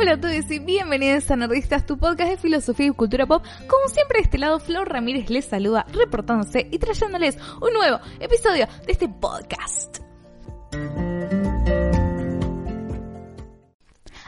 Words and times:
Hola 0.00 0.12
a 0.12 0.16
todos 0.18 0.50
y 0.50 0.58
bienvenidos 0.60 1.30
a 1.30 1.36
Nerdistas, 1.36 1.84
tu 1.84 1.98
podcast 1.98 2.30
de 2.30 2.38
filosofía 2.38 2.86
y 2.86 2.90
cultura 2.90 3.26
pop. 3.26 3.44
Como 3.66 3.86
siempre, 3.88 4.20
de 4.20 4.24
este 4.24 4.38
lado, 4.38 4.58
Flor 4.58 4.88
Ramírez 4.88 5.28
les 5.28 5.44
saluda, 5.44 5.84
reportándose 5.92 6.66
y 6.70 6.78
trayéndoles 6.78 7.36
un 7.60 7.74
nuevo 7.74 8.00
episodio 8.18 8.66
de 8.86 8.92
este 8.92 9.10
podcast. 9.10 9.98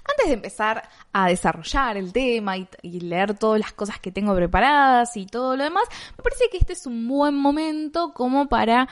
Antes 0.04 0.26
de 0.26 0.32
empezar 0.34 0.86
a 1.10 1.28
desarrollar 1.28 1.96
el 1.96 2.12
tema 2.12 2.58
y, 2.58 2.68
y 2.82 3.00
leer 3.00 3.38
todas 3.38 3.58
las 3.58 3.72
cosas 3.72 3.98
que 3.98 4.12
tengo 4.12 4.34
preparadas 4.34 5.16
y 5.16 5.24
todo 5.24 5.56
lo 5.56 5.64
demás, 5.64 5.84
me 6.18 6.22
parece 6.22 6.50
que 6.50 6.58
este 6.58 6.74
es 6.74 6.86
un 6.86 7.08
buen 7.08 7.34
momento 7.34 8.12
como 8.12 8.46
para 8.46 8.90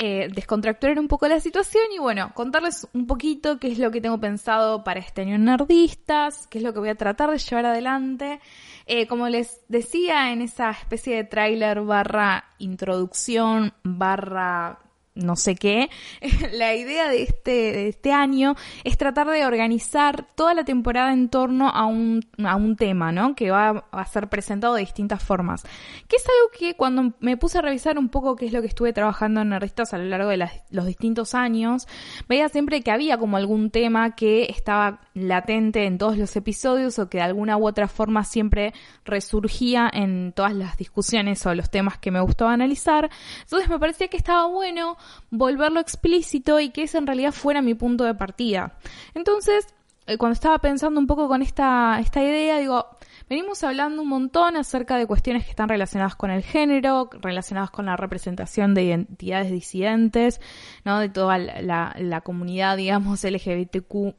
eh, 0.00 0.28
descontracturar 0.32 0.98
un 1.00 1.08
poco 1.08 1.26
la 1.26 1.40
situación 1.40 1.82
y 1.92 1.98
bueno, 1.98 2.30
contarles 2.32 2.86
un 2.92 3.08
poquito 3.08 3.58
qué 3.58 3.72
es 3.72 3.78
lo 3.80 3.90
que 3.90 4.00
tengo 4.00 4.18
pensado 4.20 4.84
para 4.84 5.00
este 5.00 5.22
año 5.22 5.34
en 5.34 5.44
Nerdistas, 5.44 6.46
qué 6.46 6.58
es 6.58 6.64
lo 6.64 6.72
que 6.72 6.78
voy 6.78 6.88
a 6.88 6.94
tratar 6.94 7.30
de 7.32 7.38
llevar 7.38 7.66
adelante. 7.66 8.40
Eh, 8.86 9.08
como 9.08 9.28
les 9.28 9.60
decía 9.68 10.32
en 10.32 10.40
esa 10.40 10.70
especie 10.70 11.16
de 11.16 11.24
tráiler 11.24 11.82
barra 11.82 12.44
introducción 12.58 13.74
barra 13.82 14.78
no 15.18 15.36
sé 15.36 15.56
qué, 15.56 15.90
la 16.52 16.74
idea 16.74 17.08
de 17.08 17.22
este, 17.22 17.88
este 17.88 18.12
año 18.12 18.54
es 18.84 18.96
tratar 18.96 19.28
de 19.28 19.44
organizar 19.44 20.26
toda 20.34 20.54
la 20.54 20.64
temporada 20.64 21.12
en 21.12 21.28
torno 21.28 21.68
a 21.68 21.86
un, 21.86 22.24
a 22.44 22.56
un 22.56 22.76
tema, 22.76 23.12
¿no? 23.12 23.34
Que 23.34 23.50
va 23.50 23.84
a 23.90 24.06
ser 24.06 24.28
presentado 24.28 24.74
de 24.74 24.80
distintas 24.80 25.22
formas. 25.22 25.64
Que 26.08 26.16
es 26.16 26.24
algo 26.24 26.50
que 26.58 26.74
cuando 26.74 27.12
me 27.20 27.36
puse 27.36 27.58
a 27.58 27.62
revisar 27.62 27.98
un 27.98 28.08
poco 28.08 28.36
qué 28.36 28.46
es 28.46 28.52
lo 28.52 28.60
que 28.60 28.68
estuve 28.68 28.92
trabajando 28.92 29.40
en 29.40 29.50
Nerdistas 29.50 29.92
a 29.92 29.98
lo 29.98 30.04
largo 30.04 30.30
de 30.30 30.48
los 30.70 30.86
distintos 30.86 31.34
años, 31.34 31.86
veía 32.28 32.48
siempre 32.48 32.82
que 32.82 32.90
había 32.90 33.18
como 33.18 33.36
algún 33.36 33.70
tema 33.70 34.14
que 34.14 34.44
estaba 34.44 35.00
latente 35.26 35.86
en 35.86 35.98
todos 35.98 36.16
los 36.16 36.34
episodios 36.36 36.98
o 36.98 37.08
que 37.08 37.18
de 37.18 37.24
alguna 37.24 37.56
u 37.56 37.66
otra 37.66 37.88
forma 37.88 38.24
siempre 38.24 38.74
resurgía 39.04 39.90
en 39.92 40.32
todas 40.32 40.54
las 40.54 40.76
discusiones 40.76 41.44
o 41.46 41.54
los 41.54 41.70
temas 41.70 41.98
que 41.98 42.10
me 42.10 42.20
gustaba 42.20 42.52
analizar. 42.52 43.10
Entonces 43.42 43.68
me 43.68 43.78
parecía 43.78 44.08
que 44.08 44.16
estaba 44.16 44.46
bueno 44.46 44.96
volverlo 45.30 45.80
explícito 45.80 46.60
y 46.60 46.70
que 46.70 46.84
ese 46.84 46.98
en 46.98 47.06
realidad 47.06 47.32
fuera 47.32 47.62
mi 47.62 47.74
punto 47.74 48.04
de 48.04 48.14
partida. 48.14 48.78
Entonces, 49.14 49.66
eh, 50.06 50.16
cuando 50.16 50.34
estaba 50.34 50.58
pensando 50.58 50.98
un 50.98 51.06
poco 51.06 51.28
con 51.28 51.42
esta, 51.42 51.98
esta 52.00 52.22
idea, 52.22 52.58
digo, 52.58 52.86
venimos 53.28 53.62
hablando 53.62 54.02
un 54.02 54.08
montón 54.08 54.56
acerca 54.56 54.96
de 54.96 55.06
cuestiones 55.06 55.44
que 55.44 55.50
están 55.50 55.68
relacionadas 55.68 56.16
con 56.16 56.30
el 56.30 56.42
género, 56.42 57.10
relacionadas 57.20 57.70
con 57.70 57.86
la 57.86 57.96
representación 57.96 58.74
de 58.74 58.84
identidades 58.84 59.50
disidentes, 59.50 60.40
¿no? 60.84 60.98
De 60.98 61.08
toda 61.08 61.38
la, 61.38 61.94
la 61.98 62.20
comunidad, 62.20 62.76
digamos, 62.76 63.24
LGBTQ 63.24 64.14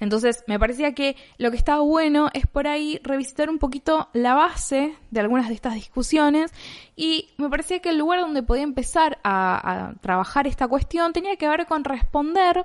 Entonces, 0.00 0.44
me 0.46 0.58
parecía 0.58 0.94
que 0.94 1.16
lo 1.38 1.50
que 1.50 1.56
estaba 1.56 1.80
bueno 1.80 2.30
es 2.32 2.46
por 2.46 2.66
ahí 2.66 3.00
revisitar 3.02 3.50
un 3.50 3.58
poquito 3.58 4.08
la 4.12 4.34
base 4.34 4.94
de 5.10 5.20
algunas 5.20 5.48
de 5.48 5.54
estas 5.54 5.74
discusiones 5.74 6.52
y 6.96 7.30
me 7.38 7.48
parecía 7.48 7.80
que 7.80 7.90
el 7.90 7.98
lugar 7.98 8.20
donde 8.20 8.42
podía 8.42 8.62
empezar 8.62 9.18
a, 9.22 9.88
a 9.88 9.94
trabajar 10.00 10.46
esta 10.46 10.68
cuestión 10.68 11.12
tenía 11.12 11.36
que 11.36 11.48
ver 11.48 11.66
con 11.66 11.84
responder 11.84 12.64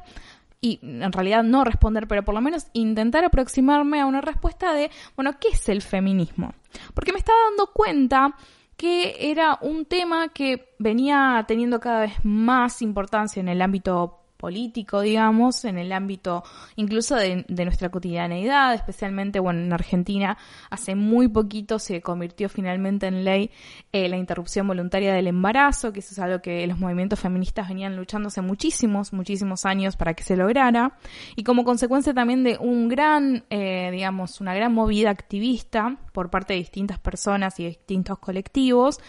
y 0.65 0.79
en 0.81 1.11
realidad 1.11 1.43
no 1.43 1.63
responder, 1.63 2.07
pero 2.07 2.25
por 2.25 2.33
lo 2.33 2.41
menos 2.41 2.65
intentar 2.73 3.23
aproximarme 3.23 4.01
a 4.01 4.07
una 4.07 4.19
respuesta 4.19 4.73
de, 4.73 4.89
bueno, 5.15 5.37
¿qué 5.39 5.49
es 5.49 5.69
el 5.69 5.83
feminismo? 5.83 6.55
Porque 6.95 7.13
me 7.13 7.19
estaba 7.19 7.37
dando 7.49 7.67
cuenta 7.71 8.35
que 8.75 9.15
era 9.31 9.59
un 9.61 9.85
tema 9.85 10.29
que 10.29 10.73
venía 10.79 11.45
teniendo 11.47 11.79
cada 11.79 12.01
vez 12.01 12.13
más 12.23 12.81
importancia 12.81 13.39
en 13.39 13.47
el 13.47 13.61
ámbito 13.61 14.24
político, 14.45 15.01
digamos, 15.01 15.65
en 15.65 15.79
el 15.79 15.91
ámbito 15.91 16.43
incluso 16.75 17.15
de, 17.15 17.45
nuestra 17.47 17.89
cotidianeidad, 17.89 18.75
especialmente, 18.75 19.39
bueno, 19.39 19.61
en 19.61 19.73
Argentina 19.73 20.37
hace 20.69 20.93
muy 20.93 21.27
poquito 21.27 21.79
se 21.79 21.99
convirtió 22.03 22.47
finalmente 22.47 23.07
en 23.07 23.23
ley 23.23 23.49
eh, 23.91 24.07
la 24.07 24.17
interrupción 24.17 24.67
voluntaria 24.67 25.15
del 25.15 25.25
embarazo, 25.25 25.91
que 25.91 26.01
eso 26.01 26.11
es 26.11 26.19
algo 26.19 26.43
que 26.43 26.67
los 26.67 26.77
movimientos 26.77 27.19
feministas 27.19 27.69
venían 27.69 27.95
luchando 27.95 28.27
hace 28.27 28.41
muchísimos, 28.41 29.13
muchísimos 29.13 29.65
años 29.65 29.97
para 29.97 30.13
que 30.13 30.21
se 30.21 30.37
lograra, 30.37 30.95
y 31.35 31.43
como 31.43 31.63
consecuencia 31.63 32.13
también 32.13 32.43
de 32.43 32.59
un 32.59 32.87
gran, 32.87 33.45
eh, 33.49 33.89
digamos, 33.91 34.41
una 34.41 34.53
gran 34.53 34.75
movida 34.75 35.09
activista 35.09 35.97
por 36.13 36.29
parte 36.29 36.53
de 36.53 36.59
distintas 36.59 36.99
personas 36.99 37.59
y 37.59 37.65
distintos 37.65 38.19
colectivos, 38.19 38.99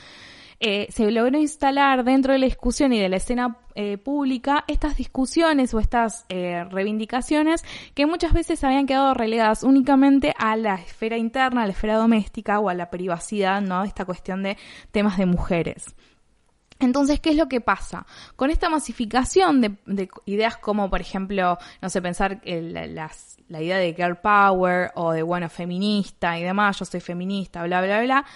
eh, 0.59 0.87
se 0.91 1.11
logró 1.11 1.39
instalar 1.39 2.03
dentro 2.03 2.33
de 2.33 2.39
la 2.39 2.47
discusión 2.47 2.93
y 2.93 2.99
de 2.99 3.11
la 3.11 3.17
escena 3.17 3.59
eh, 3.75 3.99
pública 3.99 4.65
estas 4.69 4.97
discusiones 4.97 5.75
o 5.75 5.81
estas 5.81 6.25
eh, 6.31 6.65
reivindicaciones 6.71 7.63
que 7.95 8.07
muchas 8.07 8.33
veces 8.33 8.65
habían 8.65 8.87
quedado 8.87 9.13
relegadas 9.13 9.63
únicamente 9.63 10.35
a 10.39 10.57
la 10.57 10.77
esfera 10.77 11.19
interna, 11.19 11.63
a 11.63 11.67
la 11.67 11.73
esfera 11.73 11.97
doméstica 11.97 12.59
o 12.59 12.71
a 12.71 12.75
la 12.75 12.89
privacidad, 12.89 13.61
¿no? 13.61 13.85
Esta 13.85 14.07
cuestión 14.07 14.43
de 14.43 14.57
temas 14.93 15.19
de 15.19 15.27
mujeres. 15.27 15.95
Entonces, 16.79 17.21
¿qué 17.21 17.31
es 17.31 17.37
lo 17.37 17.49
que 17.49 17.61
pasa? 17.61 18.07
Con 18.35 18.51
esta 18.51 18.71
masificación 18.71 19.61
de, 19.61 20.09
ideas 20.27 20.57
como, 20.57 20.89
por 20.91 21.01
ejemplo, 21.01 21.59
no 21.81 21.89
sé, 21.89 22.03
pensar 22.03 22.41
la, 22.45 23.11
la 23.49 23.63
idea 23.63 23.79
de 23.79 23.95
girl 23.95 24.17
power 24.17 24.91
o 24.95 25.13
de, 25.13 25.23
bueno, 25.23 25.49
feminista 25.49 26.39
y 26.39 26.43
demás, 26.43 26.79
yo 26.79 26.85
soy 26.85 27.01
feminista, 27.01 27.63
bla, 27.65 27.81
bla, 27.81 28.03
bla, 28.03 28.27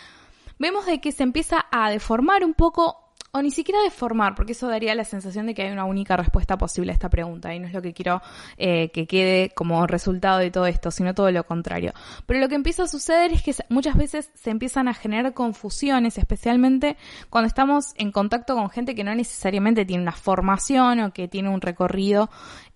vemos 0.60 0.86
de 0.86 1.00
que 1.00 1.10
se 1.10 1.24
empieza 1.24 1.66
a 1.72 1.90
deformar 1.90 2.44
un 2.44 2.54
poco 2.54 3.10
o 3.32 3.42
ni 3.42 3.50
siquiera 3.50 3.80
deformar, 3.82 4.34
porque 4.34 4.52
eso 4.52 4.66
daría 4.66 4.94
la 4.94 5.04
sensación 5.04 5.46
de 5.46 5.54
que 5.54 5.62
hay 5.62 5.70
una 5.70 5.84
única 5.84 6.16
respuesta 6.16 6.58
posible 6.58 6.90
a 6.90 6.94
esta 6.94 7.08
pregunta, 7.08 7.54
y 7.54 7.60
no 7.60 7.68
es 7.68 7.72
lo 7.72 7.80
que 7.80 7.92
quiero 7.92 8.20
eh, 8.56 8.90
que 8.90 9.06
quede 9.06 9.50
como 9.50 9.86
resultado 9.86 10.38
de 10.38 10.50
todo 10.50 10.66
esto, 10.66 10.90
sino 10.90 11.14
todo 11.14 11.30
lo 11.30 11.44
contrario. 11.44 11.92
Pero 12.26 12.40
lo 12.40 12.48
que 12.48 12.56
empieza 12.56 12.84
a 12.84 12.88
suceder 12.88 13.32
es 13.32 13.42
que 13.42 13.54
muchas 13.68 13.96
veces 13.96 14.30
se 14.34 14.50
empiezan 14.50 14.88
a 14.88 14.94
generar 14.94 15.32
confusiones, 15.32 16.18
especialmente 16.18 16.96
cuando 17.28 17.46
estamos 17.46 17.92
en 17.96 18.10
contacto 18.10 18.56
con 18.56 18.68
gente 18.70 18.94
que 18.94 19.04
no 19.04 19.14
necesariamente 19.14 19.84
tiene 19.84 20.02
una 20.02 20.12
formación 20.12 21.00
o 21.00 21.12
que 21.12 21.28
tiene 21.28 21.50
un 21.50 21.60
recorrido 21.60 22.30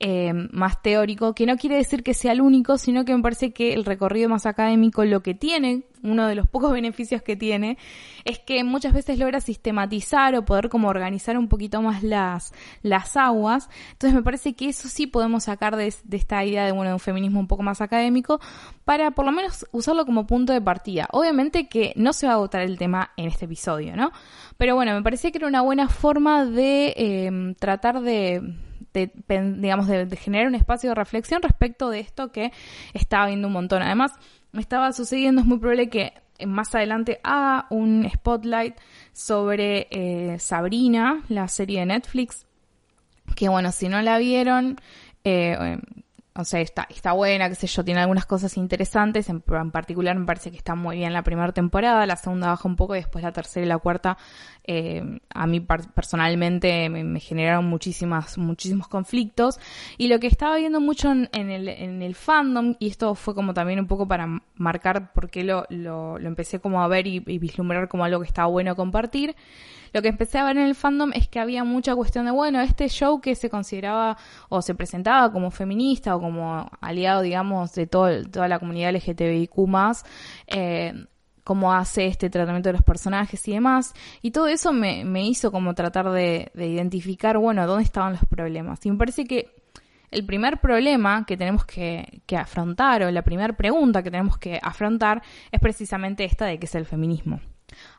eh, 0.06 0.34
más 0.34 0.82
teórico, 0.82 1.34
que 1.34 1.46
no 1.46 1.56
quiere 1.56 1.76
decir 1.76 2.02
que 2.02 2.12
sea 2.12 2.32
el 2.32 2.42
único, 2.42 2.76
sino 2.76 3.06
que 3.06 3.16
me 3.16 3.22
parece 3.22 3.54
que 3.54 3.72
el 3.72 3.86
recorrido 3.86 4.28
más 4.28 4.44
académico 4.44 5.02
lo 5.06 5.22
que 5.22 5.32
tiene 5.32 5.84
uno 6.02 6.26
de 6.26 6.34
los 6.34 6.46
pocos 6.46 6.72
beneficios 6.74 7.22
que 7.22 7.36
tiene, 7.36 7.78
es 8.26 8.38
que 8.38 8.62
muchas 8.64 8.92
veces 8.92 9.18
logra 9.18 9.40
sistematizar 9.40 10.34
o 10.34 10.44
poder 10.44 10.68
como 10.68 10.88
organizar 10.88 11.38
un 11.38 11.48
poquito 11.48 11.80
más 11.80 12.02
las, 12.02 12.52
las 12.82 13.16
aguas. 13.16 13.70
Entonces 13.92 14.14
me 14.14 14.22
parece 14.22 14.52
que 14.52 14.68
eso 14.68 14.88
sí 14.88 15.06
podemos 15.06 15.44
sacar 15.44 15.74
de, 15.74 15.86
esta 15.86 16.44
idea 16.44 16.66
de, 16.66 16.72
bueno, 16.72 16.90
de 16.90 16.94
un 16.94 17.00
feminismo 17.00 17.40
un 17.40 17.48
poco 17.48 17.62
más 17.62 17.80
académico 17.80 18.42
para 18.84 19.12
por 19.12 19.24
lo 19.24 19.32
menos 19.32 19.66
usarlo 19.72 20.04
como 20.04 20.26
punto 20.26 20.52
de 20.52 20.60
partida. 20.60 21.08
Obviamente 21.12 21.66
que 21.66 21.94
no 21.96 22.12
se 22.12 22.26
va 22.26 22.34
a 22.34 22.36
agotar 22.36 22.60
el 22.60 22.76
tema 22.76 23.12
en 23.16 23.28
este 23.28 23.46
episodio, 23.46 23.96
¿no? 23.96 24.12
Pero 24.58 24.74
bueno, 24.74 24.92
me 24.92 25.02
parecía 25.02 25.30
que 25.30 25.38
era 25.38 25.46
una 25.46 25.62
buena 25.62 25.88
forma 25.88 26.44
de 26.44 26.92
em, 26.96 27.54
tratar 27.54 28.02
de 28.02 28.42
digamos, 28.94 29.88
de, 29.88 30.06
de, 30.06 30.16
generar 30.16 30.46
un 30.46 30.54
espacio 30.54 30.90
de 30.90 30.94
reflexión 30.94 31.42
respecto 31.42 31.90
de 31.90 32.00
esto 32.00 32.30
que 32.32 32.52
estaba 32.92 33.26
viendo 33.26 33.48
un 33.48 33.54
montón. 33.54 33.82
Además, 33.82 34.12
me 34.52 34.60
estaba 34.60 34.92
sucediendo, 34.92 35.40
es 35.40 35.46
muy 35.46 35.58
probable 35.58 35.88
que 35.88 36.12
más 36.46 36.74
adelante 36.74 37.20
haga 37.22 37.66
un 37.70 38.08
spotlight 38.10 38.76
sobre 39.12 39.88
eh, 39.90 40.38
Sabrina, 40.38 41.22
la 41.28 41.48
serie 41.48 41.80
de 41.80 41.86
Netflix, 41.86 42.46
que 43.36 43.48
bueno, 43.48 43.72
si 43.72 43.88
no 43.88 44.00
la 44.02 44.18
vieron, 44.18 44.76
eh, 45.24 45.78
o 46.36 46.44
sea, 46.44 46.60
está, 46.60 46.88
está 46.90 47.12
buena, 47.12 47.48
qué 47.48 47.54
sé 47.54 47.68
yo, 47.68 47.84
tiene 47.84 48.00
algunas 48.00 48.26
cosas 48.26 48.56
interesantes, 48.56 49.28
en, 49.28 49.40
particular 49.40 50.18
me 50.18 50.26
parece 50.26 50.50
que 50.50 50.56
está 50.56 50.74
muy 50.74 50.96
bien 50.96 51.12
la 51.12 51.22
primera 51.22 51.52
temporada, 51.52 52.04
la 52.06 52.16
segunda 52.16 52.48
baja 52.48 52.68
un 52.68 52.74
poco 52.74 52.96
y 52.96 52.98
después 52.98 53.22
la 53.22 53.30
tercera 53.30 53.64
y 53.64 53.68
la 53.68 53.78
cuarta 53.78 54.18
eh, 54.64 55.20
a 55.32 55.46
mí 55.46 55.60
personalmente 55.60 56.88
me, 56.88 57.20
generaron 57.20 57.66
muchísimas, 57.66 58.36
muchísimos 58.36 58.88
conflictos. 58.88 59.60
Y 59.96 60.08
lo 60.08 60.18
que 60.18 60.26
estaba 60.26 60.56
viendo 60.56 60.80
mucho 60.80 61.12
en, 61.12 61.28
el, 61.32 61.68
en 61.68 62.02
el 62.02 62.16
fandom, 62.16 62.74
y 62.80 62.88
esto 62.88 63.14
fue 63.14 63.36
como 63.36 63.54
también 63.54 63.78
un 63.78 63.86
poco 63.86 64.08
para 64.08 64.26
marcar 64.56 65.12
por 65.12 65.30
qué 65.30 65.44
lo, 65.44 65.66
lo, 65.68 66.18
lo 66.18 66.26
empecé 66.26 66.58
como 66.58 66.82
a 66.82 66.88
ver 66.88 67.06
y, 67.06 67.22
y 67.26 67.38
vislumbrar 67.38 67.88
como 67.88 68.04
algo 68.04 68.20
que 68.20 68.26
estaba 68.26 68.48
bueno 68.48 68.74
compartir, 68.74 69.36
lo 69.94 70.02
que 70.02 70.08
empecé 70.08 70.38
a 70.38 70.44
ver 70.44 70.58
en 70.58 70.64
el 70.64 70.74
fandom 70.74 71.12
es 71.14 71.28
que 71.28 71.38
había 71.38 71.62
mucha 71.62 71.94
cuestión 71.94 72.24
de, 72.26 72.32
bueno, 72.32 72.60
este 72.60 72.88
show 72.88 73.20
que 73.20 73.36
se 73.36 73.48
consideraba 73.48 74.18
o 74.48 74.60
se 74.60 74.74
presentaba 74.74 75.30
como 75.30 75.52
feminista 75.52 76.16
o 76.16 76.20
como 76.20 76.68
aliado, 76.80 77.22
digamos, 77.22 77.72
de 77.74 77.86
todo, 77.86 78.24
toda 78.24 78.48
la 78.48 78.58
comunidad 78.58 78.92
LGTBIQ 78.92 79.52
eh, 80.48 81.06
cómo 81.44 81.72
hace 81.72 82.06
este 82.06 82.28
tratamiento 82.28 82.70
de 82.70 82.72
los 82.72 82.82
personajes 82.82 83.46
y 83.46 83.52
demás. 83.52 83.94
Y 84.20 84.32
todo 84.32 84.48
eso 84.48 84.72
me, 84.72 85.04
me 85.04 85.24
hizo 85.28 85.52
como 85.52 85.74
tratar 85.74 86.10
de, 86.10 86.50
de, 86.54 86.66
identificar, 86.66 87.38
bueno, 87.38 87.64
dónde 87.64 87.84
estaban 87.84 88.14
los 88.14 88.24
problemas. 88.28 88.84
Y 88.84 88.90
me 88.90 88.98
parece 88.98 89.24
que 89.24 89.54
el 90.10 90.26
primer 90.26 90.58
problema 90.58 91.24
que 91.24 91.36
tenemos 91.36 91.64
que, 91.66 92.22
que 92.26 92.36
afrontar, 92.36 93.04
o 93.04 93.10
la 93.12 93.22
primera 93.22 93.56
pregunta 93.56 94.02
que 94.02 94.10
tenemos 94.10 94.38
que 94.38 94.58
afrontar, 94.60 95.22
es 95.52 95.60
precisamente 95.60 96.24
esta 96.24 96.46
de 96.46 96.58
qué 96.58 96.66
es 96.66 96.74
el 96.74 96.84
feminismo. 96.84 97.40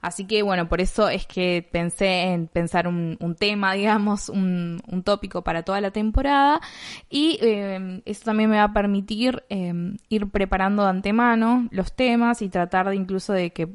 Así 0.02 0.26
que 0.26 0.44
bueno, 0.44 0.68
por 0.68 0.82
eso 0.82 1.10
es 1.10 1.26
que 1.26 1.68
pensé 1.72 2.34
en 2.34 2.48
pensar 2.48 2.88
un, 2.88 3.18
tema, 3.38 3.74
digamos, 3.74 4.30
un, 4.30 4.82
tópico 5.04 5.44
para 5.44 5.64
toda 5.64 5.82
la 5.82 5.92
temporada. 5.92 6.62
Y 7.10 7.38
eh, 7.42 8.02
eso 8.06 8.26
también 8.26 8.50
me 8.50 8.58
va 8.58 8.66
a 8.66 8.74
permitir 8.74 9.44
eh, 9.50 9.74
ir 10.10 10.30
preparando 10.30 10.84
de 10.84 10.90
antemano 10.90 11.68
los 11.72 11.94
temas 11.94 12.42
y 12.42 12.50
tratar 12.50 12.90
de 12.90 12.96
incluso 12.96 13.34
de 13.34 13.52
que 13.52 13.70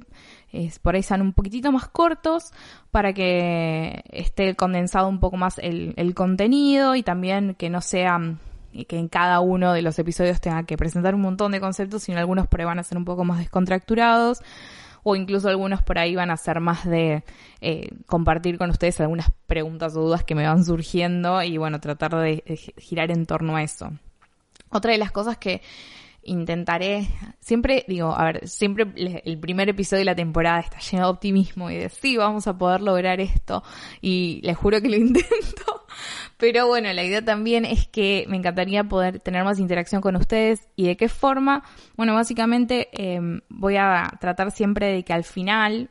por 0.82 0.97
ahí 0.97 1.02
sean 1.02 1.23
un 1.23 1.32
poquitito 1.32 1.70
más 1.70 1.88
cortos 1.88 2.52
para 2.91 3.12
que 3.12 4.02
esté 4.11 4.56
condensado 4.56 5.08
un 5.08 5.20
poco 5.20 5.37
más 5.37 5.58
el, 5.58 5.94
el 5.97 6.14
contenido 6.14 6.97
y 6.97 7.02
también 7.02 7.55
que 7.55 7.70
no 7.70 7.81
sean 7.81 8.41
y 8.73 8.85
que 8.85 8.99
en 8.99 9.08
cada 9.08 9.41
uno 9.41 9.73
de 9.73 9.82
los 9.82 9.99
episodios 9.99 10.41
tenga 10.41 10.62
que 10.64 10.76
presentar 10.76 11.14
un 11.14 11.23
montón 11.23 11.52
de 11.52 11.61
conceptos, 11.61 12.05
sino 12.05 12.19
algunos 12.19 12.47
por 12.47 12.61
ahí 12.61 12.67
van 12.67 12.79
a 12.79 12.85
ser 12.85 12.99
un 12.99 13.05
poco 13.05 13.25
más 13.25 13.38
descontracturados 13.38 14.43
o 15.02 15.17
incluso 15.17 15.49
algunos 15.49 15.82
por 15.82 15.99
ahí 15.99 16.14
van 16.14 16.31
a 16.31 16.37
ser 16.37 16.61
más 16.61 16.85
de 16.85 17.25
eh, 17.61 17.88
compartir 18.06 18.58
con 18.58 18.70
ustedes 18.70 19.00
algunas 19.00 19.31
preguntas 19.47 19.97
o 19.97 20.02
dudas 20.02 20.25
que 20.25 20.35
me 20.35 20.47
van 20.47 20.64
surgiendo 20.64 21.43
y 21.43 21.56
bueno, 21.58 21.81
tratar 21.81 22.14
de 22.17 22.43
girar 22.79 23.11
en 23.11 23.26
torno 23.26 23.56
a 23.56 23.62
eso. 23.62 23.91
Otra 24.70 24.93
de 24.93 24.99
las 24.99 25.11
cosas 25.11 25.37
que 25.37 25.62
intentaré, 26.22 27.06
siempre 27.40 27.84
digo, 27.88 28.14
a 28.14 28.25
ver, 28.25 28.49
siempre 28.49 28.87
el 29.25 29.38
primer 29.38 29.69
episodio 29.69 30.00
de 30.00 30.05
la 30.05 30.14
temporada 30.14 30.61
está 30.61 30.78
lleno 30.78 31.05
de 31.05 31.11
optimismo 31.11 31.70
y 31.70 31.76
de 31.76 31.88
sí, 31.88 32.17
vamos 32.17 32.46
a 32.46 32.56
poder 32.56 32.81
lograr 32.81 33.20
esto 33.20 33.62
y 34.00 34.40
les 34.43 34.56
juro 34.56 34.81
que 34.81 34.88
lo 34.88 34.96
intento, 34.99 35.87
pero 36.37 36.67
bueno, 36.67 36.93
la 36.93 37.05
idea 37.05 37.25
también 37.25 37.64
es 37.64 37.87
que 37.88 38.25
me 38.28 38.37
encantaría 38.37 38.84
poder 38.84 39.20
tener 39.20 39.44
más 39.44 39.58
interacción 39.58 40.00
con 40.00 40.17
ustedes 40.17 40.69
y 40.76 40.87
de 40.87 40.96
qué 40.96 41.08
forma, 41.08 41.64
bueno, 41.96 42.14
básicamente 42.14 42.88
em, 42.93 43.40
voy 43.49 43.76
a 43.76 44.12
tratar 44.20 44.50
siempre 44.50 44.93
de 44.93 45.05
que 45.05 45.12
al 45.12 45.25
final, 45.25 45.90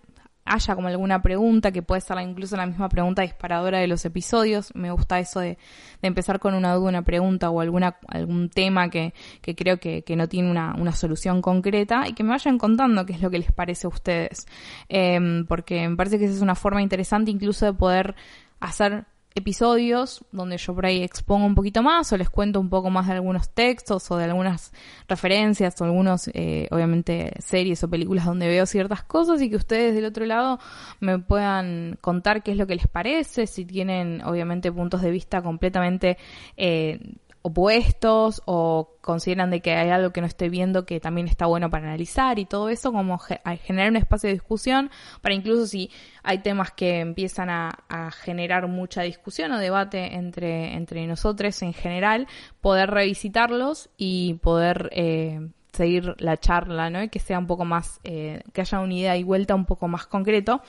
haya 0.50 0.76
como 0.76 0.88
alguna 0.88 1.22
pregunta, 1.22 1.72
que 1.72 1.82
puede 1.82 2.02
ser 2.02 2.20
incluso 2.20 2.58
la 2.58 2.66
misma 2.66 2.90
pregunta 2.90 3.22
disparadora 3.22 3.80
de 3.80 3.88
los 3.88 4.04
episodios. 4.06 4.74
Me 4.76 4.92
gusta 4.92 5.20
eso 5.20 5.40
de, 5.40 5.58
empezar 6.02 6.40
con 6.40 6.54
una 6.54 6.74
duda, 6.74 6.90
una 6.90 7.02
pregunta 7.04 7.50
o 7.50 7.62
alguna, 7.62 7.98
algún 8.08 8.50
tema 8.50 8.90
que, 8.90 9.14
que 9.42 9.56
creo 9.56 9.80
que, 9.80 10.04
que, 10.04 10.16
no 10.16 10.28
tiene 10.28 10.50
una, 10.50 10.76
una, 10.78 10.92
solución 10.92 11.42
concreta 11.42 12.08
y 12.08 12.14
que 12.14 12.24
me 12.24 12.32
vayan 12.32 12.58
contando 12.58 13.06
qué 13.06 13.14
es 13.14 13.22
lo 13.22 13.30
que 13.30 13.40
les 13.40 13.52
parece 13.52 13.88
a 13.88 13.90
ustedes. 13.90 14.48
Eh, 14.90 15.44
porque 15.48 15.88
me 15.88 15.96
parece 15.96 16.18
que 16.18 16.26
esa 16.26 16.34
es 16.34 16.42
una 16.42 16.56
forma 16.56 16.82
interesante 16.82 17.32
incluso 17.32 17.66
de 17.66 17.74
poder 17.74 18.16
hacer 18.60 19.06
episodios 19.40 20.24
donde 20.32 20.58
yo 20.58 20.74
por 20.74 20.86
ahí 20.86 21.04
expongo 21.04 21.46
un 21.46 21.56
poquito 21.56 21.82
más 21.82 22.12
o 22.14 22.18
les 22.18 22.30
cuento 22.30 22.60
un 22.60 22.70
poco 22.70 22.90
más 22.90 23.08
de 23.08 23.14
algunos 23.14 23.50
textos 23.50 24.10
o 24.12 24.18
de 24.18 24.26
algunas 24.26 24.72
referencias 25.08 25.80
o 25.82 25.86
algunos, 25.86 26.30
eh, 26.34 26.68
obviamente, 26.72 27.34
series 27.40 27.84
o 27.84 27.90
películas 27.90 28.26
donde 28.26 28.48
veo 28.48 28.66
ciertas 28.66 29.04
cosas 29.04 29.42
y 29.42 29.50
que 29.50 29.56
ustedes 29.56 29.96
del 29.96 30.06
otro 30.06 30.26
lado 30.26 30.60
me 31.00 31.20
puedan 31.20 31.98
contar 32.02 32.44
qué 32.44 32.52
es 32.52 32.58
lo 32.58 32.68
que 32.68 32.76
les 32.76 32.88
parece, 32.88 33.48
si 33.48 33.66
tienen, 33.66 34.22
obviamente, 34.24 34.72
puntos 34.72 35.02
de 35.02 35.12
vista 35.12 35.42
completamente 35.42 36.18
eh, 36.58 37.00
opuestos 37.42 38.42
o 38.46 38.98
consideran 39.02 39.50
de 39.50 39.62
que 39.62 39.72
hay 39.72 39.90
algo 39.90 40.12
que 40.12 40.20
no 40.22 40.28
estoy 40.28 40.50
viendo 40.50 40.86
que 40.86 41.00
también 41.00 41.28
está 41.28 41.46
bueno 41.46 41.70
para 41.70 41.88
analizar 41.88 42.38
y 42.38 42.46
todo 42.46 42.70
eso 42.70 42.92
como 42.92 43.18
generar 43.18 43.90
un 43.90 43.96
espacio 43.96 44.28
de 44.28 44.34
discusión 44.34 44.92
para 45.22 45.36
incluso 45.36 45.66
si 45.66 45.90
hay 46.22 46.40
temas 46.40 46.72
que 46.72 47.00
empiezan 47.00 47.50
a, 47.50 47.72
generar 48.12 48.68
mucha 48.68 49.04
discusión 49.04 49.52
o 49.52 49.60
debate 49.60 50.16
entre, 50.16 50.74
entre 50.74 51.06
nosotros 51.08 51.62
en 51.62 51.74
general, 51.74 52.28
poder 52.62 52.90
revisitarlos 52.90 53.90
y 53.98 54.36
poder 54.36 54.90
eh, 54.94 55.50
seguir 55.72 56.16
la 56.20 56.38
charla, 56.38 56.90
¿no? 56.90 57.04
Y 57.04 57.10
que 57.10 57.20
sea 57.20 57.40
un 57.40 57.48
poco 57.48 57.66
más, 57.66 58.00
eh, 58.04 58.42
que 58.54 58.62
haya 58.62 58.80
una 58.80 58.94
idea 58.94 59.18
y 59.18 59.24
vuelta 59.24 59.56
un 59.56 59.66
poco 59.66 59.88
más 59.88 60.08
concreto 60.08 60.62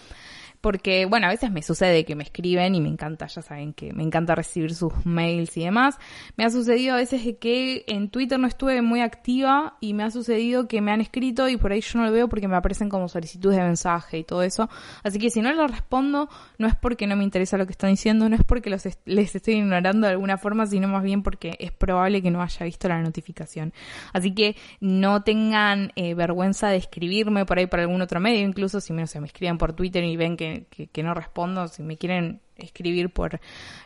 porque, 0.60 1.06
bueno, 1.06 1.26
a 1.26 1.30
veces 1.30 1.50
me 1.50 1.62
sucede 1.62 2.04
que 2.04 2.14
me 2.14 2.22
escriben 2.22 2.74
y 2.74 2.80
me 2.80 2.88
encanta, 2.88 3.26
ya 3.26 3.40
saben 3.40 3.72
que 3.72 3.92
me 3.92 4.02
encanta 4.02 4.34
recibir 4.34 4.74
sus 4.74 4.92
mails 5.06 5.56
y 5.56 5.64
demás. 5.64 5.98
Me 6.36 6.44
ha 6.44 6.50
sucedido 6.50 6.94
a 6.94 6.96
veces 6.98 7.22
que 7.40 7.84
en 7.86 8.10
Twitter 8.10 8.38
no 8.38 8.46
estuve 8.46 8.82
muy 8.82 9.00
activa 9.00 9.76
y 9.80 9.94
me 9.94 10.02
ha 10.02 10.10
sucedido 10.10 10.68
que 10.68 10.80
me 10.80 10.92
han 10.92 11.00
escrito 11.00 11.48
y 11.48 11.56
por 11.56 11.72
ahí 11.72 11.80
yo 11.80 11.98
no 11.98 12.06
lo 12.06 12.12
veo 12.12 12.28
porque 12.28 12.48
me 12.48 12.56
aparecen 12.56 12.88
como 12.88 13.08
solicitudes 13.08 13.56
de 13.56 13.62
mensaje 13.62 14.18
y 14.18 14.24
todo 14.24 14.42
eso. 14.42 14.68
Así 15.02 15.18
que 15.18 15.30
si 15.30 15.40
no 15.40 15.52
lo 15.52 15.66
respondo, 15.66 16.28
no 16.58 16.66
es 16.66 16.76
porque 16.76 17.06
no 17.06 17.16
me 17.16 17.24
interesa 17.24 17.56
lo 17.56 17.66
que 17.66 17.72
están 17.72 17.90
diciendo, 17.90 18.28
no 18.28 18.36
es 18.36 18.44
porque 18.44 18.68
los 18.68 18.86
les 19.06 19.34
estoy 19.34 19.54
ignorando 19.54 20.06
de 20.06 20.12
alguna 20.12 20.36
forma, 20.36 20.66
sino 20.66 20.88
más 20.88 21.02
bien 21.02 21.22
porque 21.22 21.56
es 21.58 21.72
probable 21.72 22.22
que 22.22 22.30
no 22.30 22.42
haya 22.42 22.66
visto 22.66 22.88
la 22.88 23.00
notificación. 23.00 23.72
Así 24.12 24.34
que 24.34 24.56
no 24.80 25.22
tengan 25.22 25.92
eh, 25.96 26.14
vergüenza 26.14 26.68
de 26.68 26.76
escribirme 26.76 27.46
por 27.46 27.58
ahí 27.58 27.66
por 27.66 27.80
algún 27.80 28.02
otro 28.02 28.20
medio, 28.20 28.46
incluso 28.46 28.80
si 28.80 28.92
me, 28.92 29.04
me 29.20 29.26
escriban 29.26 29.58
por 29.58 29.72
Twitter 29.72 30.04
y 30.04 30.16
ven 30.16 30.36
que 30.36 30.49
que, 30.70 31.02
no 31.02 31.14
respondo, 31.14 31.68
si 31.68 31.82
me 31.82 31.96
quieren 31.96 32.40
escribir 32.56 33.10
por, 33.10 33.40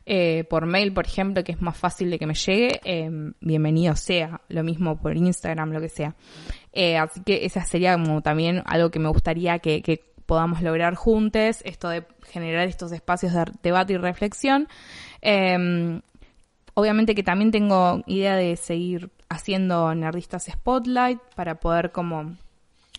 eh, 0.07 0.45
por 0.49 0.67
mail, 0.67 0.93
por 0.93 1.07
ejemplo, 1.07 1.45
que 1.45 1.53
es 1.53 1.61
más 1.61 1.77
fácil 1.77 2.11
de 2.11 2.19
que 2.19 2.27
me 2.27 2.35
llegue, 2.35 2.81
eh, 2.85 3.11
bienvenido 3.41 3.95
sea, 3.97 4.41
lo 4.49 4.65
mismo 4.65 5.01
por 5.01 5.17
Instagram, 5.17 5.73
lo 5.73 5.81
que 5.81 5.89
sea. 5.89 6.15
Eh, 6.73 6.97
así 6.97 7.23
que 7.23 7.45
esa 7.45 7.65
sería 7.65 7.93
como 7.95 8.21
también 8.23 8.63
algo 8.67 8.91
que 8.91 8.99
me 8.99 9.09
gustaría 9.09 9.59
que, 9.61 9.83
que 9.83 10.05
podamos 10.27 10.63
lograr 10.63 10.95
juntos, 10.95 11.63
esto 11.65 11.89
de 11.89 12.05
generar 12.31 12.67
estos 12.67 12.93
espacios 12.93 13.33
de 13.33 13.45
debate 13.63 13.93
y 13.93 13.97
reflexión. 13.97 14.69
obviamente 16.75 17.15
que 17.15 17.23
también 17.23 17.51
tengo 17.51 18.03
idea 18.07 18.37
de 18.37 18.57
seguir 18.57 19.11
haciendo 19.29 19.95
nerdistas 19.95 20.47
spotlight 20.51 21.21
para 21.35 21.57
poder 21.57 21.93
como 21.93 22.37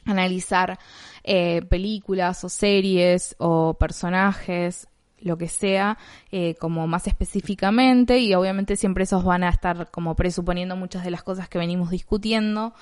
analizar 0.06 0.80
eh, 1.24 1.62
películas 1.70 2.44
o 2.44 2.50
series 2.50 3.36
o 3.40 3.74
personajes 3.74 4.88
lo 5.26 5.38
que 5.38 5.48
sea, 5.48 5.98
eh, 6.32 6.56
como 6.60 6.86
más 6.88 7.08
específicamente, 7.08 8.20
y 8.20 8.36
obviamente 8.36 8.76
siempre 8.76 9.06
esos 9.06 9.24
van 9.24 9.44
a 9.44 9.50
estar 9.50 9.90
como 9.90 10.16
presuponiendo 10.16 10.76
muchas 10.76 11.04
de 11.04 11.10
las 11.10 11.24
cosas 11.24 11.50
que 11.50 11.58
venimos 11.58 11.90
discutiendo, 11.90 12.76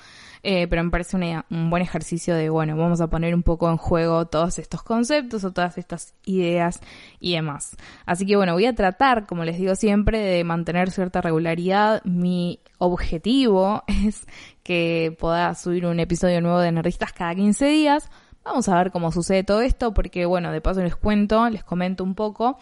eh, 0.44 0.66
pero 0.68 0.84
me 0.84 0.90
parece 0.90 1.16
un 1.50 1.70
buen 1.70 1.82
ejercicio 1.82 2.34
de, 2.34 2.50
bueno, 2.50 2.76
vamos 2.76 3.00
a 3.00 3.08
poner 3.08 3.34
un 3.34 3.42
poco 3.42 3.70
en 3.70 3.78
juego 3.78 4.26
todos 4.26 4.58
estos 4.58 4.82
conceptos 4.82 5.42
o 5.44 5.52
todas 5.52 5.78
estas 5.78 6.14
ideas 6.26 6.80
y 7.18 7.32
demás. 7.32 7.76
Así 8.04 8.26
que 8.26 8.36
bueno, 8.36 8.52
voy 8.52 8.66
a 8.66 8.74
tratar, 8.74 9.26
como 9.26 9.44
les 9.44 9.58
digo 9.58 9.74
siempre, 9.74 10.18
de 10.18 10.44
mantener 10.44 10.90
cierta 10.90 11.22
regularidad. 11.22 12.02
Mi 12.04 12.60
objetivo 12.78 13.82
es 14.06 14.26
que 14.62 15.16
pueda 15.18 15.54
subir 15.54 15.86
un 15.86 15.98
episodio 15.98 16.40
nuevo 16.40 16.60
de 16.60 16.72
Nerdistas 16.72 17.12
cada 17.12 17.34
15 17.34 17.66
días. 17.66 18.10
Vamos 18.44 18.68
a 18.68 18.76
ver 18.76 18.90
cómo 18.90 19.10
sucede 19.10 19.42
todo 19.42 19.62
esto, 19.62 19.94
porque 19.94 20.26
bueno, 20.26 20.52
de 20.52 20.60
paso 20.60 20.82
les 20.82 20.94
cuento, 20.94 21.48
les 21.48 21.64
comento 21.64 22.04
un 22.04 22.14
poco. 22.14 22.58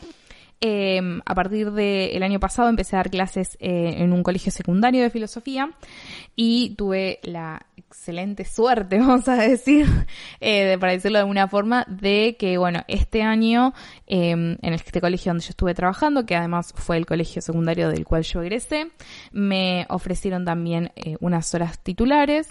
Em, 0.65 1.21
a 1.27 1.35
partir 1.35 1.73
del 1.73 2.23
año 2.23 2.39
pasado 2.39 2.69
empecé 2.69 2.95
a 2.95 3.01
dar 3.01 3.11
clases 3.11 3.57
eh, 3.59 3.97
en 3.99 4.13
un 4.13 4.23
colegio 4.23 4.53
secundario 4.53 5.03
de 5.03 5.11
filosofía 5.11 5.73
y 6.37 6.77
tuve 6.77 7.19
la 7.25 7.67
excelente 7.93 8.45
suerte, 8.45 8.99
vamos 9.01 9.29
a 9.29 9.37
decir, 9.37 9.87
eh, 10.41 10.77
para 10.81 10.93
decirlo 10.93 11.19
de 11.19 11.23
alguna 11.23 11.49
forma, 11.49 11.85
de 11.89 12.37
que, 12.39 12.59
bueno, 12.59 12.83
este 12.89 13.23
año 13.23 13.73
em, 14.07 14.57
en 14.63 14.73
este 14.73 15.01
colegio 15.01 15.31
donde 15.31 15.45
yo 15.45 15.51
estuve 15.51 15.75
trabajando, 15.75 16.27
que 16.27 16.35
además 16.35 16.73
fue 16.75 16.97
el 16.97 17.07
colegio 17.07 17.43
secundario 17.43 17.89
del 17.89 18.05
cual 18.05 18.23
yo 18.23 18.43
egresé, 18.43 18.91
me 19.31 19.87
ofrecieron 19.89 20.45
también 20.45 20.91
eh, 20.97 21.17
unas 21.21 21.55
horas 21.55 21.79
titulares 21.83 22.49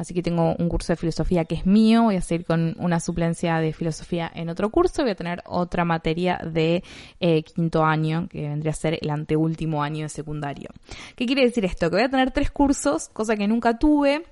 Así 0.00 0.14
que 0.14 0.22
tengo 0.22 0.56
un 0.58 0.68
curso 0.70 0.94
de 0.94 0.96
filosofía 0.96 1.44
que 1.44 1.56
es 1.56 1.66
mío, 1.66 2.04
voy 2.04 2.16
a 2.16 2.22
seguir 2.22 2.46
con 2.46 2.74
una 2.78 3.00
suplencia 3.00 3.58
de 3.58 3.74
filosofía 3.74 4.32
en 4.34 4.48
otro 4.48 4.70
curso, 4.70 5.02
voy 5.02 5.10
a 5.10 5.14
tener 5.14 5.42
otra 5.44 5.84
materia 5.84 6.38
de 6.42 6.82
eh, 7.20 7.42
quinto 7.42 7.84
año, 7.84 8.26
que 8.30 8.48
vendría 8.48 8.70
a 8.70 8.74
ser 8.74 8.98
el 8.98 9.10
anteúltimo 9.10 9.82
año 9.82 10.04
de 10.04 10.08
secundario. 10.08 10.70
¿Qué 11.16 11.26
quiere 11.26 11.42
decir 11.42 11.66
esto? 11.66 11.90
Que 11.90 11.96
voy 11.96 12.04
a 12.04 12.08
tener 12.08 12.30
tres 12.30 12.50
cursos, 12.50 13.10
cosa 13.10 13.36
que 13.36 13.46
nunca 13.46 13.78
tuve, 13.78 14.24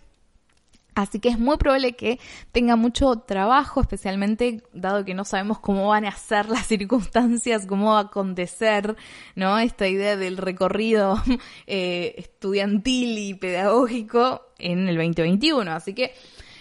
Así 0.99 1.21
que 1.21 1.29
es 1.29 1.39
muy 1.39 1.59
probable 1.59 1.93
que 1.93 2.19
tenga 2.51 2.75
mucho 2.75 3.15
trabajo, 3.21 3.81
especialmente 3.81 4.65
dado 4.73 5.05
que 5.05 5.15
no 5.15 5.25
sabemos 5.25 5.61
cómo 5.61 5.89
van 5.89 6.05
a 6.05 6.11
ser 6.11 6.49
las 6.49 6.67
circunstancias, 6.67 7.67
cómo 7.67 7.93
va 7.93 7.99
a 7.99 8.03
acontecer, 8.03 8.97
¿no? 9.37 9.61
Esta 9.61 9.87
idea 9.87 10.17
del 10.17 10.37
recorrido 10.37 11.23
eh, 11.69 12.15
estudiantil 12.17 13.17
y 13.17 13.35
pedagógico 13.35 14.43
en 14.59 14.89
el 14.89 14.97
2021. 14.97 15.71
Así 15.71 15.95
que 15.95 16.15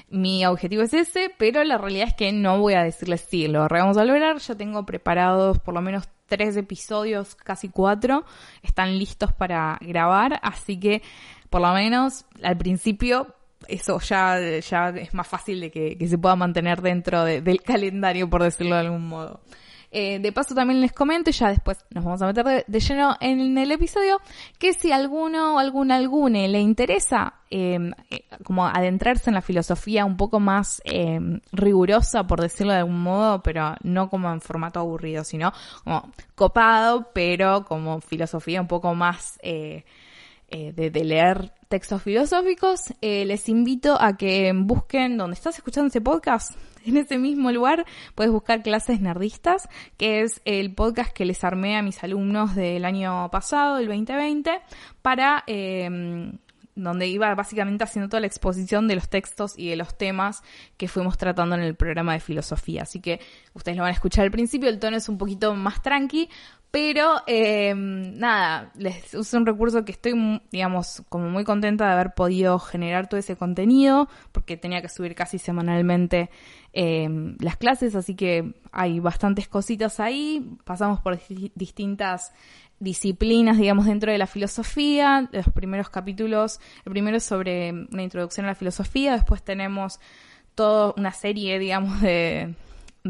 mi 0.10 0.46
objetivo 0.46 0.84
es 0.84 0.94
ese, 0.94 1.32
pero 1.36 1.64
la 1.64 1.80
realidad 1.80 2.10
es 2.10 2.14
que 2.14 2.32
no 2.32 2.60
voy 2.60 2.76
a 2.76 2.84
decirles 2.84 3.26
sí, 3.28 3.48
lo 3.48 3.68
vamos 3.68 3.98
a 3.98 4.06
lograr. 4.06 4.38
Ya 4.38 4.54
tengo 4.54 4.86
preparados 4.86 5.58
por 5.58 5.74
lo 5.74 5.82
menos 5.82 6.08
tres 6.28 6.58
episodios, 6.58 7.34
casi 7.34 7.70
cuatro, 7.70 8.24
están 8.62 9.00
listos 9.00 9.34
para 9.34 9.80
grabar, 9.82 10.40
así 10.44 10.80
que 10.80 11.02
por 11.50 11.62
lo 11.62 11.74
menos 11.74 12.26
al 12.44 12.58
principio 12.58 13.34
eso 13.68 14.00
ya, 14.00 14.60
ya 14.60 14.90
es 14.90 15.14
más 15.14 15.28
fácil 15.28 15.60
de 15.62 15.72
que, 15.72 16.08
se 16.08 16.18
pueda 16.18 16.36
mantener 16.36 16.82
dentro 16.82 17.24
del 17.26 17.62
calendario, 17.62 18.30
por 18.30 18.44
decirlo 18.44 18.76
de 18.76 18.82
algún 18.82 19.08
modo. 19.08 19.42
Eh, 19.90 20.20
de 20.20 20.34
paso 20.34 20.54
también 20.54 20.82
les 20.82 20.92
comento, 20.92 21.30
y 21.30 21.34
ya 21.34 21.48
después 21.48 21.86
nos 21.92 22.04
vamos 22.04 22.22
a 22.22 22.28
meter 22.28 22.66
de, 22.68 22.80
lleno 22.80 23.16
en 23.22 23.58
el 23.58 23.72
episodio, 23.72 24.20
que 24.60 24.74
si 24.74 24.92
alguno 24.92 25.56
o 25.56 25.60
algún 25.60 25.92
algune 25.92 26.50
le 26.50 26.60
interesa 26.60 27.36
em, 27.50 27.94
eh, 28.10 28.26
como 28.44 28.68
adentrarse 28.68 29.30
en 29.30 29.36
la 29.36 29.42
filosofía 29.42 30.04
un 30.04 30.18
poco 30.18 30.42
más 30.42 30.82
em, 30.84 31.40
rigurosa, 31.54 32.28
por 32.28 32.42
decirlo 32.42 32.74
de 32.74 32.80
algún 32.80 33.02
modo, 33.02 33.42
pero 33.42 33.76
no 33.82 34.10
como 34.10 34.30
en 34.30 34.42
formato 34.42 34.82
aburrido, 34.82 35.24
sino 35.24 35.54
como 35.86 36.12
copado, 36.36 37.10
pero 37.14 37.64
como 37.64 38.02
filosofía 38.02 38.60
un 38.60 38.68
poco 38.68 38.94
más... 38.94 39.40
Eh, 39.42 39.86
eh, 40.50 40.72
de, 40.72 41.04
leer 41.04 41.52
textos 41.68 42.02
filosóficos, 42.04 42.94
eh, 43.02 43.26
les 43.26 43.50
invito 43.50 44.00
a 44.00 44.18
que 44.18 44.52
busquen 44.56 45.18
donde 45.18 45.36
estás 45.36 45.58
escuchando 45.58 45.90
ese 45.90 46.02
podcast. 46.02 46.54
En 46.88 46.96
ese 46.96 47.18
mismo 47.18 47.52
lugar 47.52 47.86
puedes 48.16 48.32
buscar 48.32 48.64
clases 48.64 49.02
nerdistas, 49.02 49.68
que 49.98 50.22
es 50.22 50.42
el 50.46 50.74
podcast 50.74 51.12
que 51.12 51.26
les 51.26 51.44
armé 51.44 51.76
a 51.76 51.82
mis 51.82 52.02
alumnos 52.02 52.56
del 52.56 52.86
año 52.86 53.30
pasado, 53.30 53.80
el 53.80 53.88
2020, 53.88 54.62
para 55.02 55.44
eh, 55.48 56.32
donde 56.78 57.08
iba 57.08 57.34
básicamente 57.36 57.84
haciendo 57.84 58.08
toda 58.08 58.22
la 58.22 58.28
exposición 58.28 58.88
de 58.88 58.96
los 58.96 59.10
textos 59.10 59.58
y 59.58 59.70
de 59.70 59.76
los 59.76 59.98
temas 59.98 60.44
que 60.78 60.88
fuimos 60.88 61.18
tratando 61.18 61.56
en 61.56 61.62
el 61.62 61.76
programa 61.76 62.14
de 62.14 62.20
filosofía. 62.20 62.84
Así 62.84 63.02
que 63.02 63.20
ustedes 63.54 63.76
lo 63.78 63.84
van 63.84 63.90
a 63.90 63.96
escuchar 63.96 64.26
al 64.26 64.32
principio, 64.32 64.70
el 64.70 64.80
tono 64.80 64.96
es 64.96 65.10
un 65.10 65.18
poquito 65.18 65.56
más 65.56 65.82
tranqui, 65.82 66.30
pero 66.72 67.22
eh, 67.28 67.74
nada, 67.76 68.72
les 68.76 69.14
uso 69.14 69.38
un 69.38 69.46
recurso 69.46 69.86
que 69.86 69.94
estoy, 69.94 70.42
digamos, 70.52 71.04
como 71.10 71.30
muy 71.30 71.44
contenta 71.44 71.86
de 71.86 71.94
haber 71.94 72.14
podido 72.14 72.60
generar 72.60 73.08
todo 73.08 73.20
ese 73.20 73.36
contenido, 73.36 74.10
porque 74.32 74.58
tenía 74.58 74.82
que 74.82 74.90
subir 74.90 75.16
casi 75.16 75.40
semanalmente 75.40 76.30
eh, 76.74 77.08
las 77.40 77.58
clases, 77.58 77.96
así 77.96 78.16
que 78.16 78.54
hay 78.72 79.00
bastantes 79.00 79.48
cositas 79.48 80.00
ahí. 80.00 80.58
Pasamos 80.66 81.00
por 81.00 81.18
distintas 81.56 82.34
disciplinas, 82.80 83.58
digamos, 83.58 83.86
dentro 83.86 84.12
de 84.12 84.18
la 84.18 84.28
filosofía. 84.28 85.30
Los 85.32 85.50
primeros 85.50 85.90
capítulos, 85.90 86.60
el 86.86 86.92
primero 86.92 87.18
es 87.18 87.24
sobre 87.24 87.72
una 87.72 88.04
introducción 88.04 88.46
a 88.46 88.50
la 88.50 88.56
filosofía, 88.56 89.14
después 89.14 89.42
tenemos 89.42 90.00
toda 90.54 90.94
una 90.98 91.12
serie, 91.12 91.60
digamos, 91.60 92.02
de 92.02 92.56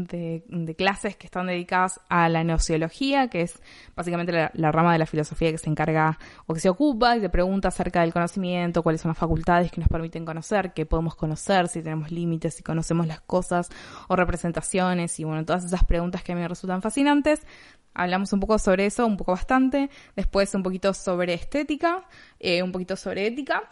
de, 0.06 0.74
clases 0.76 1.16
que 1.16 1.26
están 1.26 1.46
dedicadas 1.46 2.00
a 2.08 2.28
la 2.28 2.44
neociología, 2.44 3.28
que 3.28 3.42
es 3.42 3.60
básicamente 3.96 4.32
la, 4.32 4.72
rama 4.72 4.92
de 4.92 4.98
la 4.98 5.06
filosofía 5.06 5.50
que 5.50 5.58
se 5.58 5.68
encarga 5.68 6.18
o 6.46 6.54
que 6.54 6.60
se 6.60 6.68
ocupa 6.68 7.16
y 7.16 7.20
te 7.20 7.28
pregunta 7.28 7.68
acerca 7.68 8.00
del 8.02 8.12
conocimiento, 8.12 8.82
cuáles 8.82 9.00
son 9.00 9.10
las 9.10 9.18
facultades 9.18 9.70
que 9.70 9.80
nos 9.80 9.88
permiten 9.88 10.24
conocer, 10.24 10.72
qué 10.72 10.86
podemos 10.86 11.14
conocer, 11.14 11.68
si 11.68 11.82
tenemos 11.82 12.10
límites, 12.10 12.54
si 12.54 12.62
conocemos 12.62 13.06
las 13.06 13.20
cosas 13.20 13.68
o 14.08 14.16
representaciones 14.16 15.18
y 15.18 15.24
bueno, 15.24 15.44
todas 15.44 15.64
esas 15.64 15.84
preguntas 15.84 16.22
que 16.22 16.32
a 16.32 16.34
mí 16.34 16.40
me 16.40 16.48
resultan 16.48 16.82
fascinantes. 16.82 17.46
Hablamos 17.94 18.32
un 18.32 18.40
poco 18.40 18.58
sobre 18.58 18.86
eso, 18.86 19.06
un 19.06 19.16
poco 19.16 19.32
bastante. 19.32 19.90
Después 20.14 20.54
un 20.54 20.62
poquito 20.62 20.94
sobre 20.94 21.34
estética, 21.34 22.06
eh, 22.38 22.62
un 22.62 22.70
poquito 22.70 22.94
sobre 22.94 23.26
ética 23.26 23.68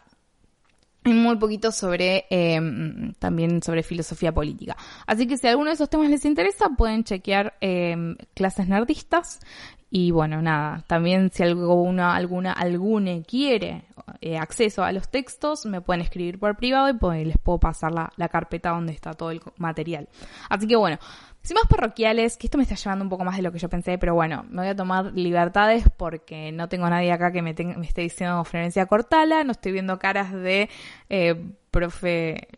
muy 1.14 1.36
poquito 1.36 1.72
sobre 1.72 2.26
em, 2.30 3.12
también 3.14 3.62
sobre 3.62 3.82
filosofía 3.82 4.32
política. 4.32 4.76
Así 5.06 5.26
que 5.26 5.36
si 5.36 5.46
alguno 5.46 5.70
de 5.70 5.75
esos 5.75 5.90
temas 5.90 6.10
les 6.10 6.25
interesa, 6.25 6.70
pueden 6.76 7.04
chequear 7.04 7.54
em, 7.60 8.16
clases 8.34 8.68
nerdistas. 8.68 9.40
Y 9.88 10.10
bueno, 10.10 10.42
nada, 10.42 10.84
también 10.88 11.30
si 11.32 11.44
alguna, 11.44 12.16
alguna, 12.16 12.52
alguna 12.52 13.22
quiere 13.22 13.84
eh, 14.20 14.36
acceso 14.36 14.82
a 14.82 14.90
los 14.90 15.08
textos, 15.08 15.64
me 15.64 15.80
pueden 15.80 16.02
escribir 16.02 16.40
por 16.40 16.56
privado 16.56 16.88
y 16.88 16.94
pues, 16.94 17.25
les 17.25 17.38
puedo 17.38 17.58
pasar 17.58 17.92
la, 17.92 18.12
la 18.16 18.28
carpeta 18.28 18.70
donde 18.70 18.92
está 18.92 19.14
todo 19.14 19.30
el 19.30 19.40
material. 19.58 20.08
Así 20.50 20.66
que 20.66 20.75
bueno, 20.75 20.98
sin 21.47 21.55
más 21.55 21.69
parroquiales, 21.69 22.37
que 22.37 22.49
esto 22.49 22.59
me 22.59 22.65
está 22.65 22.75
llevando 22.75 23.05
un 23.05 23.09
poco 23.09 23.25
más 23.25 23.37
de 23.37 23.43
lo 23.43 23.53
que 23.53 23.61
yo 23.61 23.69
pensé, 23.69 23.99
pero 23.99 24.15
bueno, 24.15 24.45
me 24.50 24.62
voy 24.62 24.67
a 24.67 24.75
tomar 24.75 25.12
libertades 25.12 25.85
porque 25.97 26.50
no 26.50 26.69
tengo 26.69 26.91
nadie 26.91 27.12
acá 27.12 27.31
que 27.31 27.41
me, 27.41 27.50
esté 27.50 28.00
diciendo 28.00 28.43
Florencia 28.43 28.87
Cortala, 28.87 29.45
no 29.45 29.53
estoy 29.53 29.71
viendo 29.71 29.97
caras 29.97 30.33
de 30.33 30.69
eh, 31.09 31.37
profe, 31.71 32.49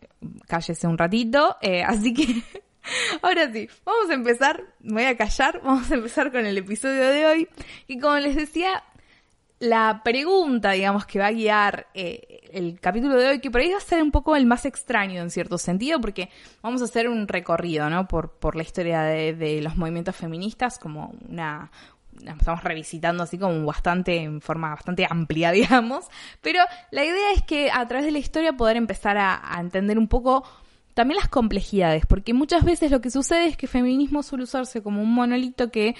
cállese 0.47 0.87
un 0.87 0.97
ratito, 0.97 1.57
eh, 1.61 1.83
así 1.83 2.15
que 2.15 2.41
ahora 3.21 3.53
sí, 3.53 3.69
vamos 3.85 4.09
a 4.09 4.15
empezar, 4.15 4.63
me 4.79 5.03
voy 5.03 5.03
a 5.03 5.15
callar, 5.15 5.61
vamos 5.63 5.91
a 5.91 5.93
empezar 5.93 6.31
con 6.31 6.47
el 6.47 6.57
episodio 6.57 7.09
de 7.09 7.27
hoy, 7.27 7.47
y 7.85 7.99
como 7.99 8.15
les 8.15 8.35
decía, 8.35 8.83
la 9.59 10.01
pregunta, 10.03 10.71
digamos, 10.71 11.05
que 11.05 11.19
va 11.19 11.27
a 11.27 11.31
guiar 11.31 11.87
eh, 11.93 12.47
el 12.53 12.79
capítulo 12.79 13.15
de 13.15 13.27
hoy, 13.27 13.39
que 13.39 13.51
por 13.51 13.61
ahí 13.61 13.71
va 13.71 13.77
a 13.77 13.81
ser 13.81 14.01
un 14.01 14.11
poco 14.11 14.35
el 14.35 14.45
más 14.45 14.65
extraño 14.65 15.21
en 15.21 15.29
cierto 15.29 15.57
sentido, 15.57 15.99
porque 15.99 16.29
vamos 16.61 16.81
a 16.81 16.85
hacer 16.85 17.09
un 17.09 17.27
recorrido, 17.27 17.89
¿no? 17.89 18.07
Por, 18.07 18.31
por 18.31 18.55
la 18.55 18.63
historia 18.63 19.01
de, 19.01 19.59
los 19.61 19.75
movimientos 19.75 20.15
feministas, 20.15 20.79
como 20.79 21.13
una, 21.27 21.71
estamos 22.25 22.63
revisitando 22.63 23.23
así 23.23 23.37
como 23.37 23.65
bastante, 23.65 24.17
en 24.17 24.39
forma 24.39 24.69
bastante 24.69 25.05
amplia, 25.09 25.51
digamos. 25.51 26.07
Pero 26.41 26.63
la 26.91 27.03
idea 27.03 27.33
es 27.35 27.43
que 27.43 27.69
a 27.69 27.85
través 27.85 28.05
de 28.05 28.11
la 28.11 28.19
historia 28.19 28.53
poder 28.53 28.77
empezar 28.77 29.17
a, 29.17 29.41
a, 29.43 29.59
entender 29.59 29.97
un 29.97 30.07
poco 30.07 30.45
también 30.93 31.17
las 31.19 31.29
complejidades, 31.29 32.05
porque 32.05 32.33
muchas 32.33 32.63
veces 32.63 32.91
lo 32.91 33.01
que 33.01 33.11
sucede 33.11 33.47
es 33.47 33.57
que 33.57 33.65
el 33.65 33.71
feminismo 33.71 34.23
suele 34.23 34.45
usarse 34.45 34.81
como 34.81 35.01
un 35.01 35.13
monolito 35.13 35.69
que 35.69 35.95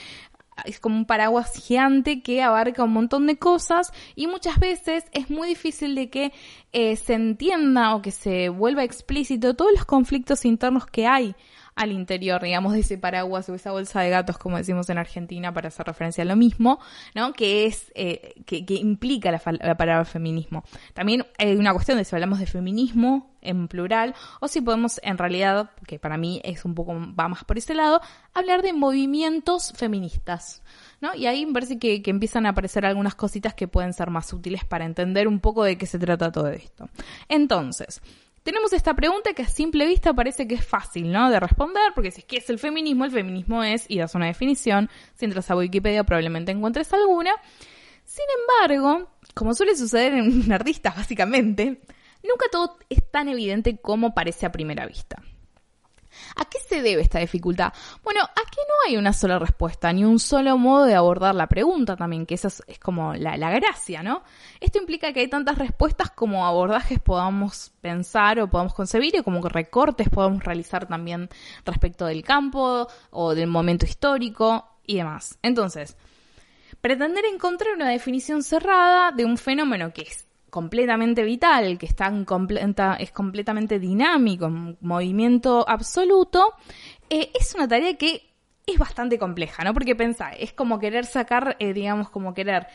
es 0.66 0.80
como 0.80 0.98
un 0.98 1.06
paraguas 1.06 1.54
gigante 1.54 2.22
que 2.22 2.42
abarca 2.42 2.84
un 2.84 2.94
montón 2.94 3.28
de 3.28 3.38
cosas 3.38 3.92
y 4.16 4.28
muchas 4.28 4.60
veces 4.60 5.06
es 5.12 5.30
muy 5.30 5.48
difícil 5.48 5.96
de 5.96 6.10
que 6.10 6.32
eh, 6.72 6.96
se 6.96 7.14
entienda 7.14 7.96
o 7.96 8.02
que 8.02 8.12
se 8.12 8.50
vuelva 8.50 8.84
explícito 8.84 9.56
todos 9.56 9.72
los 9.72 9.86
conflictos 9.86 10.46
internos 10.46 10.86
que 10.86 11.08
hay 11.08 11.36
al 11.80 11.94
interior, 11.94 12.44
digamos, 12.44 12.74
de 12.74 12.82
ese 12.82 12.98
paraguas 12.98 13.48
o 13.48 13.56
esa 13.56 13.72
bolsa 13.72 14.02
de 14.02 14.10
gatos, 14.10 14.38
como 14.38 14.58
decimos 14.58 14.90
en 14.90 14.98
Argentina, 14.98 15.54
para 15.54 15.70
hacer 15.70 15.86
referencia 15.86 16.24
a 16.24 16.26
lo 16.26 16.36
mismo, 16.36 16.78
¿no? 17.16 17.32
Que 17.32 17.66
es, 17.68 17.90
eh, 17.96 18.34
que, 18.46 18.66
implica 18.68 19.32
la, 19.32 19.42
la, 19.62 19.78
palabra 19.78 20.04
feminismo. 20.04 20.66
También 20.94 21.26
hay 21.38 21.56
una 21.56 21.72
cuestión 21.72 21.98
de 21.98 22.04
si 22.04 22.14
hablamos 22.14 22.40
de 22.40 22.48
feminismo 22.48 23.34
en 23.42 23.70
plural, 23.70 24.14
o 24.42 24.50
si 24.50 24.60
podemos, 24.60 25.00
en 25.04 25.18
realidad, 25.18 25.72
que 25.88 26.00
para 26.00 26.18
mí 26.18 26.42
es 26.44 26.66
un 26.66 26.76
poco, 26.76 26.94
va 27.18 27.30
más 27.30 27.46
por 27.46 27.58
ese 27.58 27.74
lado, 27.74 28.02
hablar 28.34 28.62
de 28.62 28.74
movimientos 28.74 29.72
feministas, 29.78 30.62
¿no? 31.00 31.16
Y 31.16 31.28
ahí 31.28 31.46
me 31.46 31.54
parece 31.54 31.80
que, 31.80 32.02
que 32.02 32.12
empiezan 32.12 32.46
a 32.46 32.50
aparecer 32.50 32.86
algunas 32.86 33.16
cositas 33.16 33.54
que 33.54 33.70
pueden 33.70 33.94
ser 33.94 34.10
más 34.10 34.34
útiles 34.34 34.66
para 34.66 34.84
entender 34.84 35.30
un 35.30 35.40
poco 35.40 35.64
de 35.64 35.78
qué 35.78 35.86
se 35.86 35.98
trata 35.98 36.30
todo 36.30 36.50
esto. 36.50 36.90
Entonces, 37.30 38.02
tenemos 38.44 38.74
esta 38.74 38.94
pregunta 38.94 39.34
que 39.34 39.44
a 39.44 39.48
simple 39.48 39.86
vista 39.86 40.14
parece 40.14 40.48
que 40.48 40.56
es 40.56 40.66
fácil, 40.66 41.12
¿no? 41.12 41.30
De 41.30 41.40
responder, 41.40 41.92
porque 41.94 42.12
si 42.12 42.22
es 42.22 42.26
que 42.26 42.38
es 42.38 42.50
el 42.50 42.60
feminismo, 42.60 43.06
el 43.06 43.12
feminismo 43.12 43.64
es, 43.64 43.86
y 43.88 44.00
das 44.00 44.16
una 44.16 44.28
definición, 44.28 44.90
si 45.16 45.26
entras 45.26 45.50
a 45.52 45.56
Wikipedia 45.56 46.04
probablemente 46.04 46.52
encuentres 46.52 46.92
alguna. 46.94 47.32
Sin 48.06 48.26
embargo, 48.42 49.10
como 49.34 49.54
suele 49.54 49.76
suceder 49.76 50.14
en 50.14 50.48
nerdistas 50.48 50.96
básicamente, 50.96 51.82
nunca 52.24 52.46
todo 52.52 52.78
es 52.90 53.10
tan 53.12 53.30
evidente 53.30 53.78
como 53.78 54.14
parece 54.14 54.46
a 54.46 54.52
primera 54.52 54.86
vista. 54.86 55.22
¿A 56.40 56.46
qué 56.46 56.60
se 56.60 56.82
debe 56.82 57.02
esta 57.02 57.20
dificultad? 57.20 57.74
Bueno, 58.02 58.22
aquí 58.24 58.60
no 58.68 58.74
hay 58.88 58.96
una 58.96 59.12
sola 59.12 59.40
respuesta, 59.40 59.92
ni 59.92 60.06
un 60.06 60.20
solo 60.20 60.58
modo 60.58 60.86
de 60.86 60.96
abordar 60.96 61.36
la 61.36 61.48
pregunta 61.48 61.98
también, 61.98 62.26
que 62.26 62.36
esa 62.36 62.48
es, 62.48 62.80
como 62.80 63.14
la, 63.14 63.36
la, 63.36 63.52
gracia, 63.52 64.04
¿no? 64.04 64.24
Esto 64.62 64.80
implica 64.80 65.12
que 65.12 65.20
hay 65.20 65.28
tantas 65.28 65.58
respuestas 65.58 66.12
como 66.12 66.46
abordajes 66.46 67.00
podamos 67.00 67.74
pensar 67.82 68.40
o 68.40 68.50
podamos 68.50 68.74
concebir 68.74 69.16
y 69.16 69.22
como 69.22 69.42
recortes 69.50 70.08
podamos 70.08 70.42
realizar 70.44 70.88
también 70.88 71.28
respecto 71.66 72.06
del 72.06 72.24
campo 72.24 72.88
o 73.12 73.36
del 73.36 73.48
momento 73.48 73.86
histórico 73.86 74.66
y 74.86 74.96
demás. 74.96 75.38
Entonces, 75.42 75.98
pretender 76.80 77.26
encontrar 77.26 77.74
una 77.76 77.90
definición 77.90 78.44
cerrada 78.44 79.12
de 79.12 79.26
un 79.26 79.38
fenómeno 79.38 79.92
que 79.92 80.04
es 80.04 80.29
completamente 80.50 81.24
vital, 81.24 81.78
que 81.78 81.86
está 81.86 82.08
en 82.08 82.26
completa, 82.26 82.96
es 83.00 83.12
completamente 83.12 83.80
dinámico, 83.80 84.46
en 84.46 84.78
movimiento 84.82 85.68
absoluto, 85.68 86.54
eh, 87.10 87.32
es 87.34 87.56
una 87.56 87.68
tarea 87.68 87.96
que 87.96 88.30
es 88.66 88.78
bastante 88.78 89.18
compleja, 89.18 89.64
¿no? 89.64 89.74
Porque 89.74 89.96
pensá, 89.96 90.32
es 90.32 90.54
como 90.54 90.80
querer 90.80 91.06
sacar, 91.06 91.56
eh, 91.60 91.74
digamos, 91.74 92.10
como 92.10 92.34
querer 92.34 92.68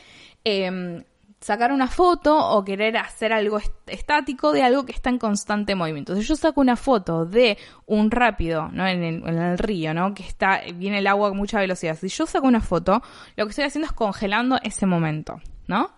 em, 0.44 1.04
sacar 1.44 1.72
una 1.72 1.88
foto 1.88 2.36
o 2.36 2.64
querer 2.64 2.96
hacer 2.96 3.32
algo 3.32 3.60
estático 3.86 4.52
de 4.52 4.62
algo 4.62 4.86
que 4.86 4.92
está 4.92 5.10
en 5.10 5.18
constante 5.18 5.74
movimiento. 5.74 6.16
Si 6.16 6.22
yo 6.22 6.36
saco 6.36 6.60
una 6.62 6.74
foto 6.74 7.26
de 7.26 7.58
un 7.84 8.10
rápido, 8.10 8.70
¿no? 8.72 8.86
En 8.86 9.02
el, 9.02 9.28
en 9.28 9.38
el, 9.38 9.58
río, 9.58 9.92
¿no? 9.92 10.14
Que 10.14 10.22
está, 10.22 10.62
viene 10.74 11.00
el 11.00 11.06
agua 11.06 11.28
a 11.28 11.32
mucha 11.32 11.60
velocidad. 11.60 11.98
Si 11.98 12.08
yo 12.08 12.24
saco 12.24 12.46
una 12.46 12.62
foto, 12.62 13.02
lo 13.36 13.44
que 13.44 13.50
estoy 13.50 13.66
haciendo 13.66 13.86
es 13.86 13.92
congelando 13.92 14.58
ese 14.62 14.86
momento, 14.86 15.40
¿no? 15.66 15.90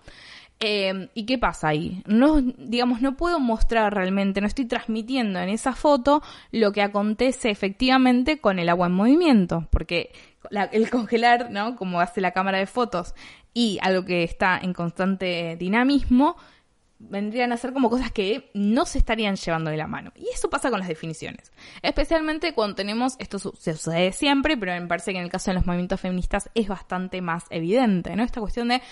Eh, 0.58 1.10
¿Y 1.12 1.26
qué 1.26 1.36
pasa 1.36 1.68
ahí? 1.68 2.02
No, 2.06 2.40
digamos, 2.40 3.02
no 3.02 3.16
puedo 3.16 3.38
mostrar 3.40 3.94
realmente, 3.94 4.40
no 4.40 4.46
estoy 4.46 4.64
transmitiendo 4.64 5.38
en 5.38 5.50
esa 5.50 5.74
foto 5.74 6.22
lo 6.50 6.72
que 6.72 6.80
acontece 6.80 7.50
efectivamente 7.50 8.38
con 8.38 8.58
el 8.58 8.70
agua 8.70 8.86
en 8.86 8.94
movimiento, 8.94 9.68
porque 9.70 10.12
el 10.72 10.90
congelar, 10.90 11.50
¿no? 11.50 11.76
Como 11.76 12.00
hace 12.00 12.20
la 12.20 12.32
cámara 12.32 12.58
de 12.58 12.66
fotos 12.66 13.14
y 13.52 13.78
algo 13.82 14.04
que 14.04 14.22
está 14.22 14.58
en 14.58 14.72
constante 14.72 15.56
dinamismo, 15.58 16.36
vendrían 16.98 17.52
a 17.52 17.56
ser 17.56 17.72
como 17.72 17.90
cosas 17.90 18.10
que 18.10 18.50
no 18.54 18.86
se 18.86 18.98
estarían 18.98 19.36
llevando 19.36 19.70
de 19.70 19.76
la 19.76 19.86
mano. 19.86 20.12
Y 20.16 20.28
eso 20.32 20.48
pasa 20.48 20.70
con 20.70 20.78
las 20.78 20.88
definiciones. 20.88 21.52
Especialmente 21.82 22.54
cuando 22.54 22.74
tenemos, 22.74 23.16
esto 23.18 23.38
sucede 23.38 24.12
siempre, 24.12 24.56
pero 24.56 24.72
me 24.80 24.86
parece 24.86 25.12
que 25.12 25.18
en 25.18 25.24
el 25.24 25.30
caso 25.30 25.50
de 25.50 25.54
los 25.56 25.66
movimientos 25.66 26.00
feministas 26.00 26.50
es 26.54 26.68
bastante 26.68 27.20
más 27.20 27.44
evidente, 27.50 28.16
¿no? 28.16 28.22
Esta 28.22 28.40
cuestión 28.40 28.68
de, 28.68 28.82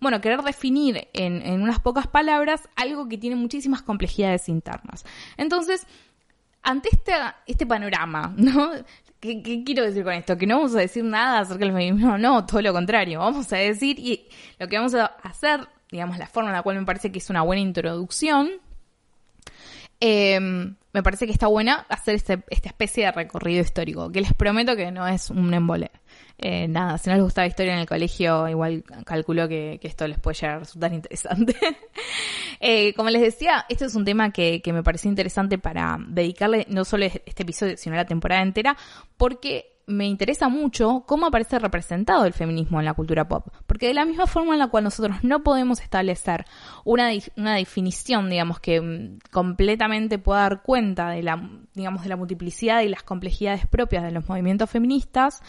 bueno, 0.00 0.20
querer 0.20 0.42
definir 0.42 1.08
en, 1.12 1.62
unas 1.62 1.78
pocas 1.78 2.06
palabras 2.08 2.68
algo 2.74 3.08
que 3.08 3.18
tiene 3.18 3.36
muchísimas 3.36 3.82
complejidades 3.82 4.48
internas. 4.48 5.04
Entonces, 5.36 5.86
ante 6.62 6.88
este, 6.92 7.12
este 7.46 7.66
panorama, 7.66 8.34
¿no? 8.36 8.72
¿Qué, 9.20 9.40
¿Qué, 9.40 9.62
quiero 9.62 9.84
decir 9.84 10.02
con 10.02 10.14
esto? 10.14 10.36
Que 10.36 10.48
no 10.48 10.56
vamos 10.56 10.74
a 10.74 10.80
decir 10.80 11.04
nada 11.04 11.40
acerca 11.40 11.64
del 11.64 11.72
feminismo, 11.72 12.18
no, 12.18 12.44
todo 12.44 12.60
lo 12.60 12.72
contrario. 12.72 13.20
Vamos 13.20 13.52
a 13.52 13.56
decir, 13.56 14.00
y 14.00 14.28
lo 14.58 14.66
que 14.66 14.76
vamos 14.76 14.94
a 14.96 15.06
hacer 15.22 15.68
digamos, 15.92 16.18
la 16.18 16.26
forma 16.26 16.50
en 16.50 16.56
la 16.56 16.62
cual 16.62 16.78
me 16.78 16.86
parece 16.86 17.12
que 17.12 17.18
es 17.18 17.30
una 17.30 17.42
buena 17.42 17.60
introducción. 17.60 18.50
Em, 20.00 20.74
me 20.92 21.02
parece 21.02 21.26
que 21.26 21.32
está 21.32 21.46
buena 21.46 21.86
hacer 21.88 22.16
este, 22.16 22.42
esta 22.50 22.70
especie 22.70 23.04
de 23.04 23.12
recorrido 23.12 23.60
histórico, 23.60 24.10
que 24.10 24.20
les 24.20 24.34
prometo 24.34 24.74
que 24.74 24.90
no 24.90 25.06
es 25.06 25.30
un 25.30 25.54
embole. 25.54 25.92
Eh, 26.38 26.66
nada, 26.66 26.98
si 26.98 27.08
no 27.08 27.14
les 27.14 27.22
gusta 27.22 27.42
la 27.42 27.46
historia 27.46 27.74
en 27.74 27.78
el 27.78 27.86
colegio, 27.86 28.48
igual 28.48 28.82
calculo 29.04 29.46
que, 29.46 29.78
esto 29.80 30.08
les 30.08 30.18
puede 30.18 30.34
llegar 30.34 30.56
a 30.56 30.58
resultar 30.60 30.92
interesante. 30.94 31.54
Eh, 32.58 32.94
como 32.94 33.10
les 33.10 33.22
decía, 33.22 33.66
este 33.68 33.84
es 33.84 33.94
un 33.94 34.04
tema 34.04 34.32
que, 34.32 34.62
que 34.62 34.72
me 34.72 34.82
pareció 34.82 35.08
interesante 35.10 35.58
para 35.58 35.98
dedicarle 36.08 36.66
no 36.68 36.84
solo 36.84 37.04
este 37.04 37.42
episodio, 37.42 37.76
sino 37.76 37.96
la 37.96 38.06
temporada 38.06 38.42
entera, 38.42 38.76
porque 39.16 39.71
me 39.86 40.06
interesa 40.06 40.48
mucho 40.48 41.04
cómo 41.06 41.26
aparece 41.26 41.58
representado 41.58 42.24
el 42.24 42.32
feminismo 42.32 42.78
en 42.78 42.84
la 42.84 42.94
cultura 42.94 43.28
pop. 43.28 43.48
Porque 43.66 43.88
de 43.88 43.94
la 43.94 44.04
misma 44.04 44.26
forma 44.26 44.52
en 44.52 44.58
la 44.58 44.68
cual 44.68 44.84
nosotros 44.84 45.18
no 45.22 45.42
podemos 45.42 45.80
establecer 45.80 46.44
una, 46.84 47.10
una 47.36 47.56
definición, 47.56 48.30
digamos, 48.30 48.60
que 48.60 48.80
mm, 48.80 49.18
completamente 49.30 50.18
pueda 50.18 50.40
dar 50.40 50.62
cuenta 50.62 51.10
de 51.10 51.22
la, 51.22 51.50
digamos, 51.74 52.02
de 52.02 52.08
la 52.08 52.16
multiplicidad 52.16 52.82
y 52.82 52.88
las 52.88 53.02
complejidades 53.02 53.66
propias 53.66 54.04
de 54.04 54.12
los 54.12 54.28
movimientos 54.28 54.70
feministas, 54.70 55.42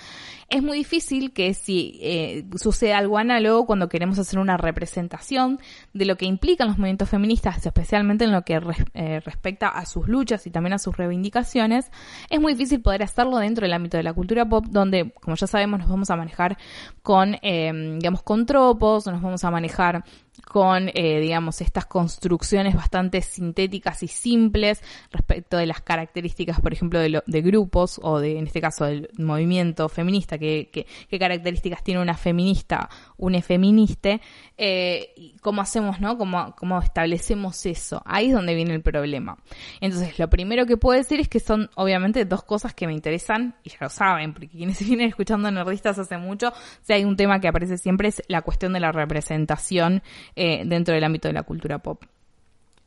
es 0.54 0.62
muy 0.62 0.78
difícil 0.78 1.34
que 1.34 1.56
si 1.56 1.98
eh, 2.00 2.46
suceda 2.58 3.00
algo 3.00 3.18
análogo 3.18 3.66
cuando 3.66 3.90
queremos 3.90 4.20
hacer 4.20 4.38
una 4.38 4.56
representación 4.56 5.60
de 5.94 6.06
lo 6.06 6.16
que 6.16 6.26
implican 6.26 6.68
los 6.68 6.78
movimientos 6.78 7.10
feministas, 7.10 7.66
especialmente 7.66 8.26
en 8.26 8.32
lo 8.32 8.44
que 8.44 8.62
eh, 8.94 9.20
respecta 9.22 9.68
a 9.68 9.88
sus 9.88 10.08
luchas 10.08 10.46
y 10.46 10.52
también 10.52 10.74
a 10.74 10.78
sus 10.78 10.96
reivindicaciones, 10.96 11.92
es 12.30 12.40
muy 12.40 12.54
difícil 12.54 12.82
poder 12.82 13.02
hacerlo 13.02 13.38
dentro 13.38 13.66
del 13.66 13.74
ámbito 13.74 13.98
de 13.98 14.04
la 14.04 14.14
cultura 14.14 14.48
pop, 14.48 14.66
donde, 14.70 15.12
como 15.22 15.36
ya 15.36 15.48
sabemos, 15.48 15.80
nos 15.80 15.90
vamos 15.90 16.12
a 16.12 16.16
manejar 16.16 16.56
con, 17.02 17.36
eh, 17.42 17.98
digamos, 18.00 18.22
con 18.22 18.46
tropos, 18.46 19.08
nos 19.08 19.24
vamos 19.24 19.44
a 19.44 19.50
manejar 19.50 20.04
con, 20.46 20.90
eh, 20.94 21.20
digamos, 21.20 21.62
estas 21.62 21.86
construcciones 21.86 22.76
bastante 22.76 23.22
sintéticas 23.22 24.04
y 24.04 24.08
simples 24.08 24.82
respecto 25.12 25.58
de 25.58 25.66
las 25.66 25.82
características, 25.82 26.60
por 26.62 26.74
ejemplo, 26.74 27.00
de, 27.00 27.22
de 27.26 27.42
grupos 27.42 28.00
o 28.04 28.20
de, 28.20 28.38
en 28.38 28.48
este 28.48 28.62
caso, 28.62 28.86
del 28.86 29.10
movimiento 29.18 29.90
feminista, 29.90 30.38
qué 30.38 30.86
características 31.10 31.84
tiene 31.84 32.02
una 32.02 32.16
feminista, 32.16 32.90
un 33.18 33.34
feministe, 33.42 34.22
eh, 34.58 35.34
cómo 35.42 35.62
hacemos, 35.62 36.00
¿no? 36.00 36.18
Cómo, 36.18 36.56
cómo 36.56 36.80
establecemos 36.80 37.66
eso. 37.66 38.02
Ahí 38.06 38.28
es 38.28 38.34
donde 38.34 38.54
viene 38.54 38.74
el 38.74 38.82
problema. 38.82 39.38
Entonces, 39.82 40.20
lo 40.20 40.30
primero 40.30 40.66
que 40.66 40.78
puedo 40.78 40.98
decir 40.98 41.20
es 41.20 41.30
que 41.30 41.40
son, 41.40 41.70
obviamente, 41.76 42.26
dos 42.26 42.44
cosas 42.44 42.74
que 42.74 42.88
me 42.88 42.94
interesan, 42.94 43.56
y 43.64 43.72
ya 43.72 43.78
lo 43.82 43.90
saben, 43.90 44.34
porque 44.34 44.50
quienes 44.50 44.80
vienen 44.86 45.08
escuchando 45.08 45.50
nerdistas 45.52 45.98
hace 46.00 46.18
mucho, 46.18 46.54
si 46.82 46.94
hay 46.94 47.06
un 47.06 47.16
tema 47.16 47.40
que 47.40 47.48
aparece 47.48 47.78
siempre 47.78 48.10
es 48.10 48.22
la 48.28 48.42
cuestión 48.42 48.74
de 48.74 48.80
la 48.80 48.92
representación 48.92 50.04
eh, 50.36 50.64
dentro 50.66 50.94
del 50.94 51.04
ámbito 51.04 51.28
de 51.28 51.34
la 51.34 51.44
cultura 51.44 51.80
pop. 51.80 52.04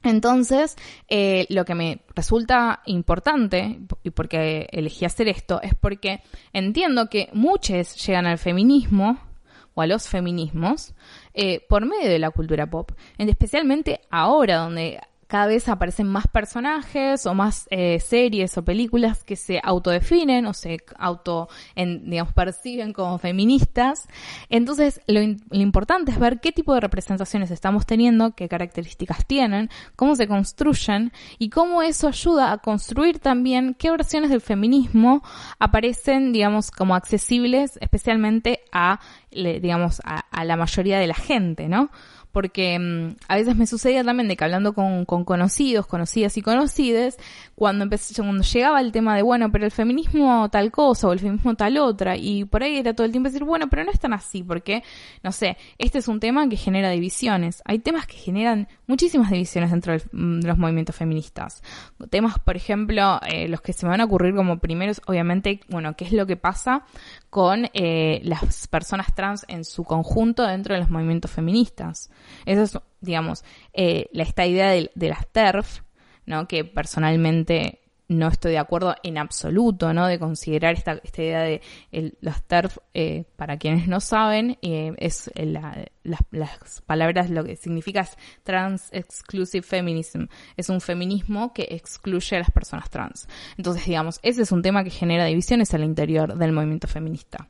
Entonces, 0.02 0.76
eh, 1.08 1.46
lo 1.48 1.64
que 1.64 1.74
me 1.74 2.00
resulta 2.14 2.82
importante, 2.86 3.80
y 4.04 4.10
porque 4.10 4.68
elegí 4.70 5.04
hacer 5.04 5.28
esto, 5.28 5.60
es 5.62 5.74
porque 5.74 6.22
entiendo 6.52 7.08
que 7.08 7.28
muchos 7.32 7.96
llegan 8.06 8.26
al 8.26 8.38
feminismo 8.38 9.18
o 9.74 9.82
a 9.82 9.86
los 9.86 10.08
feminismos 10.08 10.94
eh, 11.34 11.60
por 11.68 11.84
medio 11.86 12.08
de 12.08 12.18
la 12.18 12.30
cultura 12.30 12.70
pop, 12.70 12.92
especialmente 13.18 14.00
ahora 14.10 14.58
donde 14.58 15.00
cada 15.26 15.46
vez 15.46 15.68
aparecen 15.68 16.06
más 16.06 16.26
personajes 16.28 17.26
o 17.26 17.34
más 17.34 17.66
eh, 17.70 18.00
series 18.00 18.56
o 18.58 18.64
películas 18.64 19.24
que 19.24 19.36
se 19.36 19.60
autodefinen 19.62 20.46
o 20.46 20.54
se 20.54 20.78
auto, 20.98 21.48
en, 21.74 22.08
digamos, 22.08 22.32
perciben 22.32 22.92
como 22.92 23.18
feministas. 23.18 24.08
Entonces, 24.48 25.00
lo, 25.06 25.20
lo, 25.20 25.60
importante 25.60 26.12
es 26.12 26.18
ver 26.18 26.40
qué 26.40 26.52
tipo 26.52 26.74
de 26.74 26.80
representaciones 26.80 27.50
estamos 27.50 27.86
teniendo, 27.86 28.32
qué 28.32 28.48
características 28.48 29.26
tienen, 29.26 29.70
cómo 29.96 30.14
se 30.14 30.28
construyen 30.28 31.12
y 31.38 31.50
cómo 31.50 31.82
eso 31.82 32.08
ayuda 32.08 32.52
a 32.52 32.58
construir 32.58 33.18
también 33.18 33.74
qué 33.74 33.90
versiones 33.90 34.30
del 34.30 34.40
feminismo 34.40 35.22
aparecen, 35.58 36.32
digamos, 36.32 36.70
como 36.70 36.94
accesibles 36.94 37.78
especialmente 37.80 38.60
a, 38.72 39.00
digamos, 39.30 40.00
a, 40.04 40.20
a 40.30 40.44
la 40.44 40.56
mayoría 40.56 40.98
de 40.98 41.06
la 41.06 41.14
gente, 41.14 41.68
¿no? 41.68 41.90
Porque 42.36 42.78
mm, 42.78 43.16
a 43.28 43.36
veces 43.36 43.56
me 43.56 43.66
sucedía 43.66 44.04
también 44.04 44.28
de 44.28 44.36
que 44.36 44.44
hablando 44.44 44.74
con, 44.74 45.06
conocidos, 45.06 45.86
conocidas 45.86 46.36
y 46.36 46.42
conocides, 46.42 47.16
cuando, 47.54 47.84
empecé, 47.84 48.12
cuando 48.22 48.42
llegaba 48.42 48.82
el 48.82 48.92
tema 48.92 49.16
de, 49.16 49.22
bueno, 49.22 49.50
pero 49.50 49.64
el 49.64 49.70
feminismo 49.70 50.46
tal 50.50 50.70
cosa 50.70 51.08
o 51.08 51.14
el 51.14 51.18
feminismo 51.18 51.54
tal 51.54 51.78
otra, 51.78 52.14
y 52.14 52.44
por 52.44 52.62
ahí 52.62 52.76
era 52.76 52.92
todo 52.92 53.06
el 53.06 53.10
tiempo 53.10 53.30
decir, 53.30 53.42
bueno, 53.42 53.70
pero 53.70 53.84
no 53.84 53.90
es 53.90 53.98
tan 53.98 54.12
así, 54.12 54.42
porque, 54.42 54.82
no 55.22 55.32
sé, 55.32 55.56
este 55.78 55.96
es 55.96 56.08
un 56.08 56.20
tema 56.20 56.46
que 56.46 56.58
genera 56.58 56.90
divisiones. 56.90 57.62
Hay 57.64 57.78
temas 57.78 58.06
que 58.06 58.18
generan 58.18 58.68
muchísimas 58.86 59.30
divisiones 59.30 59.70
dentro 59.70 59.96
mm, 60.12 60.40
de 60.40 60.48
los 60.48 60.58
movimientos 60.58 60.94
feministas. 60.94 61.62
Temas, 62.10 62.38
por 62.38 62.54
ejemplo, 62.54 63.18
eh, 63.26 63.48
los 63.48 63.62
que 63.62 63.72
se 63.72 63.86
me 63.86 63.92
van 63.92 64.02
a 64.02 64.04
ocurrir 64.04 64.34
como 64.34 64.58
primeros, 64.58 65.00
obviamente, 65.06 65.60
bueno, 65.70 65.96
qué 65.96 66.04
es 66.04 66.12
lo 66.12 66.26
que 66.26 66.36
pasa 66.36 66.84
con 67.30 67.68
eh, 67.74 68.20
las 68.24 68.66
personas 68.68 69.14
trans 69.14 69.44
en 69.48 69.64
su 69.64 69.84
conjunto 69.84 70.46
dentro 70.46 70.74
de 70.74 70.80
los 70.80 70.90
movimientos 70.90 71.30
feministas. 71.30 72.10
Esa 72.44 72.62
es, 72.62 72.78
digamos, 73.00 73.44
eh, 73.72 74.08
esta 74.12 74.46
idea 74.46 74.70
de, 74.70 74.90
de, 74.94 75.08
las 75.08 75.26
TERF, 75.32 75.82
¿no? 76.24 76.48
Que 76.48 76.64
personalmente 76.64 77.85
no 78.08 78.28
estoy 78.28 78.52
de 78.52 78.58
acuerdo 78.58 78.94
en 79.02 79.18
absoluto, 79.18 79.92
¿no? 79.92 80.06
De 80.06 80.18
considerar 80.18 80.74
esta, 80.74 81.00
esta 81.02 81.22
idea 81.22 81.40
de 81.42 81.62
los 82.20 82.42
TERF, 82.42 82.78
eh, 82.94 83.24
para 83.36 83.56
quienes 83.56 83.88
no 83.88 84.00
saben, 84.00 84.58
eh, 84.62 84.94
es 84.98 85.30
la, 85.34 85.86
las, 86.04 86.82
palabras 86.86 87.30
lo 87.30 87.44
que 87.44 87.56
significa 87.56 88.00
es 88.00 88.16
Trans 88.44 88.88
Exclusive 88.92 89.62
Feminism. 89.62 90.26
Es 90.56 90.68
un 90.68 90.80
feminismo 90.80 91.52
que 91.52 91.66
excluye 91.70 92.36
a 92.36 92.40
las 92.40 92.50
personas 92.50 92.90
trans. 92.90 93.28
Entonces, 93.56 93.84
digamos, 93.84 94.20
ese 94.22 94.42
es 94.42 94.52
un 94.52 94.62
tema 94.62 94.84
que 94.84 94.90
genera 94.90 95.24
divisiones 95.24 95.74
al 95.74 95.84
interior 95.84 96.36
del 96.36 96.52
movimiento 96.52 96.86
feminista, 96.86 97.48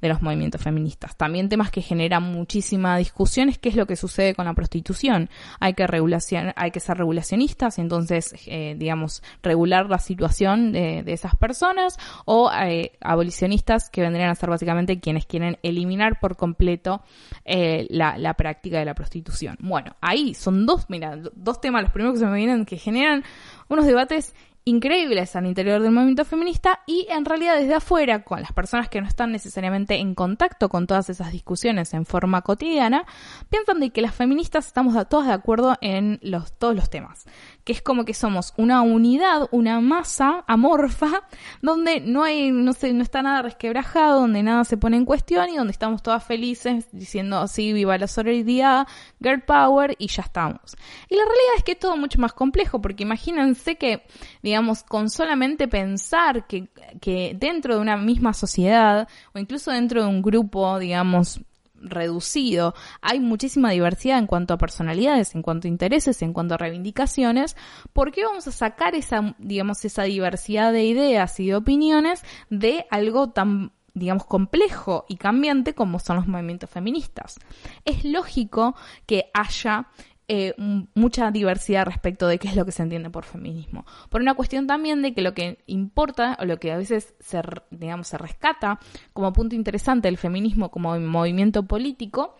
de 0.00 0.08
los 0.08 0.22
movimientos 0.22 0.62
feministas. 0.62 1.16
También 1.16 1.48
temas 1.48 1.70
que 1.70 1.82
generan 1.82 2.22
muchísima 2.22 2.96
discusión 2.96 3.48
es 3.48 3.58
qué 3.58 3.70
es 3.70 3.76
lo 3.76 3.86
que 3.86 3.96
sucede 3.96 4.34
con 4.34 4.44
la 4.44 4.54
prostitución. 4.54 5.30
Hay 5.58 5.74
que 5.74 5.86
regulación, 5.86 6.52
hay 6.56 6.70
que 6.70 6.80
ser 6.80 6.98
regulacionistas 6.98 7.78
y 7.78 7.80
entonces, 7.80 8.34
eh, 8.46 8.76
digamos, 8.78 9.22
regular 9.42 9.88
la 9.88 9.95
situación 9.98 10.72
de, 10.72 11.02
esas 11.06 11.36
personas 11.36 11.98
o 12.24 12.50
eh, 12.52 12.92
abolicionistas 13.00 13.90
que 13.90 14.02
vendrían 14.02 14.30
a 14.30 14.34
ser 14.34 14.50
básicamente 14.50 15.00
quienes 15.00 15.26
quieren 15.26 15.58
eliminar 15.62 16.20
por 16.20 16.36
completo 16.36 17.02
eh, 17.44 17.86
la, 17.90 18.34
práctica 18.34 18.78
de 18.78 18.84
la 18.84 18.94
prostitución. 18.94 19.56
Bueno, 19.60 19.96
ahí 20.00 20.34
son 20.34 20.66
dos, 20.66 20.86
mira, 20.88 21.16
dos 21.34 21.60
temas, 21.60 21.82
los 21.82 21.92
primeros 21.92 22.14
que 22.14 22.20
se 22.20 22.26
me 22.26 22.36
vienen 22.36 22.64
que 22.64 22.76
generan 22.76 23.24
unos 23.68 23.86
debates 23.86 24.34
increíbles 24.68 25.36
al 25.36 25.46
interior 25.46 25.80
del 25.80 25.92
movimiento 25.92 26.24
feminista 26.24 26.80
y 26.86 27.06
en 27.08 27.24
realidad 27.24 27.56
desde 27.56 27.74
afuera, 27.74 28.24
con 28.24 28.40
las 28.40 28.52
personas 28.52 28.88
que 28.88 29.00
no 29.00 29.06
están 29.06 29.30
necesariamente 29.30 29.94
en 29.94 30.16
contacto 30.16 30.68
con 30.68 30.88
todas 30.88 31.08
esas 31.08 31.30
discusiones 31.30 31.94
en 31.94 32.04
forma 32.04 32.42
cotidiana, 32.42 33.06
piensan 33.48 33.78
de 33.78 33.90
que 33.90 34.02
las 34.02 34.14
feministas 34.14 34.66
estamos 34.66 34.96
todas 35.08 35.28
de 35.28 35.34
acuerdo 35.34 35.76
en 35.80 36.18
los, 36.20 36.52
todos 36.58 36.74
los 36.74 36.90
temas 36.90 37.26
que 37.66 37.72
es 37.72 37.82
como 37.82 38.04
que 38.04 38.14
somos 38.14 38.54
una 38.56 38.80
unidad, 38.82 39.48
una 39.50 39.80
masa 39.80 40.44
amorfa, 40.46 41.24
donde 41.60 42.00
no 42.00 42.22
hay, 42.22 42.52
no 42.52 42.72
sé, 42.72 42.92
no 42.92 43.02
está 43.02 43.22
nada 43.22 43.42
resquebrajado, 43.42 44.20
donde 44.20 44.44
nada 44.44 44.62
se 44.62 44.76
pone 44.76 44.96
en 44.96 45.04
cuestión 45.04 45.50
y 45.50 45.56
donde 45.56 45.72
estamos 45.72 46.00
todas 46.00 46.22
felices 46.22 46.86
diciendo 46.92 47.38
así, 47.38 47.72
viva 47.72 47.98
la 47.98 48.06
sororidad, 48.06 48.86
girl 49.20 49.42
power 49.42 49.96
y 49.98 50.06
ya 50.06 50.22
estamos. 50.22 50.76
Y 51.08 51.16
la 51.16 51.24
realidad 51.24 51.54
es 51.56 51.64
que 51.64 51.72
es 51.72 51.80
todo 51.80 51.96
mucho 51.96 52.20
más 52.20 52.34
complejo, 52.34 52.80
porque 52.80 53.02
imagínense 53.02 53.74
que, 53.74 54.06
digamos, 54.44 54.84
con 54.84 55.10
solamente 55.10 55.66
pensar 55.66 56.46
que, 56.46 56.68
que 57.00 57.36
dentro 57.36 57.74
de 57.74 57.80
una 57.80 57.96
misma 57.96 58.32
sociedad, 58.32 59.08
o 59.34 59.40
incluso 59.40 59.72
dentro 59.72 60.04
de 60.04 60.08
un 60.08 60.22
grupo, 60.22 60.78
digamos, 60.78 61.40
reducido. 61.86 62.74
Hay 63.00 63.20
muchísima 63.20 63.70
diversidad 63.70 64.18
en 64.18 64.26
cuanto 64.26 64.54
a 64.54 64.58
personalidades, 64.58 65.34
en 65.34 65.42
cuanto 65.42 65.66
a 65.66 65.70
intereses, 65.70 66.22
en 66.22 66.32
cuanto 66.32 66.54
a 66.54 66.58
reivindicaciones. 66.58 67.56
¿Por 67.92 68.12
qué 68.12 68.24
vamos 68.24 68.46
a 68.46 68.52
sacar 68.52 68.94
esa, 68.94 69.34
digamos, 69.38 69.84
esa 69.84 70.04
diversidad 70.04 70.72
de 70.72 70.84
ideas 70.84 71.38
y 71.40 71.48
de 71.48 71.56
opiniones 71.56 72.22
de 72.50 72.86
algo 72.90 73.30
tan 73.30 73.72
digamos, 73.94 74.26
complejo 74.26 75.06
y 75.08 75.16
cambiante 75.16 75.74
como 75.74 75.98
son 75.98 76.16
los 76.16 76.28
movimientos 76.28 76.68
feministas. 76.68 77.40
Es 77.86 78.04
lógico 78.04 78.76
que 79.06 79.30
haya 79.32 79.88
eh, 80.28 80.54
mucha 80.94 81.30
diversidad 81.30 81.86
respecto 81.86 82.26
de 82.26 82.38
qué 82.38 82.48
es 82.48 82.56
lo 82.56 82.64
que 82.64 82.72
se 82.72 82.82
entiende 82.82 83.10
por 83.10 83.24
feminismo. 83.24 83.86
Por 84.10 84.20
una 84.20 84.34
cuestión 84.34 84.66
también 84.66 85.00
de 85.00 85.14
que 85.14 85.22
lo 85.22 85.34
que 85.34 85.58
importa, 85.66 86.36
o 86.40 86.44
lo 86.44 86.58
que 86.58 86.72
a 86.72 86.76
veces 86.76 87.14
se, 87.20 87.40
digamos, 87.70 88.08
se 88.08 88.18
rescata 88.18 88.80
como 89.12 89.32
punto 89.32 89.54
interesante 89.54 90.08
del 90.08 90.18
feminismo 90.18 90.70
como 90.70 90.98
movimiento 90.98 91.62
político, 91.62 92.36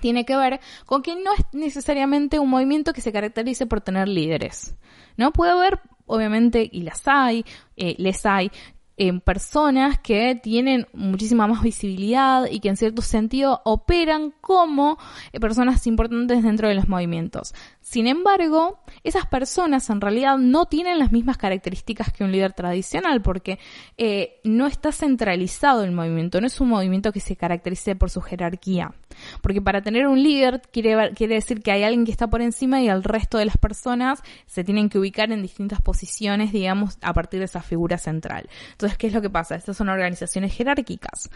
tiene 0.00 0.26
que 0.26 0.36
ver 0.36 0.60
con 0.84 1.02
que 1.02 1.16
no 1.16 1.32
es 1.32 1.44
necesariamente 1.52 2.38
un 2.38 2.50
movimiento 2.50 2.92
que 2.92 3.00
se 3.00 3.12
caracterice 3.12 3.66
por 3.66 3.80
tener 3.80 4.08
líderes. 4.08 4.76
¿No? 5.16 5.32
Puede 5.32 5.52
haber, 5.52 5.80
obviamente, 6.04 6.68
y 6.70 6.82
las 6.82 7.08
hay, 7.08 7.46
eh, 7.78 7.94
les 7.96 8.26
hay, 8.26 8.50
en 8.96 9.20
personas 9.20 9.98
que 9.98 10.38
tienen 10.42 10.86
muchísima 10.92 11.46
más 11.46 11.62
visibilidad 11.62 12.46
y 12.50 12.60
que 12.60 12.68
en 12.68 12.76
cierto 12.76 13.02
sentido 13.02 13.60
operan 13.64 14.32
como 14.40 14.98
eh, 15.32 15.40
personas 15.40 15.86
importantes 15.86 16.42
dentro 16.42 16.68
de 16.68 16.74
los 16.74 16.88
movimientos. 16.88 17.54
Sin 17.80 18.06
embargo, 18.06 18.80
esas 19.04 19.26
personas 19.26 19.88
en 19.90 20.00
realidad 20.00 20.38
no 20.38 20.66
tienen 20.66 20.98
las 20.98 21.12
mismas 21.12 21.36
características 21.36 22.12
que 22.12 22.24
un 22.24 22.32
líder 22.32 22.52
tradicional 22.52 23.22
porque 23.22 23.58
eh, 23.96 24.40
no 24.44 24.66
está 24.66 24.92
centralizado 24.92 25.84
el 25.84 25.92
movimiento, 25.92 26.40
no 26.40 26.46
es 26.46 26.60
un 26.60 26.68
movimiento 26.68 27.12
que 27.12 27.20
se 27.20 27.36
caracterice 27.36 27.96
por 27.96 28.10
su 28.10 28.20
jerarquía. 28.20 28.94
Porque 29.40 29.62
para 29.62 29.82
tener 29.82 30.06
un 30.06 30.22
líder 30.22 30.62
quiere, 30.72 31.12
decir 31.12 31.62
que 31.62 31.72
hay 31.72 31.84
alguien 31.84 32.04
que 32.04 32.10
está 32.10 32.28
por 32.28 32.42
encima 32.42 32.82
y 32.82 32.88
el 32.88 33.02
resto 33.02 33.38
de 33.38 33.46
las 33.46 33.56
personas 33.56 34.22
se 34.46 34.64
tienen 34.64 34.88
que 34.88 34.98
ubicar 34.98 35.32
en 35.32 35.42
distintas 35.42 35.80
posiciones, 35.80 36.52
digamos, 36.52 36.98
a 37.02 37.12
partir 37.14 37.40
de 37.40 37.46
esa 37.46 37.62
figura 37.62 37.98
central. 37.98 38.48
Entonces, 38.72 38.98
¿qué 38.98 39.06
es 39.06 39.12
lo 39.12 39.22
que 39.22 39.30
pasa? 39.30 39.56
Estas 39.56 39.76
son 39.76 39.88
organizaciones 39.88 40.54
jerárquicas. 40.54 41.30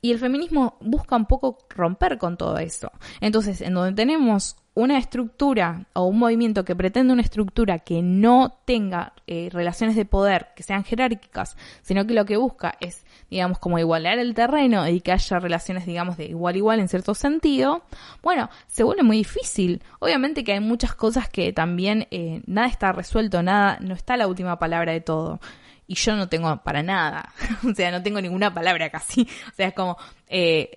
Y 0.00 0.10
el 0.12 0.18
feminismo 0.18 0.76
busca 0.80 1.16
un 1.16 1.26
poco 1.26 1.58
romper 1.70 2.18
con 2.18 2.36
todo 2.36 2.58
eso. 2.58 2.90
Entonces, 3.20 3.60
en 3.60 3.74
donde 3.74 3.94
tenemos 3.94 4.56
una 4.74 4.96
estructura 4.96 5.86
o 5.92 6.04
un 6.06 6.18
movimiento 6.18 6.64
que 6.64 6.74
pretende 6.74 7.12
una 7.12 7.22
estructura 7.22 7.78
que 7.78 8.00
no 8.00 8.58
tenga 8.64 9.12
eh, 9.26 9.50
relaciones 9.52 9.96
de 9.96 10.06
poder 10.06 10.48
que 10.56 10.62
sean 10.62 10.84
jerárquicas, 10.84 11.56
sino 11.82 12.06
que 12.06 12.14
lo 12.14 12.24
que 12.24 12.38
busca 12.38 12.74
es, 12.80 13.04
digamos, 13.30 13.58
como 13.58 13.78
igualar 13.78 14.18
el 14.18 14.34
terreno 14.34 14.88
y 14.88 15.00
que 15.00 15.12
haya 15.12 15.38
relaciones, 15.38 15.84
digamos, 15.84 16.16
de 16.16 16.26
igual 16.26 16.56
igual 16.56 16.80
en 16.80 16.88
cierto 16.88 17.14
sentido, 17.14 17.82
bueno, 18.22 18.48
se 18.66 18.82
vuelve 18.82 19.02
muy 19.02 19.18
difícil. 19.18 19.82
Obviamente 19.98 20.42
que 20.42 20.52
hay 20.52 20.60
muchas 20.60 20.94
cosas 20.94 21.28
que 21.28 21.52
también 21.52 22.06
eh, 22.10 22.42
nada 22.46 22.68
está 22.68 22.92
resuelto, 22.92 23.42
nada, 23.42 23.78
no 23.80 23.94
está 23.94 24.16
la 24.16 24.26
última 24.26 24.58
palabra 24.58 24.92
de 24.92 25.00
todo. 25.00 25.40
Y 25.86 25.96
yo 25.96 26.16
no 26.16 26.28
tengo 26.28 26.62
para 26.62 26.82
nada, 26.82 27.34
o 27.70 27.74
sea, 27.74 27.90
no 27.90 28.02
tengo 28.02 28.22
ninguna 28.22 28.54
palabra 28.54 28.88
casi. 28.88 29.28
O 29.50 29.54
sea, 29.54 29.68
es 29.68 29.74
como, 29.74 29.98
eh, 30.28 30.70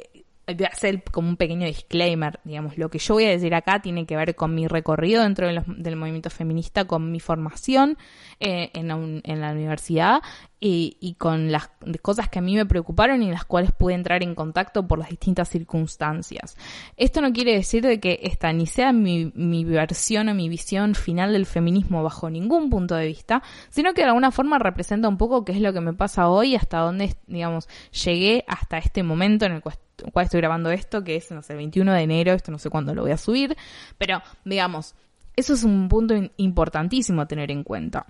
voy 0.48 0.66
a 0.66 0.70
hacer 0.70 1.04
como 1.04 1.30
un 1.30 1.38
pequeño 1.38 1.66
disclaimer, 1.66 2.40
digamos, 2.44 2.78
lo 2.78 2.90
que 2.90 3.00
yo 3.00 3.16
voy 3.16 3.26
a 3.26 3.30
decir 3.30 3.54
acá 3.56 3.82
tiene 3.82 4.06
que 4.06 4.16
ver 4.16 4.36
con 4.36 4.54
mi 4.54 4.68
recorrido 4.68 5.24
dentro 5.24 5.48
del 5.48 5.96
movimiento 5.96 6.30
feminista, 6.30 6.86
con 6.86 7.12
mi 7.12 7.20
formación 7.20 7.98
eh, 8.40 8.70
en, 8.74 8.88
la, 8.88 9.52
universidad 9.52 10.22
y, 10.60 11.16
con 11.18 11.52
las 11.52 11.70
cosas 12.02 12.28
que 12.28 12.40
a 12.40 12.42
mí 12.42 12.56
me 12.56 12.66
preocuparon 12.66 13.24
y 13.24 13.32
las 13.32 13.46
cuales 13.46 13.72
pude 13.72 13.94
entrar 13.94 14.24
en 14.24 14.36
contacto 14.36 14.88
por 14.88 15.00
las 15.00 15.10
distintas 15.10 15.50
circunstancias. 15.50 16.58
Esto 16.98 17.22
no 17.22 17.32
quiere 17.32 17.54
decir 17.54 17.84
de 17.86 18.00
que 18.00 18.20
esta 18.24 18.52
ni 18.52 18.68
sea 18.68 18.92
mi, 18.92 19.32
versión 19.64 20.28
o 20.30 20.34
mi 20.34 20.50
visión 20.50 20.96
final 20.96 21.32
del 21.32 21.46
feminismo 21.46 22.04
bajo 22.04 22.30
ningún 22.30 22.70
punto 22.70 22.96
de 22.96 23.08
vista, 23.08 23.42
sino 23.70 23.94
que 23.94 24.02
de 24.02 24.08
alguna 24.08 24.32
forma 24.32 24.60
representa 24.60 25.08
un 25.08 25.18
poco 25.18 25.46
qué 25.46 25.54
es 25.54 25.62
lo 25.62 25.72
que 25.72 25.82
me 25.82 25.94
pasa 25.94 26.28
hoy, 26.28 26.56
hasta 26.56 26.80
dónde, 26.80 27.16
digamos, 27.28 27.70
llegué 28.04 28.44
hasta 28.48 28.78
este 28.78 29.04
momento 29.04 29.46
en 29.46 29.54
el 29.54 29.62
cual 29.62 29.78
cual 30.12 30.26
estoy 30.26 30.42
grabando 30.42 30.72
esto, 30.72 31.06
que 31.06 31.16
es, 31.16 31.32
no 31.32 31.42
sé, 31.42 31.56
21 31.56 31.94
de 31.94 32.02
enero, 32.02 32.34
esto 32.34 32.52
no 32.52 32.60
sé 32.60 32.70
cuándo 32.70 32.94
lo 32.94 33.04
voy 33.04 33.12
a 33.12 33.18
subir, 33.18 33.56
pero 33.98 34.22
digamos, 34.44 34.94
eso 35.36 35.54
es 35.54 35.64
un 35.64 35.90
punto 35.90 36.16
importantísimo 36.38 37.22
a 37.22 37.28
tener 37.28 37.52
en 37.52 37.64
cuenta. 37.64 38.06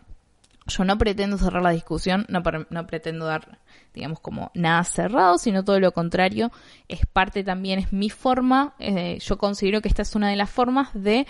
Yo 0.67 0.84
no 0.84 0.97
pretendo 0.97 1.38
cerrar 1.38 1.62
la 1.62 1.69
discusión, 1.69 2.25
no, 2.28 2.41
no 2.69 2.88
pretendo 2.88 3.25
dar, 3.25 3.60
digamos, 3.93 4.19
como 4.19 4.51
nada 4.56 4.84
cerrado, 4.84 5.38
sino 5.38 5.63
todo 5.63 5.80
lo 5.80 5.91
contrario, 5.91 6.51
es 6.88 7.06
parte 7.06 7.43
también, 7.43 7.80
es 7.80 7.93
mi 7.93 8.10
forma, 8.10 8.73
eh, 8.80 9.19
yo 9.19 9.38
considero 9.38 9.82
que 9.82 9.88
esta 9.88 10.01
es 10.01 10.15
una 10.15 10.30
de 10.30 10.36
las 10.36 10.49
formas 10.49 10.89
de 10.93 11.28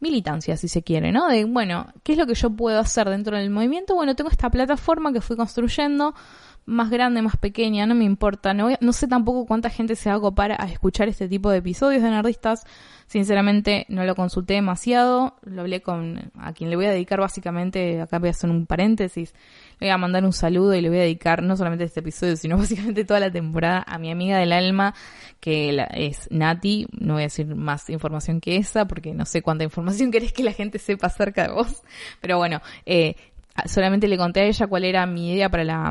militancia, 0.00 0.56
si 0.58 0.68
se 0.68 0.82
quiere, 0.82 1.12
¿no? 1.12 1.28
De, 1.28 1.44
bueno, 1.44 1.86
¿qué 2.02 2.12
es 2.12 2.18
lo 2.18 2.26
que 2.26 2.34
yo 2.34 2.50
puedo 2.50 2.78
hacer 2.78 3.08
dentro 3.08 3.38
del 3.38 3.48
movimiento? 3.48 3.94
Bueno, 3.94 4.14
tengo 4.14 4.28
esta 4.28 4.50
plataforma 4.50 5.12
que 5.12 5.22
fui 5.22 5.34
construyendo, 5.34 6.14
más 6.66 6.90
grande, 6.90 7.22
más 7.22 7.36
pequeña, 7.36 7.86
no 7.86 7.94
me 7.94 8.04
importa. 8.04 8.54
No, 8.54 8.68
no 8.80 8.92
sé 8.92 9.08
tampoco 9.08 9.46
cuánta 9.46 9.70
gente 9.70 9.96
se 9.96 10.10
va 10.10 10.16
a 10.16 10.20
copar 10.20 10.52
a 10.52 10.66
escuchar 10.66 11.08
este 11.08 11.28
tipo 11.28 11.50
de 11.50 11.58
episodios 11.58 12.02
de 12.02 12.10
Nerdistas. 12.10 12.64
Sinceramente, 13.06 13.84
no 13.88 14.04
lo 14.04 14.14
consulté 14.14 14.54
demasiado. 14.54 15.36
Lo 15.42 15.60
hablé 15.60 15.82
con 15.82 16.32
a 16.38 16.52
quien 16.52 16.70
le 16.70 16.76
voy 16.76 16.86
a 16.86 16.90
dedicar 16.90 17.20
básicamente, 17.20 18.00
acá 18.00 18.18
voy 18.18 18.28
a 18.28 18.30
hacer 18.30 18.48
un 18.48 18.66
paréntesis, 18.66 19.34
le 19.78 19.88
voy 19.88 19.90
a 19.90 19.98
mandar 19.98 20.24
un 20.24 20.32
saludo 20.32 20.74
y 20.74 20.80
le 20.80 20.88
voy 20.88 20.98
a 20.98 21.02
dedicar 21.02 21.42
no 21.42 21.56
solamente 21.56 21.84
este 21.84 22.00
episodio, 22.00 22.36
sino 22.36 22.56
básicamente 22.58 23.04
toda 23.04 23.20
la 23.20 23.30
temporada 23.30 23.84
a 23.86 23.98
mi 23.98 24.10
amiga 24.10 24.38
del 24.38 24.52
alma, 24.52 24.94
que 25.40 25.86
es 25.92 26.28
Nati. 26.30 26.86
No 26.98 27.14
voy 27.14 27.22
a 27.22 27.26
decir 27.26 27.54
más 27.54 27.90
información 27.90 28.40
que 28.40 28.56
esa, 28.56 28.86
porque 28.86 29.12
no 29.12 29.26
sé 29.26 29.42
cuánta 29.42 29.64
información 29.64 30.10
querés 30.12 30.32
que 30.32 30.42
la 30.42 30.52
gente 30.52 30.78
sepa 30.78 31.08
acerca 31.08 31.46
de 31.46 31.52
vos. 31.52 31.82
Pero 32.20 32.38
bueno, 32.38 32.62
eh, 32.86 33.16
solamente 33.66 34.08
le 34.08 34.16
conté 34.16 34.40
a 34.40 34.44
ella 34.44 34.66
cuál 34.66 34.84
era 34.84 35.06
mi 35.06 35.32
idea 35.32 35.50
para 35.50 35.64
la, 35.64 35.90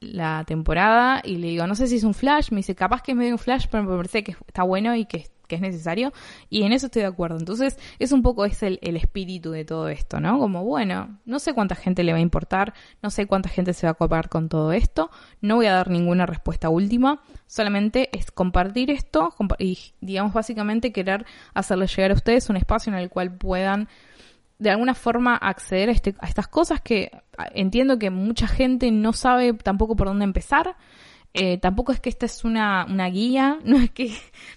la 0.00 0.44
temporada 0.44 1.20
y 1.24 1.36
le 1.36 1.48
digo, 1.48 1.66
no 1.66 1.74
sé 1.74 1.86
si 1.86 1.96
es 1.96 2.04
un 2.04 2.14
flash, 2.14 2.50
me 2.50 2.58
dice, 2.58 2.74
capaz 2.74 3.02
que 3.02 3.12
es 3.12 3.16
medio 3.16 3.32
un 3.32 3.38
flash, 3.38 3.66
pero 3.70 3.84
me 3.84 3.96
parece 3.96 4.22
que 4.22 4.36
está 4.46 4.62
bueno 4.62 4.94
y 4.94 5.04
que, 5.04 5.26
es 5.48 5.60
necesario, 5.62 6.12
y 6.50 6.64
en 6.64 6.74
eso 6.74 6.86
estoy 6.86 7.00
de 7.00 7.08
acuerdo. 7.08 7.38
Entonces, 7.38 7.78
es 7.98 8.12
un 8.12 8.20
poco 8.20 8.44
es 8.44 8.62
el, 8.62 8.78
espíritu 8.82 9.50
de 9.50 9.64
todo 9.64 9.88
esto, 9.88 10.20
¿no? 10.20 10.38
Como, 10.38 10.62
bueno, 10.62 11.20
no 11.24 11.38
sé 11.38 11.54
cuánta 11.54 11.74
gente 11.74 12.04
le 12.04 12.12
va 12.12 12.18
a 12.18 12.20
importar, 12.20 12.74
no 13.02 13.08
sé 13.08 13.26
cuánta 13.26 13.48
gente 13.48 13.72
se 13.72 13.86
va 13.86 13.92
a 13.92 13.94
copar 13.94 14.28
con 14.28 14.50
todo 14.50 14.72
esto, 14.72 15.10
no 15.40 15.56
voy 15.56 15.64
a 15.64 15.72
dar 15.72 15.88
ninguna 15.88 16.26
respuesta 16.26 16.68
última, 16.68 17.22
solamente 17.46 18.10
es 18.12 18.30
compartir 18.30 18.90
esto 18.90 19.34
y, 19.58 19.78
digamos, 20.02 20.34
básicamente 20.34 20.92
querer 20.92 21.24
hacerle 21.54 21.86
llegar 21.86 22.10
a 22.10 22.14
ustedes 22.14 22.50
un 22.50 22.58
espacio 22.58 22.92
en 22.92 22.98
el 22.98 23.08
cual 23.08 23.34
puedan 23.34 23.88
de 24.58 24.70
alguna 24.70 24.94
forma 24.94 25.36
acceder 25.36 25.88
a, 25.88 25.92
este, 25.92 26.14
a 26.18 26.26
estas 26.26 26.48
cosas 26.48 26.80
que 26.80 27.10
entiendo 27.54 27.98
que 27.98 28.10
mucha 28.10 28.48
gente 28.48 28.90
no 28.90 29.12
sabe 29.12 29.52
tampoco 29.54 29.96
por 29.96 30.08
dónde 30.08 30.24
empezar. 30.24 30.76
Eh, 31.34 31.58
tampoco 31.58 31.92
es 31.92 32.00
que 32.00 32.08
esta 32.08 32.26
es 32.26 32.42
una, 32.42 32.86
una 32.88 33.06
guía, 33.08 33.58
no 33.64 33.76
es 33.76 33.90
que, 33.90 34.12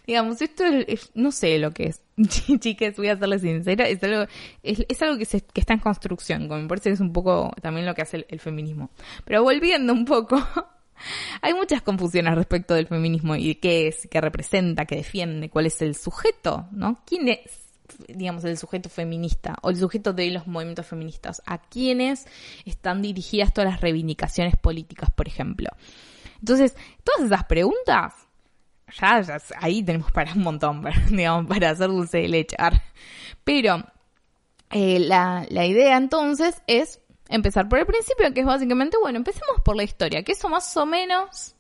digamos, 0.08 0.42
esto 0.42 0.64
es, 0.66 1.12
no 1.14 1.32
sé 1.32 1.60
lo 1.60 1.72
que 1.72 1.88
es. 1.88 2.02
Chicas, 2.60 2.96
voy 2.96 3.10
a 3.10 3.18
serle 3.18 3.40
sincera, 3.40 3.88
es 3.88 4.02
algo, 4.04 4.26
es, 4.64 5.02
algo 5.02 5.18
que, 5.18 5.26
se, 5.26 5.42
que 5.42 5.62
está 5.62 5.74
en 5.74 5.80
construcción, 5.80 6.48
como 6.48 6.62
me 6.62 6.68
parece 6.68 6.90
que 6.90 6.94
es 6.94 7.02
un 7.02 7.14
poco 7.14 7.52
también 7.62 7.86
lo 7.86 7.94
que 7.94 8.02
hace 8.02 8.18
el, 8.18 8.26
el 8.30 8.40
feminismo. 8.40 8.90
Pero 9.26 9.44
volviendo 9.44 9.92
un 9.92 10.06
poco, 10.06 10.42
hay 11.42 11.54
muchas 11.54 11.82
confusiones 11.82 12.36
respecto 12.36 12.74
del 12.74 12.88
feminismo 12.88 13.36
y 13.36 13.56
qué 13.56 13.90
es, 13.90 14.08
qué 14.10 14.22
representa, 14.22 14.86
qué 14.86 14.96
defiende, 14.96 15.50
cuál 15.50 15.66
es 15.66 15.82
el 15.82 15.96
sujeto, 15.96 16.68
¿no? 16.72 17.02
¿Quién 17.06 17.28
es? 17.28 17.61
Digamos, 18.08 18.44
el 18.44 18.58
sujeto 18.58 18.90
feminista 18.90 19.56
o 19.62 19.70
el 19.70 19.78
sujeto 19.78 20.14
de 20.14 20.30
los 20.32 20.48
movimientos 20.48 20.86
feministas, 20.86 21.42
a 21.46 21.58
quienes 21.58 22.26
están 22.66 23.02
dirigidas 23.02 23.54
todas 23.54 23.72
las 23.72 23.82
reivindicaciones 23.82 24.56
políticas, 24.56 25.10
por 25.12 25.28
ejemplo. 25.28 25.70
Entonces, 26.40 26.76
todas 27.04 27.28
esas 27.28 27.46
preguntas, 27.46 28.14
ya, 29.00 29.24
ahí 29.60 29.84
tenemos 29.84 30.12
para 30.12 30.34
un 30.34 30.42
montón, 30.42 30.84
digamos, 31.10 31.48
para 31.48 31.72
hacer 31.72 31.88
dulce 31.88 32.20
de 32.20 32.28
leche. 32.28 32.58
Pero 33.44 33.84
eh, 34.72 35.00
la, 35.00 35.46
la 35.50 35.66
idea 35.66 35.98
entonces 35.98 36.62
es 36.68 37.00
empezar 37.30 37.70
por 37.70 37.80
el 37.80 37.86
principio, 37.86 38.34
que 38.34 38.42
es 38.42 38.46
básicamente, 38.46 38.98
bueno, 39.02 39.18
empecemos 39.18 39.62
por 39.64 39.76
la 39.76 39.84
historia, 39.84 40.24
que 40.24 40.34
eso 40.34 40.50
más 40.50 40.76
o 40.78 40.86
menos 40.86 41.56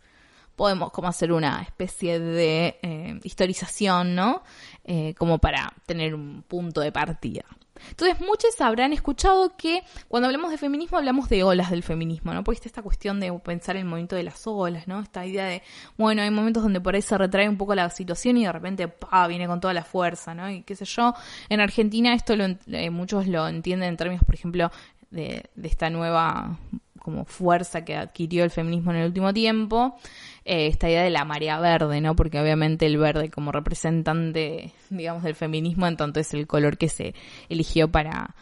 podemos 0.55 0.91
como 0.91 1.07
hacer 1.07 1.31
una 1.31 1.61
especie 1.63 2.19
de 2.19 2.77
eh, 2.81 3.19
historización, 3.23 4.15
¿no? 4.15 4.43
Eh, 4.83 5.13
como 5.15 5.37
para 5.37 5.71
tener 5.85 6.15
un 6.15 6.41
punto 6.41 6.81
de 6.81 6.91
partida. 6.91 7.45
Entonces, 7.89 8.19
muchos 8.19 8.59
habrán 8.61 8.93
escuchado 8.93 9.55
que 9.55 9.83
cuando 10.07 10.27
hablamos 10.27 10.51
de 10.51 10.57
feminismo 10.57 10.97
hablamos 10.97 11.29
de 11.29 11.43
olas 11.43 11.69
del 11.69 11.83
feminismo, 11.83 12.33
¿no? 12.33 12.43
Porque 12.43 12.55
está 12.55 12.67
esta 12.67 12.81
cuestión 12.81 13.19
de 13.19 13.31
pensar 13.39 13.75
el 13.75 13.85
movimiento 13.85 14.15
de 14.15 14.23
las 14.23 14.45
olas, 14.47 14.87
¿no? 14.87 14.99
Esta 14.99 15.25
idea 15.25 15.45
de, 15.45 15.61
bueno, 15.97 16.21
hay 16.21 16.31
momentos 16.31 16.63
donde 16.63 16.81
por 16.81 16.95
ahí 16.95 17.01
se 17.01 17.17
retrae 17.17 17.47
un 17.47 17.57
poco 17.57 17.75
la 17.75 17.89
situación 17.89 18.37
y 18.37 18.45
de 18.45 18.51
repente, 18.51 18.87
pa, 18.87 19.27
viene 19.27 19.47
con 19.47 19.59
toda 19.59 19.73
la 19.73 19.83
fuerza, 19.83 20.33
¿no? 20.33 20.49
Y 20.49 20.63
qué 20.63 20.75
sé 20.75 20.85
yo, 20.85 21.13
en 21.49 21.61
Argentina 21.61 22.13
esto 22.13 22.35
lo, 22.35 22.45
eh, 22.67 22.89
muchos 22.89 23.27
lo 23.27 23.47
entienden 23.47 23.89
en 23.89 23.97
términos, 23.97 24.23
por 24.25 24.35
ejemplo, 24.35 24.71
de, 25.11 25.49
de 25.55 25.67
esta 25.67 25.89
nueva 25.89 26.57
como 27.01 27.25
fuerza 27.25 27.83
que 27.83 27.95
adquirió 27.95 28.43
el 28.43 28.51
feminismo 28.51 28.91
en 28.91 28.97
el 28.97 29.07
último 29.07 29.33
tiempo, 29.33 29.97
eh, 30.45 30.67
esta 30.67 30.89
idea 30.89 31.03
de 31.03 31.09
la 31.09 31.25
marea 31.25 31.59
verde, 31.59 31.99
¿no? 31.99 32.15
Porque 32.15 32.39
obviamente 32.39 32.85
el 32.85 32.97
verde 32.97 33.29
como 33.29 33.51
representante, 33.51 34.73
digamos, 34.89 35.23
del 35.23 35.35
feminismo, 35.35 35.87
entonces 35.87 36.27
es 36.27 36.33
el 36.35 36.47
color 36.47 36.77
que 36.77 36.89
se 36.89 37.13
eligió 37.49 37.91
para, 37.91 38.35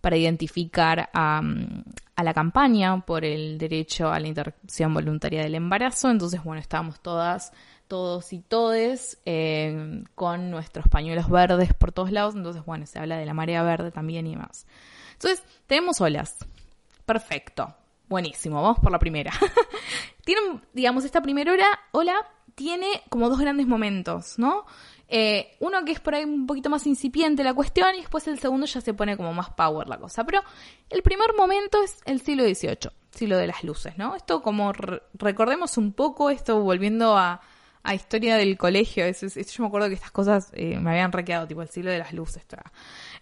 para 0.00 0.16
identificar 0.16 1.10
a, 1.12 1.42
la 2.22 2.34
campaña 2.34 3.00
por 3.00 3.24
el 3.24 3.58
derecho 3.58 4.12
a 4.12 4.20
la 4.20 4.28
interrupción 4.28 4.94
voluntaria 4.94 5.42
del 5.42 5.56
embarazo. 5.56 6.10
Entonces, 6.10 6.42
bueno, 6.42 6.60
estábamos 6.60 7.00
todas 7.00 7.52
todos 7.88 8.32
y 8.32 8.38
todes 8.38 9.20
eh, 9.26 10.02
con 10.14 10.50
nuestros 10.50 10.88
pañuelos 10.88 11.28
verdes 11.28 11.74
por 11.74 11.92
todos 11.92 12.12
lados. 12.12 12.34
Entonces, 12.34 12.64
bueno, 12.64 12.86
se 12.86 12.98
habla 12.98 13.18
de 13.18 13.26
la 13.26 13.34
marea 13.34 13.62
verde 13.62 13.90
también 13.90 14.26
y 14.26 14.30
demás. 14.30 14.66
Entonces, 15.12 15.44
tenemos 15.66 16.00
olas. 16.00 16.38
Perfecto. 17.04 17.74
Buenísimo. 18.08 18.62
Vamos 18.62 18.78
por 18.80 18.92
la 18.92 18.98
primera. 18.98 19.32
Tienen, 20.24 20.62
digamos, 20.72 21.04
esta 21.04 21.22
primera 21.22 21.52
hora, 21.52 21.66
ola 21.92 22.14
tiene 22.54 23.02
como 23.08 23.28
dos 23.28 23.40
grandes 23.40 23.66
momentos, 23.66 24.38
¿no? 24.38 24.64
Eh, 25.08 25.56
uno 25.60 25.84
que 25.84 25.92
es 25.92 26.00
por 26.00 26.14
ahí 26.14 26.24
un 26.24 26.46
poquito 26.46 26.70
más 26.70 26.86
incipiente 26.86 27.44
la 27.44 27.52
cuestión 27.52 27.94
y 27.94 28.00
después 28.00 28.26
el 28.26 28.38
segundo 28.38 28.66
ya 28.66 28.80
se 28.80 28.94
pone 28.94 29.16
como 29.16 29.32
más 29.34 29.50
power 29.50 29.88
la 29.88 29.98
cosa. 29.98 30.24
Pero 30.24 30.42
el 30.88 31.02
primer 31.02 31.34
momento 31.36 31.82
es 31.82 31.98
el 32.04 32.20
siglo 32.20 32.44
XVIII, 32.44 32.90
siglo 33.10 33.36
de 33.36 33.46
las 33.46 33.64
luces, 33.64 33.98
¿no? 33.98 34.16
Esto 34.16 34.42
como 34.42 34.72
recordemos 35.14 35.76
un 35.78 35.92
poco 35.92 36.30
esto 36.30 36.60
volviendo 36.60 37.16
a, 37.16 37.40
a 37.82 37.94
historia 37.94 38.36
del 38.36 38.56
colegio. 38.56 39.04
Eso, 39.04 39.26
yo 39.28 39.62
me 39.62 39.66
acuerdo 39.68 39.88
que 39.88 39.94
estas 39.94 40.10
cosas 40.10 40.50
eh, 40.54 40.78
me 40.78 40.90
habían 40.90 41.12
requeado, 41.12 41.46
tipo 41.46 41.62
el 41.62 41.68
siglo 41.68 41.90
de 41.90 41.98
las 41.98 42.12
luces. 42.12 42.44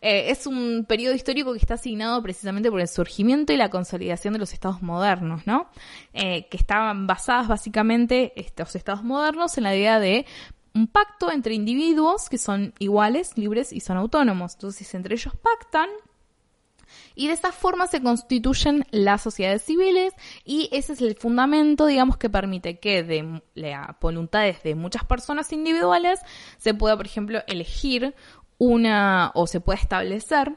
Eh, 0.03 0.31
es 0.31 0.49
un 0.49 0.85
periodo 0.87 1.15
histórico 1.15 1.53
que 1.53 1.61
está 1.61 1.75
asignado 1.75 2.21
precisamente 2.23 2.71
por 2.71 2.81
el 2.81 2.89
surgimiento 2.89 3.53
y 3.53 3.57
la 3.57 3.71
consolidación 3.71 4.33
de 4.33 4.41
los 4.41 4.53
estados 4.53 4.83
modernos, 4.83 5.47
¿no? 5.47 5.71
Eh, 6.13 6.49
que 6.49 6.57
estaban 6.57 7.07
basadas 7.07 7.47
básicamente 7.47 8.33
estos 8.35 8.75
estados 8.75 9.05
modernos 9.05 9.57
en 9.57 9.65
la 9.65 9.77
idea 9.77 10.01
de 10.01 10.27
un 10.75 10.89
pacto 10.89 11.31
entre 11.31 11.55
individuos 11.55 12.29
que 12.29 12.39
son 12.39 12.75
iguales, 12.81 13.39
libres 13.39 13.73
y 13.73 13.79
son 13.79 13.97
autónomos. 13.97 14.55
Entonces, 14.55 14.93
entre 14.95 15.15
ellos 15.15 15.35
pactan 15.37 15.89
y 17.15 17.29
de 17.29 17.35
esa 17.35 17.53
forma 17.53 17.87
se 17.87 18.03
constituyen 18.03 18.85
las 18.91 19.23
sociedades 19.23 19.63
civiles 19.63 20.15
y 20.45 20.69
ese 20.73 20.95
es 20.95 21.01
el 21.01 21.15
fundamento, 21.15 21.87
digamos, 21.87 22.17
que 22.17 22.31
permite 22.31 22.79
que 22.79 23.03
de 23.03 23.43
las 23.55 23.99
voluntades 24.01 24.63
de 24.63 24.75
muchas 24.75 25.05
personas 25.05 25.53
individuales 25.53 26.21
se 26.59 26.75
pueda, 26.75 26.97
por 26.97 27.07
ejemplo, 27.07 27.41
elegir 27.47 28.15
una 28.63 29.33
o 29.35 29.49
se 29.49 29.61
pueda 29.61 29.81
establecer 29.81 30.53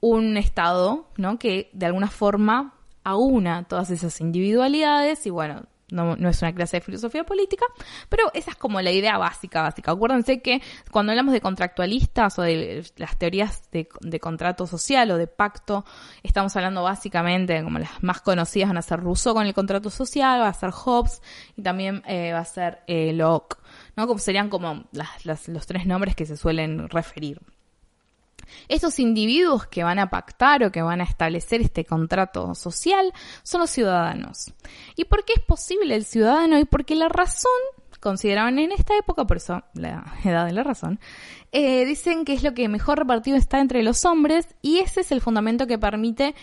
un 0.00 0.36
estado, 0.36 1.08
¿no? 1.16 1.38
Que 1.38 1.70
de 1.72 1.86
alguna 1.86 2.08
forma 2.08 2.74
aúna 3.04 3.64
todas 3.66 3.90
esas 3.90 4.20
individualidades 4.20 5.24
y 5.26 5.30
bueno, 5.30 5.62
no, 5.90 6.14
no, 6.16 6.28
es 6.28 6.42
una 6.42 6.54
clase 6.54 6.76
de 6.76 6.80
filosofía 6.82 7.24
política, 7.24 7.64
pero 8.10 8.24
esa 8.34 8.50
es 8.50 8.56
como 8.58 8.82
la 8.82 8.90
idea 8.90 9.16
básica, 9.16 9.62
básica. 9.62 9.92
Acuérdense 9.92 10.42
que 10.42 10.60
cuando 10.90 11.12
hablamos 11.12 11.32
de 11.32 11.40
contractualistas 11.40 12.38
o 12.38 12.42
de 12.42 12.84
las 12.98 13.16
teorías 13.16 13.62
de, 13.72 13.88
contrato 14.20 14.66
social 14.66 15.10
o 15.10 15.16
de 15.16 15.26
pacto, 15.26 15.86
estamos 16.22 16.54
hablando 16.54 16.82
básicamente, 16.82 17.62
como 17.64 17.78
las 17.78 18.02
más 18.02 18.20
conocidas 18.20 18.68
van 18.68 18.76
a 18.76 18.82
ser 18.82 19.00
Rousseau 19.00 19.34
con 19.34 19.46
el 19.46 19.54
contrato 19.54 19.88
social, 19.88 20.42
va 20.42 20.48
a 20.48 20.52
ser 20.52 20.70
Hobbes 20.70 21.22
y 21.56 21.62
también 21.62 22.02
eh, 22.06 22.34
va 22.34 22.40
a 22.40 22.44
ser 22.44 22.80
eh, 22.86 23.14
Locke, 23.14 23.56
¿no? 23.98 24.06
Como 24.06 24.20
serían 24.20 24.48
como 24.48 24.84
los 25.24 25.66
tres 25.66 25.84
nombres 25.84 26.14
que 26.14 26.24
se 26.24 26.36
suelen 26.36 26.88
referir. 26.88 27.40
Estos 28.68 29.00
individuos 29.00 29.66
que 29.66 29.82
van 29.82 29.98
a 29.98 30.08
pactar 30.08 30.62
o 30.62 30.70
que 30.70 30.82
van 30.82 31.00
a 31.00 31.04
establecer 31.04 31.60
este 31.60 31.84
contrato 31.84 32.54
social 32.54 33.12
son 33.42 33.62
los 33.62 33.70
ciudadanos. 33.70 34.54
¿Y 34.94 35.06
por 35.06 35.24
qué 35.24 35.32
es 35.36 35.42
posible 35.42 35.96
el 35.96 36.04
ciudadano? 36.04 36.60
Y 36.60 36.64
porque 36.64 36.94
la 36.94 37.08
razón 37.08 37.50
consideraban 37.98 38.60
en 38.60 38.70
esta 38.70 38.96
época, 38.96 39.26
por 39.26 39.38
eso 39.38 39.64
la 39.74 40.14
edad 40.24 40.46
de 40.46 40.52
la 40.52 40.62
razón, 40.62 41.00
eh, 41.50 41.84
dicen 41.84 42.24
que 42.24 42.34
es 42.34 42.44
lo 42.44 42.54
que 42.54 42.68
mejor 42.68 43.00
repartido 43.00 43.36
está 43.36 43.58
entre 43.58 43.82
los 43.82 44.04
hombres 44.04 44.46
y 44.62 44.78
ese 44.78 45.00
es 45.00 45.10
el 45.10 45.20
fundamento 45.20 45.66
que 45.66 45.76
permite 45.76 46.36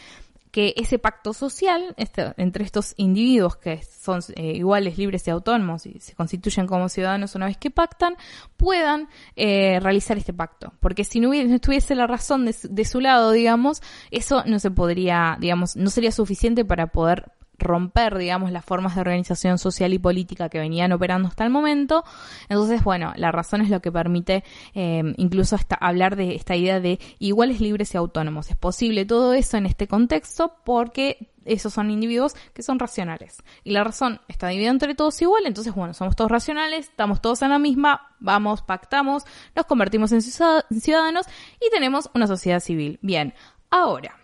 que 0.56 0.74
ese 0.78 1.00
pacto 1.00 1.34
social 1.34 1.94
este, 1.98 2.34
entre 2.38 2.64
estos 2.64 2.94
individuos 2.96 3.58
que 3.58 3.84
son 3.84 4.22
eh, 4.38 4.54
iguales, 4.54 4.98
libres 4.98 5.28
y 5.28 5.30
autónomos 5.30 5.86
y 5.86 6.00
se 6.00 6.16
constituyen 6.16 6.66
como 6.66 6.88
ciudadanos 6.88 7.36
una 7.36 7.48
vez 7.48 7.58
que 7.58 7.72
pactan, 7.72 8.16
puedan 8.56 9.10
eh, 9.36 9.82
realizar 9.82 10.18
este 10.18 10.32
pacto. 10.32 10.72
Porque 10.80 11.04
si 11.04 11.20
no, 11.20 11.32
hubiese, 11.32 11.56
estuviese 11.56 11.94
la 11.94 12.08
razón 12.08 12.46
de, 12.46 12.56
de 12.70 12.86
su 12.86 13.02
lado, 13.02 13.34
digamos, 13.34 13.82
eso 14.12 14.46
no 14.46 14.60
se 14.60 14.72
podría, 14.72 15.36
digamos, 15.42 15.76
no 15.76 15.90
sería 15.90 16.14
suficiente 16.14 16.64
para 16.64 16.88
poder 16.88 17.34
romper, 17.58 18.18
digamos, 18.18 18.52
las 18.52 18.66
formas 18.66 18.96
de 18.96 19.02
organización 19.02 19.58
social 19.58 19.94
y 19.94 20.00
política 20.00 20.50
que 20.50 20.60
venían 20.60 20.92
operando 20.92 21.28
hasta 21.28 21.44
el 21.44 21.50
momento. 21.50 22.04
Entonces, 22.50 22.84
bueno, 22.84 23.14
la 23.16 23.32
razón 23.32 23.62
es 23.62 23.70
lo 23.70 23.82
que 23.82 23.92
permite 23.92 24.44
eh, 24.74 25.04
incluso 25.18 25.56
hasta 25.56 25.76
hablar 25.76 26.16
de 26.16 26.36
esta 26.36 26.56
idea 26.56 26.80
de 26.80 27.00
iguales, 27.20 27.62
libres 27.62 27.94
y 27.94 27.98
autónomos. 27.98 28.50
Es 28.50 28.56
posible 28.56 29.06
todo 29.06 29.34
eso 29.34 29.58
en 29.58 29.66
este 29.66 29.88
contexto 29.88 30.56
porque 30.64 31.30
esos 31.46 31.74
son 31.74 31.92
individuos 31.92 32.36
que 32.54 32.64
son 32.64 32.80
racionales. 32.80 33.38
Y 33.64 33.72
la 33.72 33.84
razón 33.84 34.20
está 34.28 34.48
dividida 34.48 34.72
entre 34.72 34.96
todos 34.96 35.22
igual, 35.22 35.46
entonces, 35.46 35.74
bueno, 35.74 35.94
somos 35.94 36.16
todos 36.16 36.32
racionales, 36.32 36.90
estamos 36.90 37.22
todos 37.22 37.42
en 37.44 37.50
la 37.50 37.60
misma, 37.60 38.16
vamos, 38.20 38.62
pactamos, 38.64 39.24
nos 39.56 39.66
convertimos 39.66 40.12
en 40.12 40.22
ciudadanos 40.22 41.28
y 41.62 41.70
tenemos 41.70 42.10
una 42.14 42.28
sociedad 42.28 42.60
civil. 42.60 43.00
Bien, 43.02 43.34
ahora, 43.70 44.18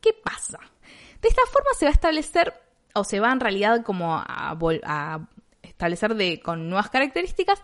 ¿qué 0.00 0.10
pasa? 0.12 0.60
De 1.24 1.30
esta 1.30 1.46
forma 1.50 1.70
se 1.74 1.86
va 1.86 1.88
a 1.88 1.94
establecer, 1.94 2.52
o 2.92 3.02
se 3.02 3.18
va 3.18 3.32
en 3.32 3.40
realidad 3.40 3.82
como 3.82 4.14
a, 4.14 5.26
establecer 5.62 6.16
de, 6.16 6.38
con 6.38 6.68
nuevas 6.68 6.90
características, 6.90 7.62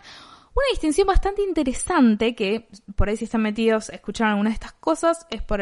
una 0.55 0.65
distinción 0.71 1.05
bastante 1.05 1.43
interesante 1.43 2.33
que 2.33 2.67
por 2.95 3.07
ahí 3.07 3.17
si 3.17 3.25
están 3.25 3.43
metidos 3.43 3.91
a 3.91 3.93
escuchar 3.93 4.29
alguna 4.29 4.49
de 4.49 4.55
estas 4.55 4.73
cosas 4.73 5.27
es 5.29 5.43
por 5.43 5.61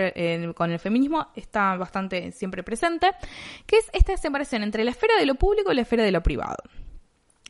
con 0.56 0.72
el 0.72 0.80
feminismo 0.80 1.28
está 1.36 1.76
bastante 1.76 2.32
siempre 2.32 2.64
presente, 2.64 3.12
que 3.66 3.80
es 3.80 3.90
esta 3.92 4.16
separación 4.16 4.64
entre 4.64 4.86
la 4.86 4.92
esfera 4.92 5.18
de 5.20 5.26
lo 5.26 5.36
público 5.36 5.74
y 5.74 5.76
la 5.76 5.82
esfera 5.82 6.06
de 6.06 6.14
lo 6.14 6.24
privado. 6.24 6.56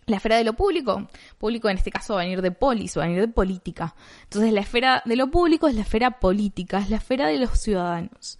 La 0.08 0.16
esfera 0.16 0.38
de 0.38 0.46
lo 0.46 0.54
público, 0.54 1.10
público 1.38 1.70
en 1.70 1.78
este 1.78 1.92
caso 1.92 2.16
va 2.16 2.22
a 2.22 2.24
venir 2.24 2.42
de 2.42 2.50
polis, 2.50 2.98
va 2.98 3.04
a 3.04 3.06
venir 3.06 3.22
de 3.22 3.28
política. 3.28 3.94
Entonces 4.24 4.52
la 4.52 4.62
esfera 4.62 5.04
de 5.06 5.16
lo 5.16 5.30
público 5.30 5.68
es 5.68 5.76
la 5.76 5.82
esfera 5.82 6.20
política, 6.20 6.80
es 6.80 6.90
la 6.90 6.98
esfera 6.98 7.28
de 7.28 7.38
los 7.38 7.52
ciudadanos 7.60 8.40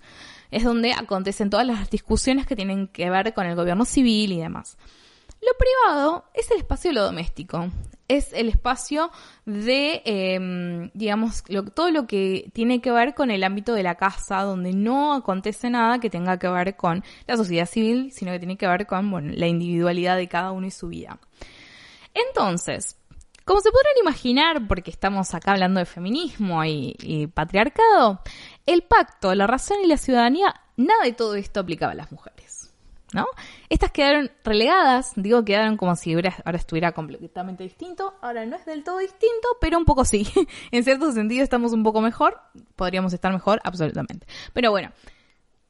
es 0.52 0.64
donde 0.64 0.94
acontecen 0.94 1.50
todas 1.50 1.66
las 1.66 1.90
discusiones 1.90 2.46
que 2.46 2.56
tienen 2.56 2.88
que 2.88 3.10
ver 3.10 3.34
con 3.34 3.46
el 3.46 3.56
gobierno 3.56 3.86
civil 3.86 4.32
y 4.32 4.40
demás. 4.40 4.78
Lo 5.42 5.52
privado 5.58 6.26
es 6.34 6.52
el 6.52 6.58
espacio 6.58 6.90
de 6.90 6.96
lo 6.96 7.04
doméstico, 7.04 7.70
es 8.10 8.34
el 8.34 8.50
espacio 8.50 9.10
de, 9.46 10.02
em, 10.04 10.92
digamos, 10.94 11.44
todo 11.74 11.92
lo 11.92 12.08
que 12.08 12.50
tiene 12.54 12.82
que 12.82 12.92
ver 12.92 13.14
con 13.14 13.32
el 13.32 13.44
ámbito 13.46 13.74
de 13.74 13.84
la 13.84 13.96
casa, 13.96 14.42
donde 14.42 14.74
no 14.74 15.14
acontece 15.14 15.70
nada 15.70 16.00
que 16.00 16.10
tenga 16.10 16.38
que 16.40 16.50
ver 16.50 16.76
con 16.76 17.06
la 17.26 17.38
sociedad 17.38 17.68
civil, 17.68 18.12
sino 18.12 18.34
que 18.34 18.40
tiene 18.40 18.58
que 18.58 18.68
ver 18.68 18.86
con 18.86 19.40
la 19.40 19.48
individualidad 19.48 20.18
de 20.18 20.28
cada 20.28 20.52
uno 20.52 20.68
y 20.68 20.72
su 20.72 20.90
vida. 20.90 21.20
Entonces, 22.14 22.99
como 23.50 23.62
se 23.62 23.72
podrán 23.72 23.96
imaginar, 24.00 24.68
porque 24.68 24.92
estamos 24.92 25.34
acá 25.34 25.54
hablando 25.54 25.80
de 25.80 25.88
feminismo 25.88 26.64
y, 26.66 27.32
patriarcado, 27.34 28.22
el 28.68 28.84
pacto, 28.84 29.34
la 29.34 29.48
razón 29.48 29.78
y 29.84 29.88
la 29.88 29.98
ciudadanía, 29.98 30.54
nada 30.78 31.04
de 31.04 31.14
todo 31.14 31.34
esto 31.34 31.60
aplicaba 31.60 31.94
a 31.94 31.96
las 31.96 32.12
mujeres. 32.12 32.72
¿No? 33.12 33.26
Estas 33.68 33.92
quedaron 33.92 34.30
relegadas, 34.44 35.14
digo, 35.16 35.44
quedaron 35.44 35.78
como 35.78 35.96
si 35.96 36.14
ahora 36.14 36.36
estuviera 36.54 36.92
completamente 36.92 37.64
distinto. 37.64 38.14
Ahora 38.22 38.46
no 38.46 38.56
es 38.56 38.66
del 38.68 38.84
todo 38.84 39.00
distinto, 39.00 39.48
pero 39.60 39.80
un 39.80 39.86
poco 39.86 40.06
sí. 40.06 40.28
en 40.72 40.84
cierto 40.84 41.12
sentido 41.12 41.44
estamos 41.44 41.74
un 41.74 41.82
poco 41.82 42.02
mejor, 42.02 42.40
podríamos 42.76 43.14
estar 43.14 43.34
mejor, 43.34 43.62
absolutamente. 43.64 44.28
Pero 44.54 44.70
bueno, 44.70 44.92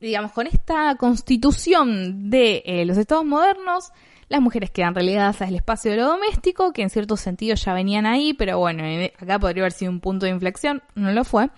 digamos, 0.01 0.33
con 0.33 0.47
esta 0.47 0.95
constitución 0.95 2.29
de 2.29 2.61
eh, 2.65 2.83
los 2.83 2.97
estados 2.97 3.23
modernos, 3.23 3.93
las 4.29 4.41
mujeres 4.41 4.69
quedan 4.71 4.95
relegadas 4.95 5.41
al 5.41 5.55
espacio 5.55 5.91
de 5.91 5.97
lo 5.97 6.05
doméstico, 6.05 6.71
que 6.71 6.83
en 6.83 6.89
cierto 6.89 7.17
sentido 7.17 7.55
ya 7.55 7.73
venían 7.73 8.05
ahí, 8.05 8.33
pero 8.33 8.59
bueno, 8.59 8.83
acá 9.19 9.39
podría 9.39 9.63
haber 9.63 9.71
sido 9.71 9.91
un 9.91 9.99
punto 9.99 10.25
de 10.25 10.31
inflexión, 10.31 10.81
no 10.95 11.11
lo 11.11 11.23
fue. 11.23 11.49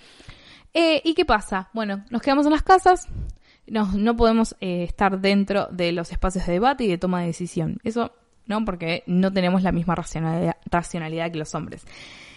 Eh, 0.73 1.01
¿Y 1.03 1.13
qué 1.13 1.25
pasa? 1.25 1.69
Bueno, 1.73 2.05
nos 2.09 2.21
quedamos 2.21 2.45
en 2.45 2.53
las 2.53 2.63
casas, 2.63 3.07
no 3.67 4.15
podemos 4.15 4.55
eh, 4.61 4.83
estar 4.83 5.19
dentro 5.19 5.67
de 5.71 5.91
los 5.91 6.11
espacios 6.11 6.45
de 6.45 6.53
debate 6.53 6.85
y 6.85 6.87
de 6.87 6.97
toma 6.97 7.21
de 7.21 7.27
decisión. 7.27 7.77
Eso, 7.83 8.13
¿no? 8.45 8.63
Porque 8.65 9.03
no 9.05 9.31
tenemos 9.31 9.63
la 9.63 9.71
misma 9.71 9.95
racionalidad, 9.95 10.57
racionalidad 10.69 11.31
que 11.31 11.39
los 11.39 11.53
hombres. 11.55 11.85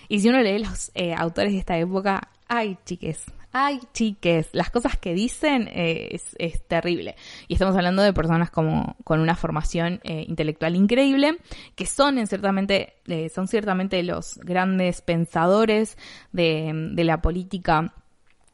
Y 0.08 0.20
si 0.20 0.28
uno 0.28 0.40
lee 0.42 0.58
los 0.58 0.90
eh, 0.94 1.14
autores 1.14 1.52
de 1.52 1.58
esta 1.58 1.78
época, 1.78 2.28
ay, 2.48 2.76
chiques, 2.84 3.24
ay, 3.54 3.80
chiques, 3.92 4.50
las 4.52 4.70
cosas 4.70 4.98
que 4.98 5.14
dicen 5.14 5.70
eh, 5.72 6.18
es, 6.38 6.66
terrible. 6.66 7.14
Y 7.48 7.54
estamos 7.54 7.76
hablando 7.76 8.02
de 8.02 8.12
personas 8.12 8.50
como 8.50 8.96
con 9.04 9.20
una 9.20 9.36
formación 9.36 10.00
eh, 10.02 10.24
intelectual 10.28 10.76
increíble, 10.76 11.38
que 11.76 11.86
son 11.86 12.18
en 12.18 12.26
ciertamente, 12.26 12.96
son 13.32 13.48
ciertamente 13.48 14.02
los 14.02 14.38
grandes 14.38 15.00
pensadores 15.02 15.96
de 16.32 17.04
la 17.04 17.22
política 17.22 17.94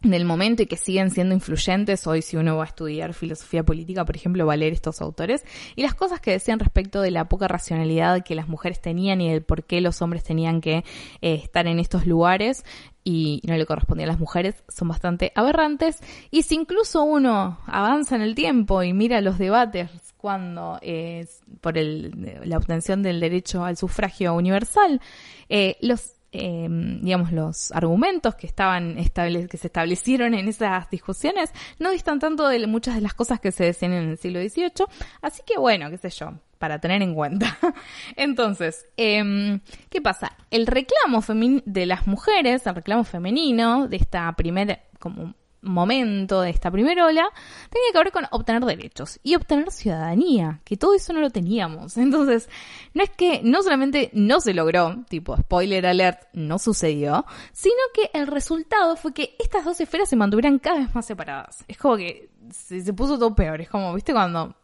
del 0.03 0.25
momento 0.25 0.63
y 0.63 0.67
que 0.67 0.77
siguen 0.77 1.11
siendo 1.11 1.35
influyentes. 1.35 2.07
Hoy 2.07 2.23
si 2.23 2.37
uno 2.37 2.57
va 2.57 2.65
a 2.65 2.67
estudiar 2.67 3.13
filosofía 3.13 3.63
política, 3.63 4.05
por 4.05 4.17
ejemplo, 4.17 4.47
va 4.47 4.55
a 4.55 4.57
leer 4.57 4.73
estos 4.73 5.01
autores 5.01 5.45
y 5.77 5.83
las 5.83 5.95
cosas 5.95 6.21
que 6.21 6.31
decían 6.31 6.59
respecto 6.59 7.03
de 7.03 7.11
la 7.11 7.29
poca 7.29 7.49
racionalidad 7.49 8.25
que 8.25 8.35
las 8.35 8.49
mujeres 8.49 8.81
tenían 8.81 9.21
y 9.21 9.31
el 9.31 9.43
por 9.43 9.65
qué 9.65 9.81
los 9.81 10.01
hombres 10.01 10.25
tenían 10.25 10.61
que 10.61 10.85
eh, 11.21 11.35
estar 11.35 11.67
en 11.67 11.79
estos 11.79 12.07
lugares 12.07 12.65
y 13.05 13.41
no 13.45 13.57
le 13.57 13.67
correspondía 13.67 14.07
a 14.07 14.09
las 14.09 14.19
mujeres 14.19 14.63
son 14.69 14.89
bastante 14.89 15.33
aberrantes. 15.35 16.01
Y 16.31 16.43
si 16.43 16.55
incluso 16.55 17.03
uno 17.03 17.59
avanza 17.67 18.17
en 18.17 18.23
el 18.23 18.35
tiempo 18.35 18.83
y 18.83 18.93
mira 18.93 19.21
los 19.21 19.39
debates 19.39 19.91
cuando 20.17 20.79
eh, 20.83 21.27
por 21.61 21.79
el, 21.79 22.41
la 22.45 22.59
obtención 22.59 23.03
del 23.03 23.21
derecho 23.21 23.65
al 23.65 23.77
sufragio 23.77 24.35
universal, 24.35 25.01
eh, 25.49 25.77
los 25.81 26.20
eh, 26.33 26.69
digamos, 27.03 27.33
los 27.33 27.73
argumentos 27.73 28.35
que 28.35 28.47
estaban 28.47 28.99
estable 28.99 29.49
que 29.49 29.57
se 29.57 29.67
establecieron 29.67 30.35
en 30.35 30.49
esas 30.49 30.89
discusiones 30.91 31.53
no 31.79 31.91
distan 31.91 32.19
tanto 32.19 32.47
de 32.49 32.67
muchas 32.67 32.95
de 32.95 33.01
las 33.01 33.15
cosas 33.15 33.41
que 33.41 33.53
se 33.53 33.65
decían 33.65 33.93
en 33.93 34.11
el 34.11 34.19
siglo 34.19 34.41
XVIII. 34.41 34.87
Así 35.23 35.43
que 35.45 35.59
bueno, 35.59 35.91
qué 35.91 35.99
sé 35.99 36.11
yo, 36.11 36.33
para 36.59 36.79
tener 36.79 37.03
en 37.03 37.15
cuenta. 37.15 37.59
Entonces, 38.17 38.87
eh, 38.97 39.59
¿qué 39.89 40.01
pasa? 40.01 40.37
El 40.51 40.67
reclamo 40.67 41.23
de 41.65 41.87
las 41.87 42.07
mujeres, 42.07 42.67
el 42.67 42.75
reclamo 42.75 43.05
femenino 43.05 43.89
de 43.89 43.97
esta 43.97 44.33
primera 44.37 44.81
como 45.01 45.35
momento 45.63 46.41
de 46.41 46.51
esta 46.51 46.71
primera 46.71 47.07
ola 47.07 47.29
tenía 47.71 47.93
que 47.93 47.99
ver 47.99 48.13
con 48.13 48.27
obtener 48.31 48.65
derechos 48.65 49.21
y 49.23 49.35
obtener 49.35 49.71
ciudadanía, 49.71 50.61
que 50.65 50.77
todo 50.77 50.95
eso 50.95 51.13
no 51.13 51.21
lo 51.21 51.31
teníamos. 51.31 51.97
Entonces, 51.97 52.49
no 52.95 53.03
es 53.03 53.11
que 53.11 53.41
no 53.43 53.63
solamente 53.63 54.11
no 54.13 54.41
se 54.41 54.55
logró, 54.55 55.05
tipo 55.09 55.37
spoiler 55.37 55.87
alert, 55.87 56.23
no 56.33 56.59
sucedió, 56.59 57.25
sino 57.53 57.77
que 57.95 58.11
el 58.13 58.27
resultado 58.27 58.97
fue 58.97 59.13
que 59.13 59.37
estas 59.39 59.65
dos 59.65 59.81
esferas 59.81 60.09
se 60.09 60.17
mantuvieran 60.17 60.59
cada 60.59 60.81
vez 60.81 60.95
más 60.95 61.07
separadas. 61.07 61.65
Es 61.69 61.77
como 61.77 61.97
que 61.97 62.31
se, 62.51 62.93
puso 62.93 63.19
todo 63.19 63.35
peor, 63.35 63.61
es 63.61 63.69
como, 63.69 63.95
viste, 63.95 64.13
cuando 64.13 64.55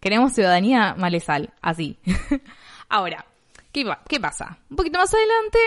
queremos 0.00 0.32
ciudadanía 0.32 0.94
malesal, 0.96 1.52
así. 1.60 1.98
Ahora, 2.88 3.26
¿qué, 3.72 3.84
¿qué 4.08 4.20
pasa? 4.20 4.58
Un 4.70 4.76
poquito 4.76 4.98
más 4.98 5.12
adelante 5.12 5.58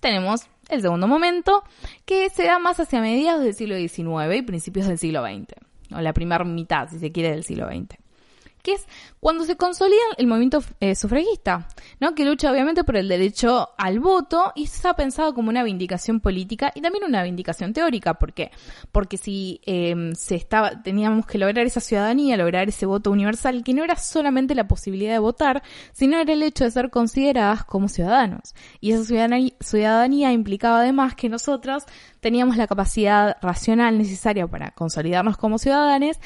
tenemos 0.00 0.46
el 0.70 0.82
segundo 0.82 1.06
momento, 1.06 1.64
que 2.04 2.28
se 2.30 2.44
da 2.44 2.58
más 2.58 2.80
hacia 2.80 3.00
mediados 3.00 3.42
del 3.42 3.54
siglo 3.54 3.76
XIX 3.76 4.36
y 4.36 4.42
principios 4.42 4.86
del 4.86 4.98
siglo 4.98 5.22
XX, 5.24 5.54
o 5.92 6.00
la 6.00 6.12
primera 6.12 6.44
mitad, 6.44 6.88
si 6.88 6.98
se 6.98 7.12
quiere, 7.12 7.30
del 7.30 7.44
siglo 7.44 7.68
XX 7.68 7.98
que 8.62 8.72
es 8.74 8.86
cuando 9.20 9.44
se 9.44 9.56
consolida 9.56 10.00
el 10.16 10.26
movimiento 10.26 10.62
eh, 10.80 10.94
sufragista, 10.94 11.68
¿no? 12.00 12.14
que 12.14 12.24
lucha 12.24 12.50
obviamente 12.50 12.84
por 12.84 12.96
el 12.96 13.08
derecho 13.08 13.70
al 13.76 14.00
voto 14.00 14.52
y 14.54 14.66
se 14.66 14.88
ha 14.88 14.94
pensado 14.94 15.34
como 15.34 15.50
una 15.50 15.62
vindicación 15.62 16.20
política 16.20 16.72
y 16.74 16.80
también 16.80 17.04
una 17.04 17.22
vindicación 17.22 17.72
teórica. 17.72 18.14
¿Por 18.14 18.32
qué? 18.32 18.50
Porque 18.92 19.16
si 19.16 19.60
em, 19.64 20.14
se 20.14 20.36
estaba, 20.36 20.82
teníamos 20.82 21.26
que 21.26 21.38
lograr 21.38 21.66
esa 21.66 21.80
ciudadanía, 21.80 22.36
lograr 22.36 22.68
ese 22.68 22.86
voto 22.86 23.10
universal, 23.10 23.62
que 23.64 23.74
no 23.74 23.84
era 23.84 23.96
solamente 23.96 24.54
la 24.54 24.66
posibilidad 24.66 25.12
de 25.12 25.18
votar, 25.18 25.62
sino 25.92 26.18
era 26.18 26.32
el 26.32 26.42
hecho 26.42 26.64
de 26.64 26.70
ser 26.70 26.90
consideradas 26.90 27.64
como 27.64 27.88
ciudadanos. 27.88 28.54
Y 28.80 28.92
esa 28.92 29.04
ciudadanía, 29.04 29.52
ciudadanía 29.60 30.32
implicaba 30.32 30.80
además 30.80 31.14
que 31.14 31.28
nosotros 31.28 31.84
teníamos 32.20 32.56
la 32.56 32.66
capacidad 32.66 33.36
racional 33.42 33.98
necesaria 33.98 34.46
para 34.46 34.70
consolidarnos 34.72 35.36
como 35.36 35.58
ciudadanos 35.58 36.16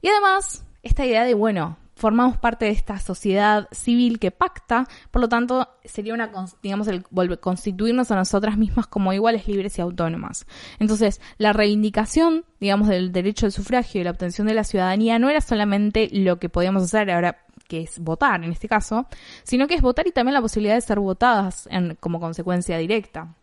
y 0.00 0.08
además 0.08 0.64
esta 0.82 1.04
idea 1.04 1.24
de, 1.24 1.34
bueno, 1.34 1.76
formamos 1.98 2.36
parte 2.36 2.66
de 2.66 2.70
esta 2.70 2.98
sociedad 3.00 3.68
civil 3.72 4.20
que 4.20 4.30
pacta, 4.30 4.86
por 5.10 5.20
lo 5.20 5.28
tanto, 5.28 5.68
sería 5.84 6.14
una, 6.14 6.30
digamos, 6.62 6.86
el 6.86 7.04
constituirnos 7.40 8.10
a 8.12 8.16
nosotras 8.16 8.56
mismas 8.56 8.86
como 8.86 9.12
iguales, 9.12 9.48
libres 9.48 9.76
y 9.78 9.80
autónomas. 9.80 10.46
Entonces, 10.78 11.20
la 11.38 11.52
reivindicación, 11.52 12.44
digamos, 12.60 12.88
del 12.88 13.10
derecho 13.10 13.46
al 13.46 13.52
sufragio 13.52 14.00
y 14.00 14.04
la 14.04 14.12
obtención 14.12 14.46
de 14.46 14.54
la 14.54 14.64
ciudadanía 14.64 15.18
no 15.18 15.28
era 15.28 15.40
solamente 15.40 16.08
lo 16.12 16.38
que 16.38 16.48
podíamos 16.48 16.84
hacer 16.84 17.10
ahora 17.10 17.44
que 17.66 17.82
es 17.82 17.98
votar 17.98 18.42
en 18.44 18.52
este 18.52 18.68
caso, 18.68 19.06
sino 19.42 19.66
que 19.66 19.74
es 19.74 19.82
votar 19.82 20.06
y 20.06 20.12
también 20.12 20.34
la 20.34 20.40
posibilidad 20.40 20.76
de 20.76 20.80
ser 20.80 21.00
votadas 21.00 21.68
en, 21.70 21.96
como 21.96 22.20
consecuencia 22.20 22.78
directa. 22.78 23.34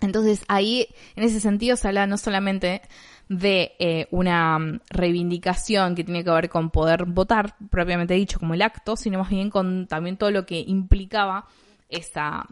Entonces 0.00 0.44
ahí, 0.48 0.86
en 1.16 1.24
ese 1.24 1.40
sentido, 1.40 1.76
se 1.76 1.88
habla 1.88 2.06
no 2.06 2.16
solamente 2.16 2.82
de 3.28 3.72
eh, 3.78 4.08
una 4.10 4.58
mm, 4.58 4.80
reivindicación 4.90 5.94
que 5.94 6.04
tiene 6.04 6.24
que 6.24 6.30
ver 6.30 6.48
con 6.48 6.70
poder 6.70 7.04
votar, 7.04 7.54
propiamente 7.70 8.14
dicho, 8.14 8.38
como 8.38 8.54
el 8.54 8.62
acto, 8.62 8.96
sino 8.96 9.18
más 9.18 9.30
bien 9.30 9.50
con 9.50 9.86
también 9.86 10.16
todo 10.16 10.30
lo 10.30 10.46
que 10.46 10.60
implicaba 10.60 11.46
esa, 11.88 12.46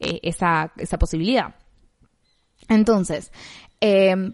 eh, 0.00 0.20
esa, 0.22 0.72
esa 0.76 0.98
posibilidad. 0.98 1.54
Entonces, 2.68 3.32
eh, 3.80 4.32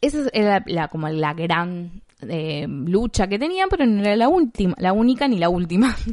esa 0.00 0.28
era 0.32 0.62
la, 0.66 0.88
como 0.88 1.08
la 1.08 1.34
gran 1.34 2.02
eh, 2.28 2.66
lucha 2.68 3.26
que 3.26 3.38
tenían, 3.38 3.68
pero 3.68 3.86
no 3.86 4.02
era 4.02 4.16
la 4.16 4.28
última, 4.28 4.74
la 4.78 4.92
única 4.92 5.28
ni 5.28 5.38
la 5.38 5.48
última. 5.48 5.96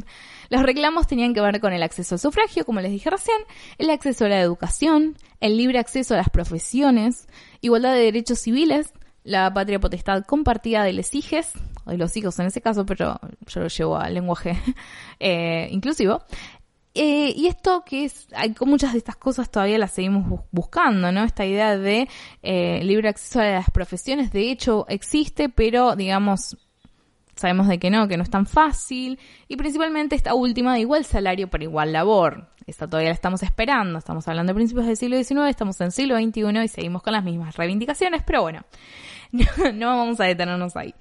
Los 0.52 0.64
reclamos 0.64 1.06
tenían 1.06 1.32
que 1.32 1.40
ver 1.40 1.60
con 1.60 1.72
el 1.72 1.82
acceso 1.82 2.14
al 2.14 2.18
sufragio, 2.18 2.66
como 2.66 2.82
les 2.82 2.92
dije 2.92 3.08
recién, 3.08 3.38
el 3.78 3.88
acceso 3.88 4.26
a 4.26 4.28
la 4.28 4.38
educación, 4.38 5.16
el 5.40 5.56
libre 5.56 5.78
acceso 5.78 6.12
a 6.12 6.18
las 6.18 6.28
profesiones, 6.28 7.26
igualdad 7.62 7.94
de 7.94 8.00
derechos 8.00 8.40
civiles, 8.40 8.92
la 9.24 9.50
patria 9.54 9.80
potestad 9.80 10.26
compartida 10.26 10.84
de 10.84 10.92
los 10.92 11.14
hijos, 11.14 11.52
o 11.86 11.92
de 11.92 11.96
los 11.96 12.14
hijos 12.18 12.38
en 12.38 12.48
ese 12.48 12.60
caso, 12.60 12.84
pero 12.84 13.18
yo 13.46 13.60
lo 13.62 13.68
llevo 13.68 13.96
al 13.96 14.12
lenguaje 14.12 14.58
eh, 15.20 15.68
inclusivo, 15.70 16.22
eh, 16.94 17.32
y 17.34 17.46
esto 17.46 17.82
que 17.86 18.04
es, 18.04 18.28
hay 18.34 18.54
muchas 18.66 18.92
de 18.92 18.98
estas 18.98 19.16
cosas 19.16 19.50
todavía 19.50 19.78
las 19.78 19.92
seguimos 19.92 20.42
buscando, 20.50 21.10
¿no? 21.12 21.24
Esta 21.24 21.46
idea 21.46 21.78
de 21.78 22.10
eh, 22.42 22.84
libre 22.84 23.08
acceso 23.08 23.40
a 23.40 23.44
las 23.44 23.70
profesiones, 23.70 24.30
de 24.32 24.50
hecho 24.50 24.84
existe, 24.90 25.48
pero 25.48 25.96
digamos, 25.96 26.58
sabemos 27.42 27.68
de 27.68 27.78
que 27.78 27.90
no, 27.90 28.08
que 28.08 28.16
no 28.16 28.22
es 28.22 28.30
tan 28.30 28.46
fácil. 28.46 29.18
Y 29.48 29.56
principalmente 29.56 30.16
esta 30.16 30.34
última 30.34 30.74
de 30.74 30.80
igual 30.80 31.04
salario 31.04 31.48
por 31.48 31.62
igual 31.62 31.92
labor. 31.92 32.48
Esta 32.66 32.86
todavía 32.86 33.10
la 33.10 33.14
estamos 33.14 33.42
esperando, 33.42 33.98
estamos 33.98 34.26
hablando 34.28 34.52
de 34.52 34.54
principios 34.54 34.86
del 34.86 34.96
siglo 34.96 35.16
XIX, 35.16 35.50
estamos 35.50 35.80
en 35.80 35.90
siglo 35.90 36.16
XXI 36.16 36.62
y 36.64 36.68
seguimos 36.68 37.02
con 37.02 37.12
las 37.12 37.24
mismas 37.24 37.56
reivindicaciones, 37.56 38.22
pero 38.22 38.42
bueno, 38.42 38.64
no 39.74 39.86
vamos 39.88 40.20
a 40.20 40.24
detenernos 40.24 40.76
ahí. 40.76 40.94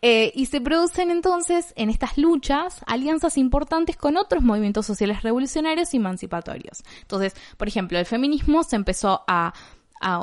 Eh, 0.00 0.32
y 0.34 0.46
se 0.46 0.60
producen 0.60 1.10
entonces 1.10 1.72
en 1.76 1.90
estas 1.90 2.18
luchas 2.18 2.80
alianzas 2.86 3.36
importantes 3.36 3.96
con 3.96 4.16
otros 4.16 4.42
movimientos 4.42 4.86
sociales 4.86 5.22
revolucionarios 5.22 5.92
y 5.94 5.98
emancipatorios. 5.98 6.82
Entonces, 7.02 7.36
por 7.56 7.68
ejemplo, 7.68 7.98
el 7.98 8.06
feminismo 8.06 8.64
se 8.64 8.76
empezó 8.76 9.22
a 9.28 9.52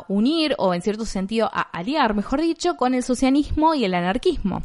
unir 0.08 0.56
o 0.58 0.74
en 0.74 0.82
cierto 0.82 1.06
sentido 1.06 1.50
a 1.52 1.62
aliar, 1.62 2.13
mejor 2.13 2.42
dicho, 2.42 2.76
con 2.76 2.94
el 2.94 3.04
socialismo 3.04 3.74
y 3.74 3.86
el 3.86 3.94
anarquismo. 3.94 4.63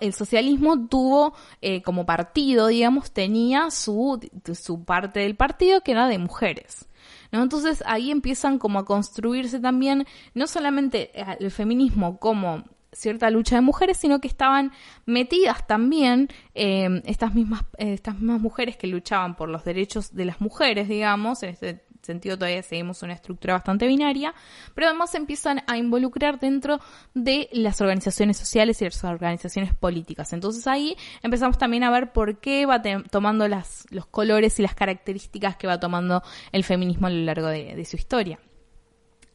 El 0.00 0.12
socialismo 0.12 0.86
tuvo 0.88 1.34
eh, 1.60 1.82
como 1.82 2.06
partido, 2.06 2.68
digamos, 2.68 3.12
tenía 3.12 3.70
su, 3.70 4.20
su 4.54 4.84
parte 4.84 5.20
del 5.20 5.36
partido 5.36 5.80
que 5.82 5.92
era 5.92 6.08
de 6.08 6.18
mujeres. 6.18 6.86
¿No? 7.32 7.42
Entonces 7.42 7.82
ahí 7.86 8.10
empiezan 8.12 8.58
como 8.58 8.78
a 8.78 8.84
construirse 8.84 9.58
también 9.58 10.06
no 10.34 10.46
solamente 10.46 11.10
eh, 11.20 11.36
el 11.40 11.50
feminismo 11.50 12.18
como 12.18 12.62
cierta 12.94 13.30
lucha 13.30 13.56
de 13.56 13.62
mujeres, 13.62 13.98
sino 13.98 14.20
que 14.20 14.28
estaban 14.28 14.72
metidas 15.06 15.66
también 15.66 16.28
eh, 16.54 17.02
estas, 17.04 17.34
mismas, 17.34 17.62
eh, 17.78 17.92
estas 17.92 18.14
mismas 18.14 18.40
mujeres 18.40 18.76
que 18.76 18.86
luchaban 18.86 19.36
por 19.36 19.48
los 19.48 19.64
derechos 19.64 20.14
de 20.14 20.24
las 20.24 20.40
mujeres, 20.40 20.88
digamos, 20.88 21.42
en 21.42 21.50
este 21.50 21.84
sentido 22.04 22.36
todavía 22.36 22.62
seguimos 22.62 23.02
una 23.02 23.14
estructura 23.14 23.54
bastante 23.54 23.86
binaria, 23.86 24.34
pero 24.74 24.88
además 24.88 25.10
se 25.10 25.18
empiezan 25.18 25.62
a 25.66 25.76
involucrar 25.76 26.38
dentro 26.38 26.80
de 27.14 27.48
las 27.52 27.80
organizaciones 27.80 28.36
sociales 28.36 28.80
y 28.80 28.84
las 28.84 29.02
organizaciones 29.04 29.74
políticas. 29.74 30.32
Entonces 30.32 30.66
ahí 30.66 30.96
empezamos 31.22 31.58
también 31.58 31.84
a 31.84 31.90
ver 31.90 32.12
por 32.12 32.38
qué 32.38 32.66
va 32.66 32.82
tomando 33.10 33.48
los 33.48 34.06
colores 34.10 34.58
y 34.58 34.62
las 34.62 34.74
características 34.74 35.56
que 35.56 35.66
va 35.66 35.80
tomando 35.80 36.22
el 36.52 36.64
feminismo 36.64 37.06
a 37.06 37.10
lo 37.10 37.24
largo 37.24 37.48
de 37.48 37.84
su 37.84 37.96
historia. 37.96 38.38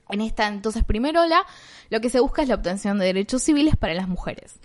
En 0.10 0.21
esta 0.21 0.47
entonces 0.47 0.84
primera 0.84 1.21
ola, 1.21 1.45
lo 1.89 2.01
que 2.01 2.10
se 2.10 2.19
busca 2.19 2.41
es 2.41 2.47
la 2.47 2.55
obtención 2.55 2.97
de 2.97 3.05
derechos 3.05 3.43
civiles 3.43 3.75
para 3.77 3.93
las 3.93 4.08
mujeres. 4.08 4.60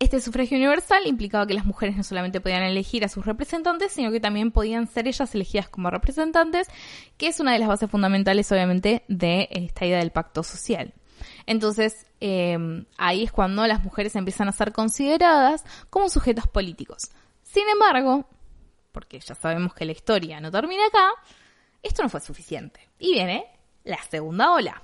Este 0.00 0.20
sufragio 0.20 0.56
universal 0.56 1.06
implicaba 1.06 1.46
que 1.46 1.54
las 1.54 1.66
mujeres 1.66 1.96
no 1.96 2.04
solamente 2.04 2.40
podían 2.40 2.62
elegir 2.62 3.04
a 3.04 3.08
sus 3.08 3.26
representantes, 3.26 3.90
sino 3.90 4.12
que 4.12 4.20
también 4.20 4.52
podían 4.52 4.86
ser 4.86 5.08
ellas 5.08 5.34
elegidas 5.34 5.68
como 5.68 5.90
representantes, 5.90 6.68
que 7.16 7.26
es 7.26 7.40
una 7.40 7.52
de 7.52 7.58
las 7.58 7.68
bases 7.68 7.90
fundamentales, 7.90 8.50
obviamente, 8.52 9.02
de 9.08 9.48
esta 9.50 9.86
idea 9.86 9.98
del 9.98 10.12
pacto 10.12 10.44
social. 10.44 10.94
Entonces, 11.46 12.06
em, 12.20 12.84
ahí 12.96 13.24
es 13.24 13.32
cuando 13.32 13.66
las 13.66 13.82
mujeres 13.82 14.14
empiezan 14.14 14.48
a 14.48 14.52
ser 14.52 14.72
consideradas 14.72 15.64
como 15.90 16.08
sujetos 16.08 16.46
políticos. 16.46 17.10
Sin 17.42 17.68
embargo, 17.68 18.28
porque 18.92 19.18
ya 19.18 19.34
sabemos 19.34 19.74
que 19.74 19.84
la 19.84 19.92
historia 19.92 20.40
no 20.40 20.52
termina 20.52 20.86
acá, 20.86 21.10
esto 21.82 22.04
no 22.04 22.08
fue 22.08 22.20
suficiente. 22.20 22.88
Y 23.00 23.14
viene 23.14 23.46
la 23.82 23.98
segunda 24.04 24.52
ola. 24.52 24.82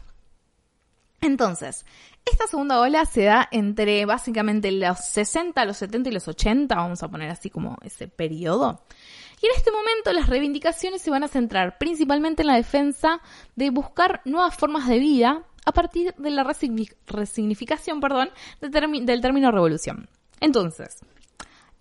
Entonces, 1.24 1.86
esta 2.30 2.46
segunda 2.46 2.80
ola 2.80 3.06
se 3.06 3.24
da 3.24 3.48
entre 3.50 4.04
básicamente 4.04 4.70
los 4.70 4.98
60, 4.98 5.64
los 5.64 5.78
70 5.78 6.10
y 6.10 6.12
los 6.12 6.28
80, 6.28 6.74
vamos 6.74 7.02
a 7.02 7.08
poner 7.08 7.30
así 7.30 7.48
como 7.48 7.78
ese 7.82 8.08
periodo. 8.08 8.82
Y 9.40 9.46
en 9.46 9.52
este 9.56 9.70
momento 9.72 10.12
las 10.12 10.28
reivindicaciones 10.28 11.00
se 11.00 11.10
van 11.10 11.24
a 11.24 11.28
centrar 11.28 11.78
principalmente 11.78 12.42
en 12.42 12.48
la 12.48 12.56
defensa 12.56 13.22
de 13.56 13.70
buscar 13.70 14.20
nuevas 14.26 14.54
formas 14.54 14.86
de 14.86 14.98
vida 14.98 15.44
a 15.64 15.72
partir 15.72 16.14
de 16.18 16.30
la 16.30 16.44
resignificación 16.44 18.00
perdón, 18.00 18.30
del 18.60 19.20
término 19.22 19.50
revolución. 19.50 20.10
Entonces, 20.40 20.98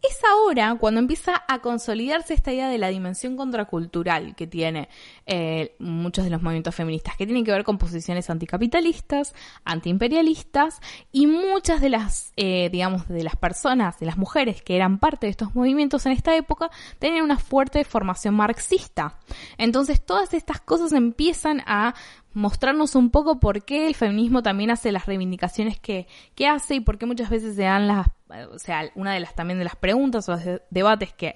es 0.03 0.19
ahora 0.29 0.75
cuando 0.79 0.99
empieza 0.99 1.43
a 1.47 1.59
consolidarse 1.59 2.33
esta 2.33 2.51
idea 2.51 2.67
de 2.67 2.77
la 2.77 2.89
dimensión 2.89 3.37
contracultural 3.37 4.35
que 4.35 4.47
tiene 4.47 4.89
eh, 5.25 5.75
muchos 5.79 6.25
de 6.25 6.29
los 6.29 6.41
movimientos 6.41 6.75
feministas, 6.75 7.15
que 7.15 7.25
tienen 7.25 7.45
que 7.45 7.51
ver 7.51 7.63
con 7.63 7.77
posiciones 7.77 8.29
anticapitalistas, 8.29 9.33
antiimperialistas, 9.63 10.81
y 11.13 11.27
muchas 11.27 11.79
de 11.79 11.89
las, 11.89 12.33
eh, 12.35 12.69
digamos, 12.69 13.07
de 13.07 13.23
las 13.23 13.37
personas, 13.37 13.97
de 13.99 14.05
las 14.05 14.17
mujeres 14.17 14.61
que 14.61 14.75
eran 14.75 14.99
parte 14.99 15.27
de 15.27 15.31
estos 15.31 15.55
movimientos 15.55 16.05
en 16.05 16.11
esta 16.11 16.35
época, 16.35 16.69
tenían 16.99 17.23
una 17.23 17.37
fuerte 17.37 17.85
formación 17.85 18.35
marxista. 18.35 19.19
Entonces 19.57 20.05
todas 20.05 20.33
estas 20.33 20.59
cosas 20.59 20.91
empiezan 20.91 21.61
a 21.65 21.95
mostrarnos 22.33 22.95
un 22.95 23.09
poco 23.09 23.39
por 23.39 23.63
qué 23.63 23.87
el 23.87 23.95
feminismo 23.95 24.43
también 24.43 24.71
hace 24.71 24.91
las 24.91 25.05
reivindicaciones 25.05 25.79
que, 25.79 26.07
que 26.35 26.47
hace 26.47 26.75
y 26.75 26.79
por 26.79 26.97
qué 26.97 27.05
muchas 27.05 27.29
veces 27.29 27.55
se 27.55 27.63
dan 27.63 27.87
las, 27.87 28.07
o 28.51 28.59
sea, 28.59 28.89
una 28.95 29.13
de 29.13 29.19
las 29.19 29.35
también 29.35 29.59
de 29.59 29.65
las 29.65 29.75
preguntas 29.75 30.27
o 30.29 30.33
los 30.33 30.41
debates 30.69 31.13
que, 31.13 31.35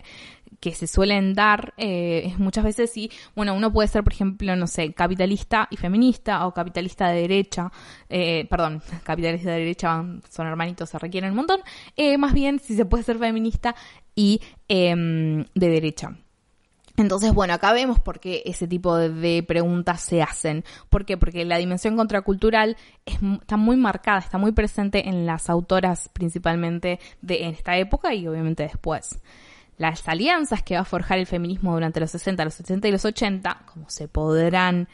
que 0.59 0.73
se 0.73 0.87
suelen 0.87 1.33
dar 1.33 1.73
eh, 1.77 2.23
es 2.25 2.39
muchas 2.39 2.63
veces 2.63 2.91
si, 2.91 3.11
bueno, 3.35 3.53
uno 3.53 3.71
puede 3.71 3.87
ser, 3.87 4.03
por 4.03 4.13
ejemplo, 4.13 4.55
no 4.55 4.67
sé, 4.67 4.93
capitalista 4.93 5.67
y 5.69 5.77
feminista 5.77 6.47
o 6.47 6.53
capitalista 6.53 7.09
de 7.09 7.21
derecha, 7.21 7.71
eh, 8.09 8.47
perdón, 8.49 8.81
capitalista 9.03 9.51
de 9.51 9.59
derecha 9.59 10.03
son 10.29 10.47
hermanitos, 10.47 10.89
se 10.89 10.99
requieren 10.99 11.31
un 11.31 11.37
montón, 11.37 11.61
eh, 11.95 12.17
más 12.17 12.33
bien 12.33 12.59
si 12.59 12.75
se 12.75 12.85
puede 12.85 13.03
ser 13.03 13.19
feminista 13.19 13.75
y 14.15 14.41
em, 14.67 15.45
de 15.53 15.69
derecha. 15.69 16.17
Entonces, 16.97 17.31
bueno, 17.31 17.53
acá 17.53 17.73
vemos 17.73 17.99
por 17.99 18.19
qué 18.19 18.41
ese 18.45 18.67
tipo 18.67 18.97
de, 18.97 19.43
preguntas 19.43 20.01
se 20.01 20.23
hacen. 20.23 20.65
¿Por 20.89 21.05
qué? 21.05 21.15
Porque 21.15 21.45
la 21.45 21.57
dimensión 21.57 21.95
contracultural 21.95 22.75
está 23.05 23.55
muy 23.55 23.77
marcada, 23.77 24.17
está 24.17 24.39
muy 24.39 24.51
presente 24.51 25.07
en 25.07 25.27
las 25.27 25.47
autoras 25.51 26.09
principalmente 26.09 26.99
de 27.21 27.43
en 27.43 27.53
esta 27.53 27.77
época 27.77 28.15
y 28.15 28.27
obviamente 28.27 28.63
después. 28.63 29.19
Las 29.77 30.07
alianzas 30.07 30.63
que 30.63 30.73
va 30.73 30.81
a 30.81 30.85
forjar 30.85 31.19
el 31.19 31.27
feminismo 31.27 31.71
durante 31.73 31.99
los 31.99 32.09
60, 32.09 32.43
los 32.43 32.55
70 32.55 32.87
y 32.87 32.91
los 32.91 33.05
80, 33.05 33.65
como 33.71 33.91
se 33.91 34.07
podrán 34.07 34.87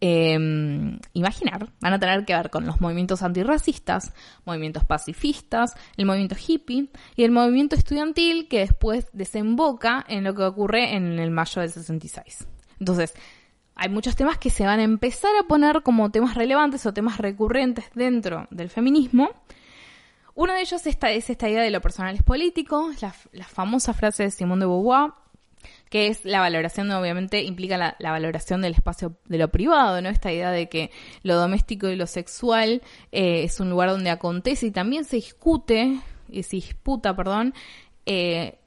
eh, 0.00 0.98
imaginar, 1.12 1.72
van 1.80 1.92
a 1.92 1.98
tener 1.98 2.24
que 2.24 2.34
ver 2.34 2.50
con 2.50 2.66
los 2.66 2.80
movimientos 2.80 3.22
antirracistas, 3.22 4.12
movimientos 4.44 4.84
pacifistas, 4.84 5.74
el 5.96 6.06
movimiento 6.06 6.36
hippie 6.36 6.88
y 7.16 7.24
el 7.24 7.30
movimiento 7.30 7.76
estudiantil 7.76 8.48
que 8.48 8.60
después 8.60 9.08
desemboca 9.12 10.04
en 10.08 10.24
lo 10.24 10.34
que 10.34 10.42
ocurre 10.42 10.94
en 10.94 11.18
el 11.18 11.30
mayo 11.30 11.60
del 11.60 11.70
66. 11.70 12.46
Entonces, 12.78 13.14
hay 13.74 13.88
muchos 13.88 14.16
temas 14.16 14.38
que 14.38 14.50
se 14.50 14.64
van 14.64 14.80
a 14.80 14.84
empezar 14.84 15.32
a 15.38 15.46
poner 15.46 15.82
como 15.82 16.10
temas 16.10 16.34
relevantes 16.34 16.84
o 16.86 16.92
temas 16.92 17.18
recurrentes 17.18 17.86
dentro 17.94 18.46
del 18.50 18.70
feminismo. 18.70 19.30
Uno 20.34 20.54
de 20.54 20.60
ellos 20.60 20.86
es 20.86 21.30
esta 21.30 21.48
idea 21.48 21.62
de 21.62 21.70
lo 21.70 21.80
personal 21.80 22.14
es 22.14 22.22
político, 22.22 22.90
la, 23.00 23.14
la 23.32 23.44
famosa 23.44 23.92
frase 23.92 24.22
de 24.24 24.30
Simone 24.30 24.60
de 24.60 24.66
Beauvoir, 24.66 25.12
que 25.90 26.06
es 26.06 26.24
la 26.24 26.40
valoración, 26.40 26.90
obviamente, 26.92 27.42
implica 27.42 27.76
la, 27.76 27.96
valoración 28.12 28.62
del 28.62 28.72
espacio 28.72 29.16
de 29.26 29.38
lo 29.38 29.48
privado, 29.48 30.00
¿no? 30.00 30.08
Esta 30.08 30.32
idea 30.32 30.52
de 30.52 30.68
que 30.68 30.90
lo 31.22 31.34
doméstico 31.34 31.88
y 31.88 31.96
lo 31.96 32.06
sexual 32.06 32.80
eh, 33.12 33.42
es 33.42 33.58
un 33.60 33.68
lugar 33.70 33.90
donde 33.90 34.10
acontece 34.10 34.66
y 34.66 34.70
también 34.70 35.04
se 35.04 35.16
discute, 35.16 35.98
y 36.28 36.44
se 36.44 36.56
disputa, 36.56 37.14
perdón, 37.16 37.54
eh, 38.06 38.59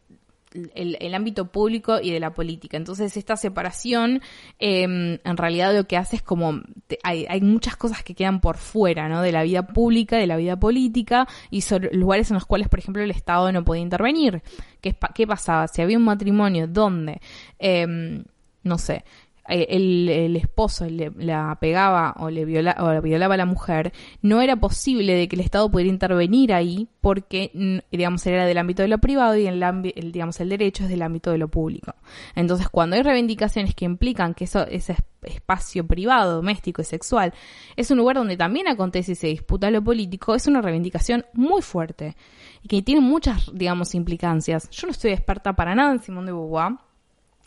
el, 0.76 1.14
ámbito 1.14 1.52
público 1.52 2.00
y 2.02 2.12
de 2.12 2.20
la 2.20 2.34
política. 2.34 2.78
Entonces 2.78 3.18
esta 3.18 3.36
separación 3.36 4.22
em, 4.60 5.20
en 5.24 5.38
realidad 5.38 5.76
lo 5.76 5.88
que 5.88 5.98
hace 5.98 6.18
es 6.18 6.22
como 6.22 6.62
hay, 7.04 7.26
hay, 7.28 7.42
muchas 7.42 7.76
cosas 7.76 8.04
que 8.04 8.16
quedan 8.16 8.42
por 8.42 8.58
fuera, 8.58 9.10
¿no? 9.10 9.22
De 9.22 9.32
la 9.32 9.44
vida 9.44 9.68
pública, 9.68 10.18
de 10.18 10.28
la 10.28 10.38
vida 10.38 10.58
política 10.58 11.28
y 11.50 11.62
son 11.62 11.90
lugares 11.92 12.30
en 12.32 12.36
los 12.36 12.46
cuales, 12.46 12.68
por 12.68 12.80
ejemplo, 12.80 13.04
el 13.04 13.12
Estado 13.12 13.52
no 13.52 13.64
podía 13.64 13.82
intervenir. 13.82 14.42
¿Qué, 14.82 15.28
pasaba? 15.28 15.68
Si 15.68 15.82
había 15.82 15.98
un 15.98 16.04
matrimonio 16.04 16.68
donde, 16.68 17.22
em, 17.60 18.24
no 18.64 18.78
sé, 18.78 18.94
eh, 18.96 19.04
el, 19.48 20.10
el 20.10 20.36
esposo 20.36 20.86
le, 20.86 21.12
la 21.18 21.58
pegaba 21.60 22.16
o 22.18 22.30
le 22.30 22.46
viola, 22.46 22.76
o 22.80 23.02
violaba 23.02 23.34
a 23.34 23.38
la 23.38 23.46
mujer, 23.46 23.92
no 24.22 24.42
era 24.42 24.56
posible 24.56 25.14
de 25.16 25.28
que 25.28 25.36
el 25.36 25.42
Estado 25.42 25.70
pudiera 25.70 25.90
intervenir 25.90 26.54
ahí 26.54 26.88
porque, 27.02 27.82
digamos, 27.92 28.26
era 28.26 28.46
del 28.46 28.58
ámbito 28.58 28.82
de 28.82 28.88
lo 28.88 29.00
privado 29.00 29.36
y 29.36 29.48
el, 29.48 29.62
el, 29.62 30.12
digamos, 30.12 30.40
el 30.40 30.50
derecho 30.50 30.84
es 30.84 30.90
del 30.90 31.02
ámbito 31.02 31.32
de 31.32 31.38
lo 31.38 31.50
público. 31.50 31.94
Entonces, 32.36 32.70
cuando 32.70 32.96
hay 32.96 33.04
reivindicaciones 33.04 33.76
que 33.76 33.86
implican 33.86 34.34
que 34.34 34.46
eso, 34.46 34.66
ese 34.68 34.96
espacio 35.24 35.86
privado, 35.86 36.36
doméstico 36.36 36.82
y 36.82 36.86
sexual 36.86 37.34
es 37.76 37.92
un 37.92 37.98
lugar 37.98 38.18
donde 38.18 38.38
también 38.38 38.68
acontece 38.68 39.14
y 39.14 39.16
se 39.16 39.28
disputa 39.28 39.72
lo 39.72 39.84
político, 39.84 40.36
es 40.36 40.48
una 40.48 40.62
reivindicación 40.62 41.26
muy 41.34 41.62
fuerte 41.62 42.16
y 42.62 42.68
que 42.70 42.82
tiene 42.82 43.02
muchas, 43.02 43.52
digamos, 43.54 43.94
implicancias. 43.94 44.70
Yo 44.70 44.88
no 44.88 44.92
estoy 44.92 45.12
experta 45.12 45.54
para 45.54 45.76
nada 45.76 45.92
en 45.92 46.02
Simón 46.02 46.26
de 46.26 46.32
Beauvoir, 46.32 46.78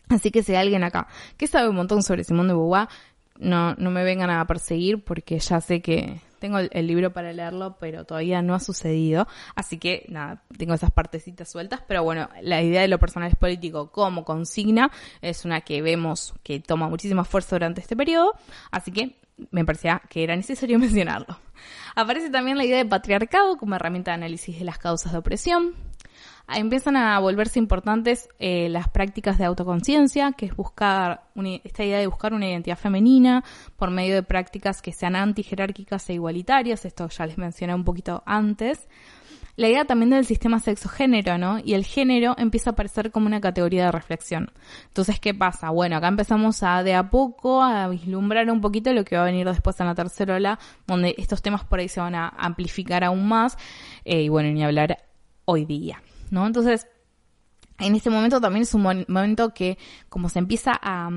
Así 0.09 0.31
que 0.31 0.43
si 0.43 0.53
hay 0.53 0.59
alguien 0.59 0.85
acá 0.85 1.09
que 1.37 1.47
sabe 1.47 1.69
un 1.69 1.77
montón 1.77 2.03
sobre 2.03 2.25
Simón 2.25 2.49
de 2.49 2.55
Beauvoir, 2.55 2.89
no, 3.39 3.75
no 3.75 3.91
me 3.91 4.05
vengan 4.05 4.31
a 4.31 4.47
perseguir 4.47 5.03
porque 5.05 5.39
ya 5.39 5.61
sé 5.61 5.83
que 5.83 6.21
tengo 6.39 6.59
el, 6.59 6.87
libro 6.87 7.13
para 7.13 7.33
leerlo, 7.33 7.77
pero 7.81 8.05
todavía 8.05 8.43
no 8.43 8.55
ha 8.55 8.61
sucedido. 8.61 9.27
Así 9.55 9.79
que 9.79 10.07
nada, 10.09 10.43
tengo 10.57 10.75
esas 10.75 10.91
partecitas 10.91 11.51
sueltas. 11.51 11.81
Pero 11.87 12.05
bueno, 12.05 12.29
la 12.43 12.63
idea 12.63 12.83
de 12.83 12.89
lo 12.89 12.99
personal 12.99 13.31
es 13.31 13.37
político 13.37 13.91
como 13.91 14.25
consigna 14.25 14.91
es 15.23 15.45
una 15.45 15.63
que 15.63 15.83
vemos 15.83 16.35
que 16.43 16.61
toma 16.61 16.89
muchísima 16.89 17.25
fuerza 17.25 17.57
durante 17.57 17.81
este 17.81 17.97
periodo. 17.97 18.35
Así 18.71 18.93
que 18.93 19.17
me 19.51 19.65
parecía 19.65 20.03
que 20.09 20.23
era 20.23 20.37
necesario 20.37 20.79
mencionarlo. 20.79 21.39
Aparece 21.95 22.31
también 22.31 22.59
la 22.59 22.65
idea 22.65 22.79
de 22.79 22.87
patriarcado 22.87 23.57
como 23.57 23.75
herramienta 23.75 24.11
de 24.11 24.17
análisis 24.17 24.59
de 24.59 24.65
las 24.65 24.79
causas 24.79 25.13
de 25.13 25.19
opresión 25.19 25.75
empiezan 26.49 26.97
a 26.97 27.19
volverse 27.19 27.59
importantes 27.59 28.29
eh, 28.39 28.69
las 28.69 28.89
prácticas 28.89 29.39
de 29.39 29.45
autoconciencia, 29.45 30.33
que 30.33 30.47
es 30.47 30.57
buscar 30.57 31.23
esta 31.65 31.85
idea 31.85 31.99
de 31.99 32.07
buscar 32.07 32.35
una 32.35 32.49
identidad 32.49 32.79
femenina 32.79 33.45
por 33.77 33.91
medio 33.91 34.15
de 34.15 34.23
prácticas 34.23 34.81
que 34.81 34.93
sean 34.93 35.17
antijerárquicas 35.17 36.09
e 36.09 36.15
igualitarias, 36.15 36.85
esto 36.85 37.09
ya 37.09 37.27
les 37.27 37.39
mencioné 37.39 37.75
un 37.75 37.85
poquito 37.85 38.23
antes. 38.27 38.89
La 39.57 39.69
idea 39.69 39.87
también 39.87 40.11
del 40.11 40.27
sistema 40.27 40.61
sexo-género, 40.61 41.39
¿no? 41.39 41.59
Y 41.65 41.73
el 41.73 41.87
género 41.87 42.35
empieza 42.37 42.71
a 42.71 42.73
aparecer 42.75 43.11
como 43.11 43.27
una 43.27 43.41
categoría 43.41 43.87
de 43.87 43.93
reflexión. 43.93 44.53
Entonces, 44.89 45.19
¿qué 45.19 45.33
pasa? 45.33 45.71
Bueno, 45.71 45.97
acá 45.97 46.09
empezamos 46.09 46.63
a 46.63 46.83
de 46.83 46.95
a 46.95 47.09
poco 47.09 47.63
a 47.63 47.89
vislumbrar 47.89 48.51
un 48.51 48.61
poquito 48.61 48.93
lo 48.93 49.03
que 49.03 49.17
va 49.17 49.23
a 49.23 49.27
venir 49.27 49.49
después 49.49 49.81
en 49.81 49.87
la 49.87 49.95
tercera 49.95 50.35
ola, 50.35 50.59
donde 50.87 51.15
estos 51.17 51.41
temas 51.41 51.65
por 51.65 51.79
ahí 51.79 51.89
se 51.89 52.01
van 52.01 52.15
a 52.15 52.29
amplificar 52.29 53.03
aún 53.03 53.27
más, 53.27 53.57
eh, 54.05 54.25
y 54.25 54.29
bueno, 54.29 54.51
ni 54.51 54.63
hablar 54.63 54.99
hoy 55.47 55.65
día. 55.65 56.03
¿No? 56.31 56.47
Entonces, 56.47 56.87
en 57.79 57.95
este 57.95 58.11
momento 58.11 58.41
también 58.41 58.63
es 58.63 58.75
un 58.75 58.83
momento 59.09 59.53
que 59.53 59.77
como 60.09 60.29
se 60.29 60.39
empieza 60.39 60.73
a, 60.81 61.11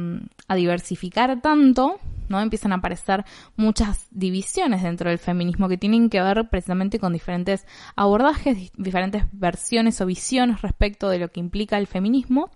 a, 0.47 0.55
diversificar 0.55 1.41
tanto, 1.41 1.99
¿no? 2.27 2.41
Empiezan 2.41 2.73
a 2.73 2.75
aparecer 2.75 3.23
muchas 3.55 4.07
divisiones 4.11 4.83
dentro 4.83 5.09
del 5.09 5.19
feminismo 5.19 5.69
que 5.69 5.77
tienen 5.77 6.09
que 6.09 6.21
ver 6.21 6.49
precisamente 6.49 6.99
con 6.99 7.13
diferentes 7.13 7.65
abordajes, 7.95 8.71
diferentes 8.77 9.23
versiones 9.31 10.01
o 10.01 10.05
visiones 10.05 10.61
respecto 10.61 11.09
de 11.09 11.19
lo 11.19 11.31
que 11.31 11.39
implica 11.39 11.77
el 11.77 11.87
feminismo. 11.87 12.51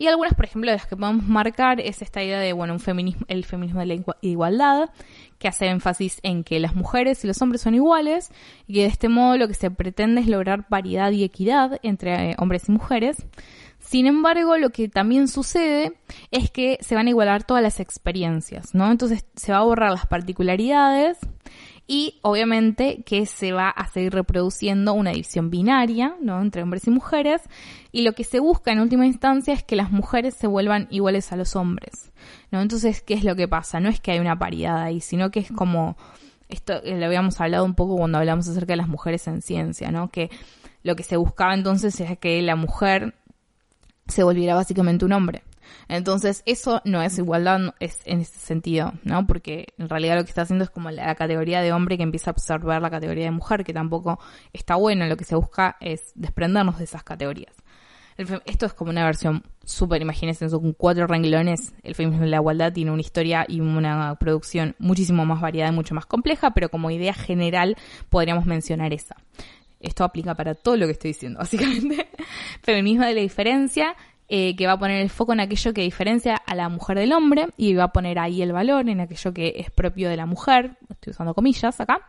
Y 0.00 0.06
algunas, 0.06 0.32
por 0.32 0.46
ejemplo, 0.46 0.70
de 0.70 0.78
las 0.78 0.86
que 0.86 0.96
podemos 0.96 1.26
marcar 1.26 1.78
es 1.78 2.00
esta 2.00 2.24
idea 2.24 2.40
de, 2.40 2.54
bueno, 2.54 2.74
el 3.28 3.44
feminismo 3.44 3.80
de 3.80 3.86
la 3.86 4.02
igualdad, 4.22 4.88
que 5.38 5.46
hace 5.46 5.66
énfasis 5.66 6.20
en 6.22 6.42
que 6.42 6.58
las 6.58 6.74
mujeres 6.74 7.22
y 7.22 7.26
los 7.26 7.42
hombres 7.42 7.60
son 7.60 7.74
iguales 7.74 8.32
y 8.66 8.72
que 8.72 8.80
de 8.80 8.86
este 8.86 9.10
modo 9.10 9.36
lo 9.36 9.46
que 9.46 9.52
se 9.52 9.70
pretende 9.70 10.22
es 10.22 10.26
lograr 10.26 10.66
paridad 10.68 11.10
y 11.10 11.22
equidad 11.22 11.78
entre 11.82 12.30
eh, 12.30 12.34
hombres 12.38 12.70
y 12.70 12.72
mujeres. 12.72 13.26
Sin 13.78 14.06
embargo, 14.06 14.56
lo 14.56 14.70
que 14.70 14.88
también 14.88 15.28
sucede 15.28 15.92
es 16.30 16.50
que 16.50 16.78
se 16.80 16.94
van 16.94 17.06
a 17.06 17.10
igualar 17.10 17.44
todas 17.44 17.62
las 17.62 17.78
experiencias, 17.78 18.74
¿no? 18.74 18.90
Entonces 18.90 19.26
se 19.36 19.52
va 19.52 19.58
a 19.58 19.64
borrar 19.64 19.90
las 19.90 20.06
particularidades 20.06 21.18
y 21.90 22.20
obviamente 22.22 23.02
que 23.04 23.26
se 23.26 23.50
va 23.50 23.68
a 23.68 23.88
seguir 23.88 24.12
reproduciendo 24.12 24.92
una 24.92 25.10
división 25.10 25.50
binaria, 25.50 26.14
¿no? 26.20 26.40
Entre 26.40 26.62
hombres 26.62 26.86
y 26.86 26.90
mujeres. 26.90 27.42
Y 27.90 28.02
lo 28.02 28.12
que 28.12 28.22
se 28.22 28.38
busca 28.38 28.70
en 28.70 28.78
última 28.78 29.06
instancia 29.06 29.52
es 29.52 29.64
que 29.64 29.74
las 29.74 29.90
mujeres 29.90 30.34
se 30.34 30.46
vuelvan 30.46 30.86
iguales 30.90 31.32
a 31.32 31.36
los 31.36 31.56
hombres, 31.56 32.12
¿no? 32.52 32.60
Entonces, 32.60 33.02
¿qué 33.02 33.14
es 33.14 33.24
lo 33.24 33.34
que 33.34 33.48
pasa? 33.48 33.80
No 33.80 33.88
es 33.88 33.98
que 33.98 34.12
hay 34.12 34.20
una 34.20 34.38
paridad 34.38 34.80
ahí, 34.80 35.00
sino 35.00 35.32
que 35.32 35.40
es 35.40 35.50
como, 35.50 35.96
esto 36.48 36.74
eh, 36.84 36.96
lo 36.96 37.06
habíamos 37.06 37.40
hablado 37.40 37.64
un 37.64 37.74
poco 37.74 37.96
cuando 37.96 38.18
hablamos 38.18 38.46
acerca 38.46 38.74
de 38.74 38.76
las 38.76 38.88
mujeres 38.88 39.26
en 39.26 39.42
ciencia, 39.42 39.90
¿no? 39.90 40.10
Que 40.10 40.30
lo 40.84 40.94
que 40.94 41.02
se 41.02 41.16
buscaba 41.16 41.54
entonces 41.54 41.98
es 41.98 42.16
que 42.20 42.40
la 42.40 42.54
mujer 42.54 43.14
se 44.06 44.22
volviera 44.22 44.54
básicamente 44.54 45.04
un 45.04 45.12
hombre. 45.12 45.42
Entonces, 45.88 46.42
eso 46.46 46.80
no 46.84 47.02
es 47.02 47.18
igualdad 47.18 47.74
en 47.80 48.20
ese 48.20 48.38
sentido, 48.38 48.92
¿no? 49.02 49.26
Porque 49.26 49.68
en 49.78 49.88
realidad 49.88 50.16
lo 50.16 50.24
que 50.24 50.30
está 50.30 50.42
haciendo 50.42 50.64
es 50.64 50.70
como 50.70 50.90
la 50.90 51.14
categoría 51.14 51.60
de 51.60 51.72
hombre 51.72 51.96
que 51.96 52.02
empieza 52.02 52.30
a 52.30 52.32
absorber 52.32 52.80
la 52.80 52.90
categoría 52.90 53.24
de 53.24 53.30
mujer, 53.30 53.64
que 53.64 53.72
tampoco 53.72 54.20
está 54.52 54.76
bueno, 54.76 55.06
lo 55.06 55.16
que 55.16 55.24
se 55.24 55.34
busca 55.34 55.76
es 55.80 56.12
desprendernos 56.14 56.78
de 56.78 56.84
esas 56.84 57.02
categorías. 57.02 57.54
esto 58.44 58.66
es 58.66 58.74
como 58.74 58.90
una 58.90 59.04
versión 59.04 59.42
súper, 59.64 60.02
imagínense, 60.02 60.48
con 60.48 60.72
cuatro 60.72 61.06
renglones. 61.06 61.74
El 61.82 61.94
feminismo 61.94 62.24
de 62.24 62.30
la 62.30 62.36
igualdad 62.36 62.72
tiene 62.72 62.90
una 62.90 63.00
historia 63.00 63.46
y 63.48 63.60
una 63.60 64.14
producción 64.16 64.74
muchísimo 64.78 65.24
más 65.24 65.40
variada 65.40 65.72
y 65.72 65.74
mucho 65.74 65.94
más 65.94 66.06
compleja, 66.06 66.52
pero 66.52 66.68
como 66.68 66.90
idea 66.90 67.14
general 67.14 67.76
podríamos 68.10 68.46
mencionar 68.46 68.92
esa. 68.92 69.16
Esto 69.80 70.04
aplica 70.04 70.34
para 70.34 70.54
todo 70.54 70.76
lo 70.76 70.86
que 70.86 70.92
estoy 70.92 71.10
diciendo, 71.12 71.38
básicamente. 71.40 72.08
Feminismo 72.62 73.06
de 73.06 73.14
la 73.14 73.20
diferencia, 73.20 73.96
eh, 74.32 74.54
que 74.54 74.66
va 74.68 74.74
a 74.74 74.78
poner 74.78 75.00
el 75.00 75.10
foco 75.10 75.32
en 75.32 75.40
aquello 75.40 75.74
que 75.74 75.82
diferencia 75.82 76.36
a 76.36 76.54
la 76.54 76.68
mujer 76.68 76.96
del 76.96 77.12
hombre 77.12 77.48
y 77.56 77.74
va 77.74 77.84
a 77.84 77.92
poner 77.92 78.20
ahí 78.20 78.42
el 78.42 78.52
valor 78.52 78.88
en 78.88 79.00
aquello 79.00 79.34
que 79.34 79.54
es 79.56 79.72
propio 79.72 80.08
de 80.08 80.16
la 80.16 80.24
mujer, 80.24 80.76
estoy 80.88 81.10
usando 81.10 81.34
comillas 81.34 81.80
acá. 81.80 82.00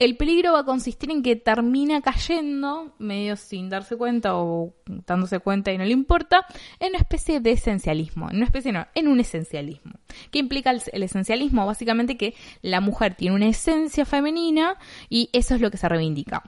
El 0.00 0.16
peligro 0.16 0.52
va 0.52 0.60
a 0.60 0.64
consistir 0.64 1.10
en 1.12 1.22
que 1.22 1.36
termina 1.36 2.02
cayendo, 2.02 2.96
medio 2.98 3.36
sin 3.36 3.70
darse 3.70 3.96
cuenta 3.96 4.36
o 4.36 4.74
dándose 5.06 5.38
cuenta 5.38 5.72
y 5.72 5.78
no 5.78 5.84
le 5.84 5.92
importa, 5.92 6.44
en 6.80 6.90
una 6.90 6.98
especie 6.98 7.38
de 7.38 7.52
esencialismo. 7.52 8.28
En 8.28 8.36
una 8.36 8.46
especie, 8.46 8.72
no, 8.72 8.84
en 8.94 9.06
un 9.06 9.20
esencialismo. 9.20 9.92
¿Qué 10.32 10.40
implica 10.40 10.72
el, 10.72 10.82
el 10.92 11.04
esencialismo? 11.04 11.64
Básicamente 11.64 12.18
que 12.18 12.34
la 12.60 12.80
mujer 12.80 13.14
tiene 13.14 13.36
una 13.36 13.46
esencia 13.46 14.04
femenina 14.04 14.76
y 15.08 15.30
eso 15.32 15.54
es 15.54 15.60
lo 15.60 15.70
que 15.70 15.78
se 15.78 15.88
reivindica. 15.88 16.42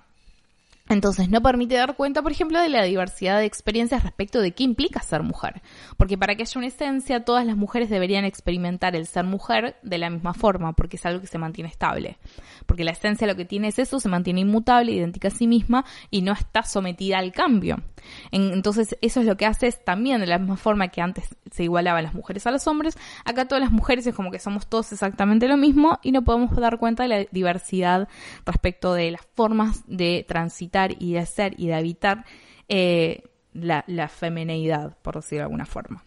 Entonces 0.89 1.29
no 1.29 1.43
permite 1.43 1.75
dar 1.75 1.97
cuenta, 1.97 2.23
por 2.23 2.33
ejemplo, 2.33 2.61
de 2.61 2.69
la 2.69 2.83
diversidad 2.85 3.39
de 3.39 3.45
experiencias 3.45 4.03
respecto 4.03 4.41
de 4.41 4.53
qué 4.53 4.65
implica 4.65 5.01
ser 5.01 5.23
mujer. 5.23 5.61
Porque 5.97 6.17
para 6.17 6.35
que 6.35 6.43
haya 6.43 6.59
una 6.59 6.69
esencia, 6.69 7.25
todas 7.25 7.45
las 7.45 7.57
mujeres 7.57 7.91
deberían 7.91 8.25
experimentar 8.25 8.97
el 8.97 9.07
ser 9.07 9.25
mujer 9.25 9.77
de 9.83 9.99
la 9.99 10.11
misma 10.11 10.35
forma, 10.35 10.73
porque 10.73 10.97
es 10.97 11.07
algo 11.07 11.21
que 11.21 11.27
se 11.27 11.39
mantiene 11.39 11.69
estable. 11.69 12.19
Porque 12.67 12.85
la 12.85 12.93
esencia 12.93 13.27
lo 13.27 13.37
que 13.37 13.45
tiene 13.45 13.69
es 13.69 13.79
eso, 13.79 14.01
se 14.01 14.09
mantiene 14.09 14.41
inmutable, 14.41 14.93
idéntica 14.93 15.29
a 15.29 15.31
sí 15.31 15.47
misma 15.47 15.85
y 16.11 16.23
no 16.23 16.33
está 16.33 16.63
sometida 16.63 17.19
al 17.19 17.33
cambio. 17.33 17.83
Entonces 18.31 18.97
eso 19.01 19.21
es 19.21 19.27
lo 19.27 19.37
que 19.37 19.47
hace 19.47 19.67
es 19.67 19.85
también 19.85 20.21
de 20.21 20.27
la 20.27 20.39
misma 20.39 20.57
forma 20.57 20.89
que 20.89 21.03
antes 21.03 21.29
se 21.51 21.65
igualaban 21.65 22.05
las 22.05 22.15
mujeres 22.15 22.47
a 22.47 22.51
los 22.51 22.67
hombres, 22.67 22.97
acá 23.25 23.47
todas 23.47 23.63
las 23.63 23.73
mujeres 23.73 24.07
es 24.07 24.15
como 24.15 24.31
que 24.31 24.39
somos 24.39 24.69
todos 24.69 24.93
exactamente 24.93 25.49
lo 25.49 25.57
mismo 25.57 25.99
y 26.03 26.13
no 26.13 26.23
podemos 26.23 26.55
dar 26.57 26.79
cuenta 26.79 27.03
de 27.03 27.09
la 27.09 27.25
diversidad 27.31 28.09
respecto 28.47 28.95
de 28.95 29.11
las 29.11 29.23
formas 29.35 29.83
de 29.87 30.25
transitar 30.29 30.78
y 30.99 31.15
de 31.15 31.27
ser 31.27 31.55
y 31.59 31.67
de 31.67 31.75
habitar 31.75 32.25
eh, 32.69 33.23
la, 33.53 33.85
la 33.87 34.09
femineidad, 34.09 34.97
por 35.03 35.17
decirlo 35.17 35.41
de 35.41 35.45
alguna 35.45 35.67
forma. 35.67 36.05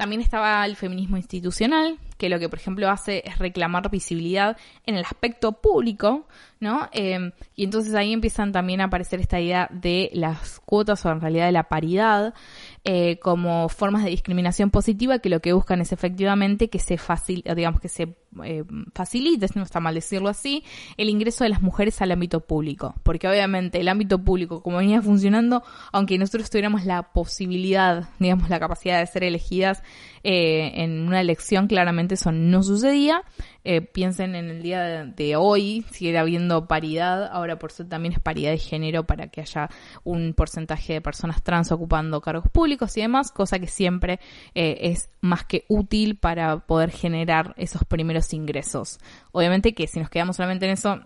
También 0.00 0.22
estaba 0.22 0.64
el 0.64 0.76
feminismo 0.76 1.18
institucional, 1.18 1.98
que 2.16 2.30
lo 2.30 2.38
que, 2.38 2.48
por 2.48 2.58
ejemplo, 2.58 2.88
hace 2.88 3.22
es 3.26 3.38
reclamar 3.38 3.90
visibilidad 3.90 4.56
en 4.86 4.94
el 4.94 5.04
aspecto 5.04 5.60
público, 5.60 6.26
¿no? 6.58 6.88
Em, 6.92 7.32
y 7.54 7.64
entonces 7.64 7.94
ahí 7.94 8.14
empiezan 8.14 8.50
también 8.50 8.80
a 8.80 8.84
aparecer 8.84 9.20
esta 9.20 9.38
idea 9.40 9.68
de 9.70 10.08
las 10.14 10.58
cuotas 10.60 11.04
o 11.04 11.10
en 11.10 11.20
realidad 11.20 11.44
de 11.44 11.52
la 11.52 11.64
paridad 11.64 12.32
eh, 12.84 13.18
como 13.18 13.68
formas 13.68 14.04
de 14.04 14.08
discriminación 14.08 14.70
positiva 14.70 15.18
que 15.18 15.28
lo 15.28 15.40
que 15.40 15.52
buscan 15.52 15.82
es 15.82 15.92
efectivamente 15.92 16.70
que 16.70 16.78
se 16.78 16.96
facilite, 16.96 17.54
digamos 17.54 17.80
que 17.82 17.90
se 17.90 18.16
eh, 18.44 18.64
facilite, 18.94 19.46
no 19.54 19.62
está 19.62 19.80
mal 19.80 19.94
decirlo 19.94 20.28
así, 20.28 20.64
el 20.96 21.08
ingreso 21.08 21.44
de 21.44 21.50
las 21.50 21.62
mujeres 21.62 22.00
al 22.02 22.12
ámbito 22.12 22.40
público. 22.40 22.94
Porque 23.02 23.28
obviamente 23.28 23.80
el 23.80 23.88
ámbito 23.88 24.22
público, 24.22 24.62
como 24.62 24.78
venía 24.78 25.02
funcionando, 25.02 25.62
aunque 25.92 26.18
nosotros 26.18 26.50
tuviéramos 26.50 26.84
la 26.84 27.12
posibilidad, 27.12 28.08
digamos, 28.18 28.48
la 28.48 28.60
capacidad 28.60 29.00
de 29.00 29.06
ser 29.06 29.24
elegidas 29.24 29.82
eh, 30.22 30.82
en 30.82 31.06
una 31.06 31.20
elección, 31.20 31.66
claramente 31.66 32.14
eso 32.14 32.32
no 32.32 32.62
sucedía. 32.62 33.24
Eh, 33.62 33.82
piensen 33.82 34.34
en 34.34 34.48
el 34.48 34.62
día 34.62 35.04
de, 35.04 35.36
hoy, 35.36 35.84
sigue 35.90 36.16
habiendo 36.16 36.66
paridad, 36.66 37.28
ahora 37.30 37.58
por 37.58 37.70
eso 37.70 37.84
también 37.86 38.14
es 38.14 38.20
paridad 38.20 38.52
de 38.52 38.58
género 38.58 39.04
para 39.04 39.28
que 39.28 39.42
haya 39.42 39.68
un 40.02 40.32
porcentaje 40.32 40.94
de 40.94 41.00
personas 41.02 41.42
trans 41.42 41.70
ocupando 41.70 42.22
cargos 42.22 42.48
públicos 42.50 42.96
y 42.96 43.02
demás, 43.02 43.30
cosa 43.32 43.58
que 43.58 43.66
siempre 43.66 44.18
eh, 44.54 44.78
es 44.80 45.10
más 45.20 45.44
que 45.44 45.64
útil 45.68 46.16
para 46.16 46.60
poder 46.60 46.90
generar 46.90 47.54
esos 47.58 47.84
primeros 47.84 48.19
ingresos. 48.32 48.98
Obviamente 49.32 49.74
que 49.74 49.86
si 49.86 50.00
nos 50.00 50.10
quedamos 50.10 50.36
solamente 50.36 50.66
en 50.66 50.72
eso, 50.72 51.00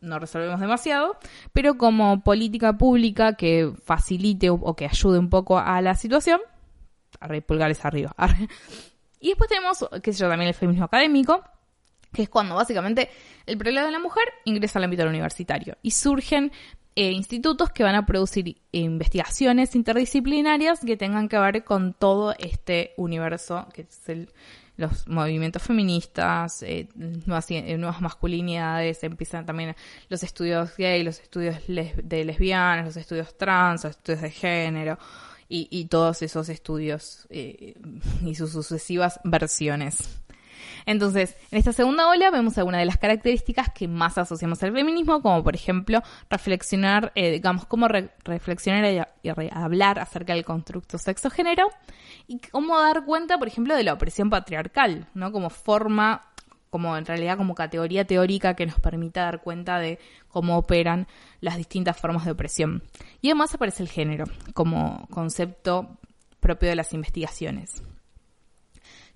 no 0.00 0.18
resolvemos 0.18 0.60
demasiado, 0.60 1.16
pero 1.52 1.76
como 1.76 2.22
política 2.22 2.76
pública 2.76 3.34
que 3.34 3.72
facilite 3.84 4.50
o, 4.50 4.74
que 4.74 4.86
ayude 4.86 5.18
un 5.18 5.30
poco 5.30 5.58
a 5.58 5.80
la 5.80 5.94
situación, 5.94 6.40
arre, 7.20 7.42
pulgares 7.42 7.84
arriba. 7.84 8.14
Y 9.22 9.28
después 9.28 9.50
tenemos, 9.50 9.86
qué 10.02 10.14
sé 10.14 10.20
yo, 10.20 10.30
también 10.30 10.48
el 10.48 10.54
feminismo 10.54 10.86
académico, 10.86 11.44
que 12.10 12.22
es 12.22 12.28
cuando 12.30 12.54
básicamente 12.54 13.10
el 13.44 13.58
problema 13.58 13.84
de 13.84 13.92
la 13.92 13.98
mujer 13.98 14.24
ingresa 14.46 14.78
al 14.78 14.84
ámbito 14.84 15.04
universitario 15.04 15.76
y 15.82 15.90
surgen 15.90 16.50
eh, 16.96 17.12
institutos 17.12 17.70
que 17.70 17.84
van 17.84 17.94
a 17.94 18.06
producir 18.06 18.56
investigaciones 18.72 19.74
interdisciplinarias 19.76 20.80
que 20.80 20.96
tengan 20.96 21.28
que 21.28 21.38
ver 21.38 21.64
con 21.64 21.92
todo 21.92 22.34
este 22.38 22.94
universo 22.96 23.68
que 23.72 23.82
es 23.82 24.08
el, 24.08 24.32
los 24.80 25.06
movimientos 25.06 25.62
feministas, 25.62 26.62
eh, 26.62 26.88
nuevas, 26.94 27.50
eh, 27.50 27.76
nuevas, 27.76 28.00
masculinidades, 28.00 29.04
empiezan 29.04 29.46
también 29.46 29.76
los 30.08 30.22
estudios 30.22 30.76
gay, 30.76 31.02
los 31.02 31.20
estudios 31.20 31.56
de 31.66 32.24
lesbianas, 32.24 32.86
los 32.86 32.96
estudios 32.96 33.36
trans, 33.36 33.84
los 33.84 33.96
estudios 33.96 34.22
de 34.22 34.30
género 34.30 34.98
y, 35.48 35.68
y 35.70 35.84
todos 35.84 36.22
esos 36.22 36.48
estudios 36.48 37.28
y 37.30 38.34
sus 38.34 38.52
sucesivas 38.52 39.20
versiones. 39.24 40.20
Entonces, 40.86 41.36
en 41.50 41.58
esta 41.58 41.72
segunda 41.72 42.08
ola 42.08 42.30
vemos 42.30 42.56
algunas 42.58 42.80
de 42.80 42.86
las 42.86 42.98
características 42.98 43.70
que 43.70 43.88
más 43.88 44.18
asociamos 44.18 44.62
al 44.62 44.72
feminismo, 44.72 45.22
como 45.22 45.42
por 45.42 45.54
ejemplo 45.54 46.02
reflexionar, 46.28 47.12
eh, 47.14 47.30
digamos, 47.32 47.66
cómo 47.66 47.88
reflexionar 47.88 49.06
y, 49.22 49.28
hablar 49.52 49.98
acerca 49.98 50.34
del 50.34 50.44
constructo 50.44 50.98
sexo-género 50.98 51.68
y 52.26 52.38
cómo 52.38 52.78
dar 52.78 53.04
cuenta, 53.04 53.38
por 53.38 53.48
ejemplo, 53.48 53.76
de 53.76 53.84
la 53.84 53.92
opresión 53.92 54.30
patriarcal, 54.30 55.06
¿no? 55.14 55.32
Como 55.32 55.50
forma 55.50 56.26
como 56.70 56.96
en 56.96 57.04
realidad 57.04 57.36
como 57.36 57.56
categoría 57.56 58.06
teórica 58.06 58.54
que 58.54 58.64
nos 58.64 58.78
permita 58.78 59.22
dar 59.22 59.42
cuenta 59.42 59.80
de 59.80 59.98
cómo 60.28 60.56
operan 60.56 61.08
las 61.40 61.56
distintas 61.56 61.98
formas 61.98 62.24
de 62.24 62.30
opresión. 62.30 62.84
Y 63.20 63.28
además 63.28 63.52
aparece 63.54 63.82
el 63.82 63.88
género 63.88 64.26
como 64.54 65.08
concepto 65.10 65.98
propio 66.38 66.68
de 66.68 66.76
las 66.76 66.92
investigaciones. 66.92 67.82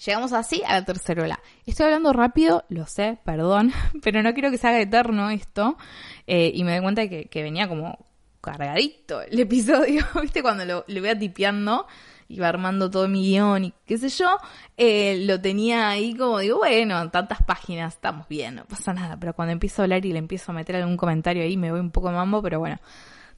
Llegamos 0.04 0.32
así 0.32 0.62
a 0.66 0.74
la 0.74 0.84
tercera 0.84 1.22
ola. 1.22 1.40
Estoy 1.64 1.86
hablando 1.86 2.12
rápido, 2.12 2.64
lo 2.68 2.86
sé, 2.86 3.18
perdón, 3.24 3.72
pero 4.02 4.22
no 4.22 4.34
quiero 4.34 4.50
que 4.50 4.58
se 4.58 4.68
haga 4.68 4.80
eterno 4.80 5.30
esto. 5.30 5.78
Eh, 6.26 6.52
y 6.54 6.64
me 6.64 6.72
doy 6.72 6.82
cuenta 6.82 7.08
que, 7.08 7.42
venía 7.42 7.68
como 7.68 8.04
cargadito 8.40 9.22
el 9.22 9.40
episodio, 9.40 10.04
¿viste? 10.20 10.42
Cuando 10.42 10.66
lo, 10.66 10.84
lo 10.86 10.98
iba 10.98 11.18
tipeando, 11.18 11.86
iba 12.28 12.48
armando 12.48 12.90
todo 12.90 13.08
mi 13.08 13.22
guion 13.22 13.64
y 13.64 13.74
qué 13.86 13.96
sé 13.96 14.10
yo, 14.10 14.36
eh, 14.76 15.24
lo 15.26 15.40
tenía 15.40 15.88
ahí 15.88 16.14
como 16.14 16.38
digo, 16.38 16.58
bueno, 16.58 17.10
tantas 17.10 17.42
páginas, 17.42 17.94
estamos 17.94 18.28
bien, 18.28 18.56
no 18.56 18.64
pasa 18.66 18.92
nada. 18.92 19.18
Pero 19.18 19.34
cuando 19.34 19.52
empiezo 19.52 19.80
a 19.80 19.84
hablar 19.84 20.04
y 20.04 20.12
le 20.12 20.18
empiezo 20.18 20.52
a 20.52 20.54
meter 20.54 20.76
algún 20.76 20.98
comentario 20.98 21.42
ahí, 21.42 21.56
me 21.56 21.70
voy 21.70 21.80
un 21.80 21.90
poco 21.90 22.10
mambo, 22.10 22.42
pero 22.42 22.58
bueno. 22.58 22.78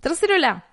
Tercera 0.00 0.34
ola. 0.34 0.64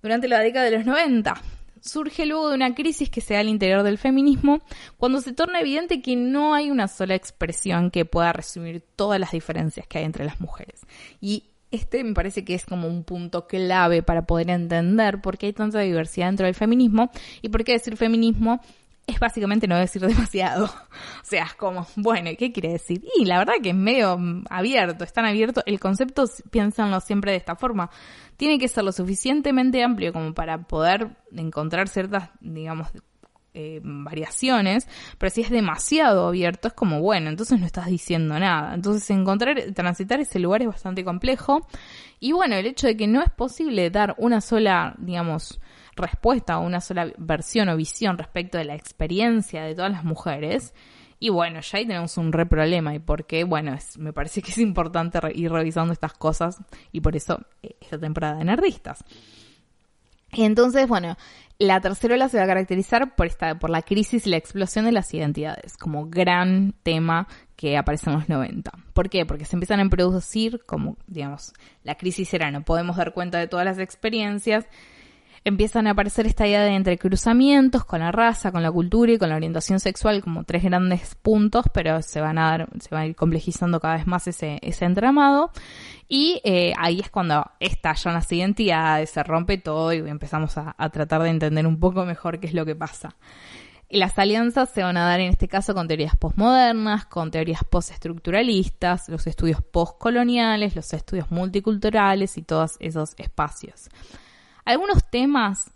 Durante 0.00 0.28
la 0.28 0.40
década 0.40 0.64
de 0.64 0.78
los 0.78 0.86
90, 0.86 1.34
surge 1.82 2.26
luego 2.26 2.48
de 2.48 2.54
una 2.54 2.74
crisis 2.74 3.10
que 3.10 3.20
se 3.20 3.34
da 3.34 3.40
al 3.40 3.48
interior 3.48 3.82
del 3.82 3.98
feminismo, 3.98 4.62
cuando 4.96 5.20
se 5.20 5.32
torna 5.32 5.60
evidente 5.60 6.00
que 6.00 6.16
no 6.16 6.54
hay 6.54 6.70
una 6.70 6.88
sola 6.88 7.14
expresión 7.14 7.90
que 7.90 8.04
pueda 8.04 8.32
resumir 8.32 8.82
todas 8.96 9.20
las 9.20 9.32
diferencias 9.32 9.86
que 9.86 9.98
hay 9.98 10.04
entre 10.04 10.24
las 10.24 10.40
mujeres. 10.40 10.80
Y 11.20 11.44
este 11.72 12.04
me 12.04 12.12
parece 12.12 12.44
que 12.44 12.54
es 12.54 12.66
como 12.66 12.86
un 12.86 13.02
punto 13.02 13.46
clave 13.46 14.02
para 14.02 14.26
poder 14.26 14.50
entender 14.50 15.20
por 15.20 15.38
qué 15.38 15.46
hay 15.46 15.52
tanta 15.52 15.80
diversidad 15.80 16.26
dentro 16.26 16.46
del 16.46 16.54
feminismo 16.54 17.10
y 17.40 17.48
por 17.48 17.64
qué 17.64 17.72
decir 17.72 17.96
feminismo 17.96 18.60
es 19.06 19.18
básicamente 19.18 19.66
no 19.66 19.76
decir 19.76 20.02
demasiado. 20.06 20.66
O 21.22 21.24
sea, 21.24 21.44
es 21.44 21.54
como, 21.54 21.86
bueno, 21.96 22.30
¿qué 22.38 22.52
quiere 22.52 22.72
decir? 22.72 23.02
Y 23.16 23.24
la 23.24 23.38
verdad 23.38 23.54
que 23.62 23.70
es 23.70 23.74
medio 23.74 24.18
abierto, 24.50 25.04
es 25.04 25.12
tan 25.12 25.24
abierto. 25.24 25.62
El 25.64 25.80
concepto, 25.80 26.24
piénsanlo 26.50 27.00
siempre 27.00 27.30
de 27.30 27.38
esta 27.38 27.56
forma, 27.56 27.90
tiene 28.36 28.58
que 28.58 28.68
ser 28.68 28.84
lo 28.84 28.92
suficientemente 28.92 29.82
amplio 29.82 30.12
como 30.12 30.34
para 30.34 30.58
poder 30.66 31.16
encontrar 31.34 31.88
ciertas, 31.88 32.28
digamos, 32.40 32.88
eh, 33.54 33.80
variaciones, 33.82 34.88
pero 35.18 35.30
si 35.30 35.42
es 35.42 35.50
demasiado 35.50 36.28
abierto 36.28 36.68
es 36.68 36.74
como, 36.74 37.00
bueno, 37.00 37.28
entonces 37.28 37.60
no 37.60 37.66
estás 37.66 37.86
diciendo 37.86 38.38
nada. 38.38 38.74
Entonces 38.74 39.08
encontrar, 39.10 39.60
transitar 39.74 40.20
ese 40.20 40.38
lugar 40.38 40.62
es 40.62 40.68
bastante 40.68 41.04
complejo. 41.04 41.66
Y 42.18 42.32
bueno, 42.32 42.56
el 42.56 42.66
hecho 42.66 42.86
de 42.86 42.96
que 42.96 43.06
no 43.06 43.22
es 43.22 43.30
posible 43.30 43.90
dar 43.90 44.14
una 44.18 44.40
sola, 44.40 44.94
digamos, 44.98 45.60
respuesta 45.96 46.58
o 46.58 46.66
una 46.66 46.80
sola 46.80 47.12
versión 47.18 47.68
o 47.68 47.76
visión 47.76 48.16
respecto 48.16 48.58
de 48.58 48.64
la 48.64 48.74
experiencia 48.74 49.62
de 49.64 49.74
todas 49.74 49.92
las 49.92 50.04
mujeres. 50.04 50.74
Y 51.18 51.28
bueno, 51.28 51.60
ya 51.60 51.78
ahí 51.78 51.86
tenemos 51.86 52.16
un 52.16 52.32
re 52.32 52.46
problema 52.46 52.94
y 52.94 52.98
porque, 52.98 53.44
bueno, 53.44 53.74
es, 53.74 53.96
me 53.98 54.12
parece 54.12 54.42
que 54.42 54.50
es 54.50 54.58
importante 54.58 55.20
ir 55.34 55.52
revisando 55.52 55.92
estas 55.92 56.14
cosas 56.14 56.58
y 56.90 57.00
por 57.00 57.14
eso 57.14 57.40
eh, 57.62 57.76
esta 57.80 57.98
temporada 57.98 58.38
de 58.38 58.44
Nerdistas. 58.44 59.04
Y 60.32 60.44
entonces, 60.44 60.88
bueno, 60.88 61.16
la 61.58 61.80
tercera 61.80 62.14
ola 62.14 62.28
se 62.28 62.38
va 62.38 62.44
a 62.44 62.46
caracterizar 62.46 63.14
por, 63.14 63.26
esta, 63.26 63.58
por 63.58 63.70
la 63.70 63.82
crisis 63.82 64.26
y 64.26 64.30
la 64.30 64.38
explosión 64.38 64.84
de 64.84 64.92
las 64.92 65.12
identidades, 65.12 65.76
como 65.76 66.06
gran 66.08 66.74
tema 66.82 67.28
que 67.54 67.76
aparece 67.76 68.10
en 68.10 68.16
los 68.16 68.28
90. 68.28 68.72
¿Por 68.94 69.10
qué? 69.10 69.26
Porque 69.26 69.44
se 69.44 69.56
empiezan 69.56 69.78
a 69.78 69.88
producir, 69.88 70.62
como, 70.66 70.96
digamos, 71.06 71.52
la 71.84 71.96
crisis 71.96 72.32
era 72.34 72.50
no 72.50 72.64
podemos 72.64 72.96
dar 72.96 73.12
cuenta 73.12 73.38
de 73.38 73.46
todas 73.46 73.64
las 73.64 73.78
experiencias, 73.78 74.66
empiezan 75.44 75.86
a 75.86 75.90
aparecer 75.90 76.26
esta 76.26 76.46
idea 76.46 76.62
de 76.62 76.74
entrecruzamientos 76.74 77.84
con 77.84 78.00
la 78.00 78.12
raza, 78.12 78.52
con 78.52 78.62
la 78.62 78.70
cultura 78.70 79.12
y 79.12 79.18
con 79.18 79.28
la 79.28 79.36
orientación 79.36 79.80
sexual 79.80 80.22
como 80.22 80.44
tres 80.44 80.62
grandes 80.62 81.14
puntos, 81.16 81.66
pero 81.72 82.00
se 82.02 82.20
van 82.20 82.38
a 82.38 82.50
dar, 82.50 82.68
se 82.80 82.94
va 82.94 83.00
a 83.00 83.06
ir 83.06 83.16
complejizando 83.16 83.80
cada 83.80 83.96
vez 83.96 84.06
más 84.06 84.26
ese, 84.28 84.58
ese 84.62 84.84
entramado. 84.84 85.50
Y 86.08 86.40
eh, 86.44 86.74
ahí 86.78 87.00
es 87.00 87.10
cuando 87.10 87.44
estallan 87.58 88.14
las 88.14 88.30
identidades, 88.30 89.10
se 89.10 89.22
rompe 89.22 89.58
todo 89.58 89.92
y 89.92 89.98
empezamos 89.98 90.58
a, 90.58 90.74
a 90.76 90.90
tratar 90.90 91.22
de 91.22 91.30
entender 91.30 91.66
un 91.66 91.80
poco 91.80 92.04
mejor 92.04 92.38
qué 92.38 92.46
es 92.46 92.54
lo 92.54 92.64
que 92.64 92.76
pasa. 92.76 93.16
Las 93.88 94.18
alianzas 94.18 94.70
se 94.70 94.82
van 94.82 94.96
a 94.96 95.04
dar 95.04 95.20
en 95.20 95.30
este 95.30 95.48
caso 95.48 95.74
con 95.74 95.86
teorías 95.86 96.16
postmodernas, 96.16 97.04
con 97.06 97.30
teorías 97.30 97.62
postestructuralistas, 97.64 99.08
los 99.10 99.26
estudios 99.26 99.60
postcoloniales, 99.60 100.74
los 100.74 100.92
estudios 100.94 101.30
multiculturales 101.30 102.38
y 102.38 102.42
todos 102.42 102.76
esos 102.80 103.14
espacios. 103.18 103.90
Algunos 104.64 105.04
temas 105.10 105.70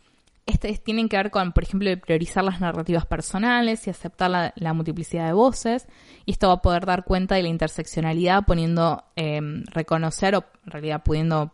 este, 0.46 0.72
tienen 0.78 1.08
que 1.08 1.16
ver 1.16 1.30
con, 1.32 1.52
por 1.52 1.64
ejemplo, 1.64 1.90
priorizar 1.98 2.44
las 2.44 2.60
narrativas 2.60 3.04
personales 3.04 3.86
y 3.86 3.90
aceptar 3.90 4.52
la, 4.54 4.72
multiplicidad 4.74 5.26
de 5.26 5.32
voces. 5.32 5.88
Y 6.24 6.32
esto 6.32 6.48
va 6.48 6.54
a 6.54 6.62
poder 6.62 6.86
dar 6.86 7.04
cuenta 7.04 7.34
de 7.34 7.42
la 7.42 7.48
interseccionalidad, 7.48 8.44
poniendo, 8.46 9.02
eh, 9.16 9.40
reconocer 9.72 10.36
o 10.36 10.44
en 10.64 10.70
realidad 10.70 11.02
pudiendo 11.02 11.52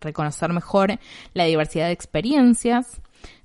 reconocer 0.00 0.52
mejor 0.52 0.98
la 1.34 1.44
diversidad 1.44 1.86
de 1.86 1.92
experiencias. 1.92 3.02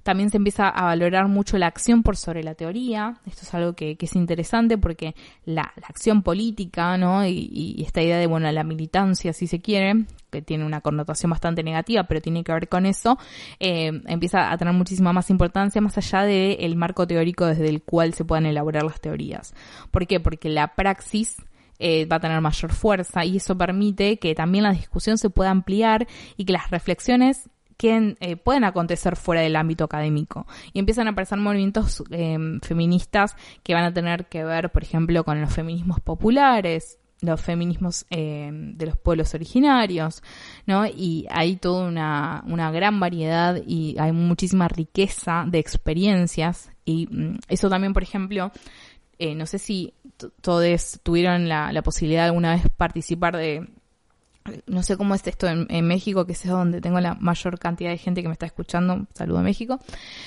También 0.08 0.30
se 0.30 0.38
empieza 0.38 0.70
a 0.70 0.86
valorar 0.86 1.28
mucho 1.28 1.58
la 1.58 1.68
acción 1.68 2.02
por 2.02 2.16
sobre 2.16 2.42
la 2.42 2.56
teoría. 2.56 3.16
Esto 3.26 3.42
es 3.42 3.54
algo 3.54 3.74
que, 3.74 3.98
es 4.00 4.16
interesante 4.16 4.78
porque 4.78 5.16
la, 5.44 5.74
acción 5.84 6.24
política, 6.24 6.96
¿no? 6.98 7.28
Y, 7.28 7.84
esta 7.86 8.02
idea 8.02 8.18
de, 8.18 8.26
bueno, 8.26 8.50
la 8.54 8.64
militancia, 8.64 9.34
si 9.34 9.48
se 9.48 9.60
quiere, 9.60 10.06
que 10.30 10.42
tiene 10.42 10.64
una 10.64 10.80
connotación 10.80 11.30
bastante 11.30 11.62
negativa, 11.62 12.06
pero 12.06 12.22
tiene 12.22 12.46
que 12.46 12.54
ver 12.54 12.70
con 12.70 12.86
eso, 12.86 13.18
eh, 13.60 14.02
empieza 14.06 14.50
a 14.50 14.58
tener 14.58 14.74
muchísima 14.74 15.12
más 15.12 15.30
importancia 15.30 15.82
más 15.82 15.98
allá 15.98 16.22
del 16.22 16.78
marco 16.78 17.06
teórico 17.06 17.46
desde 17.46 17.68
el 17.68 17.82
cual 17.82 18.14
se 18.14 18.24
puedan 18.24 18.46
elaborar 18.46 18.84
las 18.84 19.02
teorías. 19.02 19.54
¿Por 19.92 20.08
qué? 20.08 20.22
Porque 20.22 20.48
la 20.48 20.74
praxis 20.74 21.36
eh, 21.80 22.06
va 22.06 22.16
a 22.16 22.20
tener 22.22 22.40
mayor 22.40 22.72
fuerza 22.72 23.26
y 23.26 23.36
eso 23.36 23.58
permite 23.58 24.20
que 24.20 24.34
también 24.36 24.64
la 24.64 24.72
discusión 24.72 25.18
se 25.18 25.30
pueda 25.30 25.52
ampliar 25.52 26.08
y 26.38 26.46
que 26.46 26.54
las 26.54 26.72
reflexiones 26.72 27.50
que 27.78 28.16
eh, 28.20 28.36
pueden 28.36 28.64
acontecer 28.64 29.16
fuera 29.16 29.42
del 29.42 29.56
ámbito 29.56 29.86
académico. 29.86 30.48
Y 30.74 30.80
empiezan 30.80 31.08
a 31.08 31.12
aparecer 31.12 31.38
movimientos 31.38 32.04
em, 32.10 32.60
feministas 32.62 33.36
que 33.64 33.74
van 33.74 33.84
a 33.84 33.94
tener 33.94 34.26
que 34.26 34.44
ver, 34.44 34.72
por 34.72 34.84
ejemplo, 34.84 35.24
con 35.24 35.40
los 35.40 35.54
feminismos 35.54 36.00
populares, 36.02 37.00
los 37.22 37.42
feminismos 37.42 38.06
em, 38.10 38.76
de 38.78 38.88
los 38.88 38.98
pueblos 38.98 39.34
originarios, 39.34 40.22
¿no? 40.66 40.86
Y 40.86 41.28
hay 41.30 41.56
toda 41.58 41.88
una, 41.88 42.44
una 42.48 42.72
gran 42.72 43.00
variedad 43.00 43.60
y 43.66 43.96
hay 44.00 44.12
muchísima 44.12 44.68
riqueza 44.68 45.46
de 45.48 45.60
experiencias. 45.60 46.70
Y 46.86 47.08
mm, 47.08 47.40
eso 47.48 47.70
también, 47.70 47.94
por 47.94 48.04
ejemplo, 48.04 48.52
eh, 49.20 49.36
no 49.36 49.46
sé 49.46 49.60
si 49.60 49.94
todos 50.42 51.00
tuvieron 51.04 51.48
la, 51.48 51.72
la 51.72 51.82
posibilidad 51.82 52.26
alguna 52.26 52.54
vez 52.54 52.64
participar 52.76 53.36
de 53.36 53.68
no 54.66 54.84
sé 54.84 54.98
cómo 54.98 55.16
es 55.16 55.26
esto 55.26 55.48
en, 55.48 55.88
México, 55.88 56.26
que 56.26 56.34
es 56.34 56.46
donde 56.46 56.82
tengo 56.82 57.00
la 57.00 57.16
mayor 57.16 57.60
cantidad 57.60 57.90
de 57.90 57.98
gente 57.98 58.22
que 58.22 58.28
me 58.28 58.34
está 58.34 58.46
escuchando. 58.46 59.08
Saludo 59.14 59.40
a 59.40 59.42
México. 59.42 59.80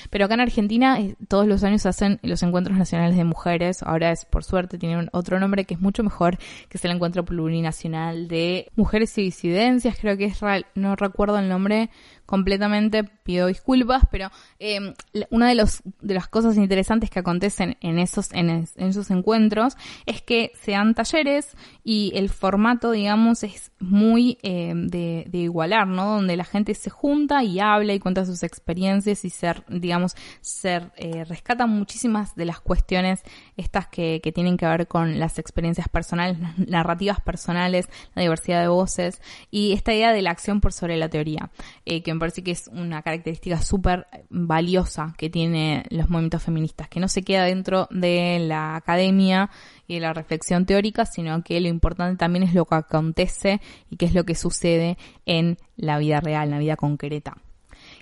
Pero 0.09 0.25
acá 0.25 0.33
en 0.35 0.41
Argentina 0.41 0.99
eh, 0.99 1.15
todos 1.27 1.47
los 1.47 1.63
años 1.63 1.85
hacen 1.85 2.19
los 2.23 2.41
encuentros 2.43 2.77
nacionales 2.77 3.17
de 3.17 3.23
mujeres. 3.23 3.83
Ahora 3.83 4.11
es, 4.11 4.25
por 4.25 4.43
suerte, 4.43 4.77
tiene 4.77 5.07
otro 5.11 5.39
nombre 5.39 5.65
que 5.65 5.75
es 5.75 5.81
mucho 5.81 6.03
mejor, 6.03 6.37
que 6.69 6.77
es 6.77 6.85
el 6.85 6.91
encuentro 6.91 7.25
plurinacional 7.25 8.27
de 8.27 8.71
mujeres 8.75 9.17
y 9.17 9.23
disidencias. 9.23 9.97
Creo 9.99 10.17
que 10.17 10.25
es 10.25 10.39
real, 10.39 10.65
no 10.75 10.95
recuerdo 10.95 11.39
el 11.39 11.49
nombre 11.49 11.89
completamente, 12.31 13.03
pido 13.03 13.47
disculpas, 13.47 14.03
pero 14.09 14.31
eh, 14.57 14.93
una 15.31 15.49
de, 15.49 15.55
los, 15.55 15.81
de 15.99 16.13
las 16.13 16.29
cosas 16.29 16.55
interesantes 16.55 17.09
que 17.09 17.19
acontecen 17.19 17.75
en 17.81 17.99
esos, 17.99 18.31
en, 18.31 18.69
esos 18.77 19.11
encuentros 19.11 19.75
es 20.05 20.21
que 20.21 20.53
sean 20.61 20.95
talleres 20.95 21.57
y 21.83 22.13
el 22.15 22.29
formato, 22.29 22.91
digamos, 22.91 23.43
es 23.43 23.73
muy 23.79 24.37
eh, 24.43 24.71
de, 24.73 25.27
igualar, 25.33 25.87
¿no? 25.87 26.05
Donde 26.05 26.37
la 26.37 26.45
gente 26.45 26.73
se 26.73 26.89
junta 26.89 27.43
y 27.43 27.59
habla 27.59 27.93
y 27.93 27.99
cuenta 27.99 28.25
sus 28.25 28.43
experiencias 28.43 29.25
y 29.25 29.29
ser, 29.29 29.65
digamos, 29.67 30.15
ser, 30.39 30.93
eh, 30.95 31.25
rescatan 31.25 31.69
muchísimas 31.69 32.33
de 32.35 32.45
las 32.45 32.61
cuestiones 32.61 33.23
estas 33.57 33.87
que, 33.87 34.21
que 34.23 34.31
tienen 34.31 34.55
que 34.55 34.67
ver 34.67 34.87
con 34.87 35.19
las 35.19 35.37
experiencias 35.37 35.89
personales, 35.89 36.39
las 36.39 36.57
narrativas 36.57 37.19
personales, 37.19 37.89
la 38.15 38.21
diversidad 38.21 38.61
de 38.61 38.69
voces 38.69 39.21
y 39.49 39.73
esta 39.73 39.93
idea 39.93 40.13
de 40.13 40.21
la 40.21 40.31
acción 40.31 40.61
por 40.61 40.71
sobre 40.71 40.95
la 40.95 41.09
teoría, 41.09 41.49
que 41.83 42.20
parece 42.21 42.43
que 42.43 42.51
es 42.51 42.67
una 42.67 43.01
característica 43.01 43.59
súper 43.59 44.05
valiosa 44.29 45.15
que 45.17 45.31
tiene 45.31 45.85
los 45.89 46.07
movimientos 46.07 46.43
feministas, 46.43 46.87
que 46.87 46.99
no 46.99 47.07
se 47.07 47.23
queda 47.23 47.45
dentro 47.45 47.87
de 47.89 48.37
la 48.39 48.75
academia 48.75 49.49
y 49.87 49.95
de 49.95 50.01
la 50.01 50.13
reflexión 50.13 50.67
teórica, 50.67 51.07
sino 51.07 51.43
que 51.43 51.59
lo 51.59 51.67
importante 51.67 52.17
también 52.17 52.43
es 52.43 52.53
lo 52.53 52.65
que 52.65 52.75
acontece 52.75 53.59
y 53.89 53.97
qué 53.97 54.05
es 54.05 54.13
lo 54.13 54.23
que 54.23 54.35
sucede 54.35 54.99
en 55.25 55.57
la 55.77 55.97
vida 55.97 56.21
real, 56.21 56.43
en 56.43 56.51
la 56.51 56.59
vida 56.59 56.75
concreta. 56.75 57.37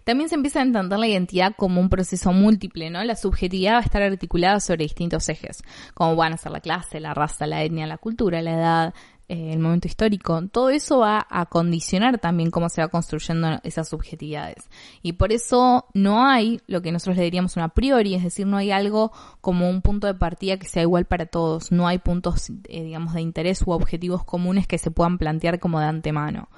También 0.03 0.27
se 0.27 0.35
empieza 0.35 0.59
a 0.59 0.63
entender 0.63 0.99
la 0.99 1.07
identidad 1.07 1.53
como 1.55 1.79
un 1.79 1.87
proceso 1.87 2.33
múltiple, 2.33 2.89
¿no? 2.89 3.01
La 3.05 3.15
subjetividad 3.15 3.75
va 3.75 3.77
a 3.77 3.83
estar 3.83 4.01
articulada 4.01 4.59
sobre 4.59 4.83
distintos 4.83 5.29
ejes, 5.29 5.63
como 5.93 6.17
van 6.17 6.33
a 6.33 6.37
ser 6.37 6.51
la 6.51 6.59
clase, 6.59 6.99
la 6.99 7.13
raza, 7.13 7.47
la 7.47 7.63
etnia, 7.63 7.87
la 7.87 7.97
cultura, 7.97 8.41
la 8.41 8.51
edad, 8.51 8.93
eh, 9.29 9.53
el 9.53 9.59
momento 9.59 9.87
histórico, 9.87 10.41
todo 10.51 10.71
eso 10.71 10.97
va 10.99 11.27
a 11.29 11.45
condicionar 11.45 12.17
también 12.17 12.49
cómo 12.49 12.67
se 12.67 12.81
va 12.81 12.87
construyendo 12.87 13.59
esas 13.61 13.87
subjetividades. 13.87 14.67
Y 15.03 15.13
por 15.13 15.31
eso 15.31 15.85
no 15.93 16.25
hay 16.25 16.61
lo 16.65 16.81
que 16.81 16.91
nosotros 16.91 17.17
le 17.17 17.25
diríamos 17.25 17.55
una 17.55 17.69
priori, 17.69 18.15
es 18.15 18.23
decir, 18.23 18.47
no 18.47 18.57
hay 18.57 18.71
algo 18.71 19.11
como 19.39 19.69
un 19.69 19.83
punto 19.83 20.07
de 20.07 20.15
partida 20.15 20.57
que 20.57 20.65
sea 20.65 20.81
igual 20.81 21.05
para 21.05 21.27
todos, 21.27 21.71
no 21.71 21.87
hay 21.87 21.99
puntos, 21.99 22.49
eh, 22.49 22.83
digamos, 22.83 23.13
de 23.13 23.21
interés 23.21 23.61
u 23.61 23.71
objetivos 23.71 24.23
comunes 24.23 24.65
que 24.65 24.79
se 24.79 24.89
puedan 24.89 25.19
plantear 25.19 25.59
como 25.59 25.79
de 25.79 25.85
antemano. 25.85 26.49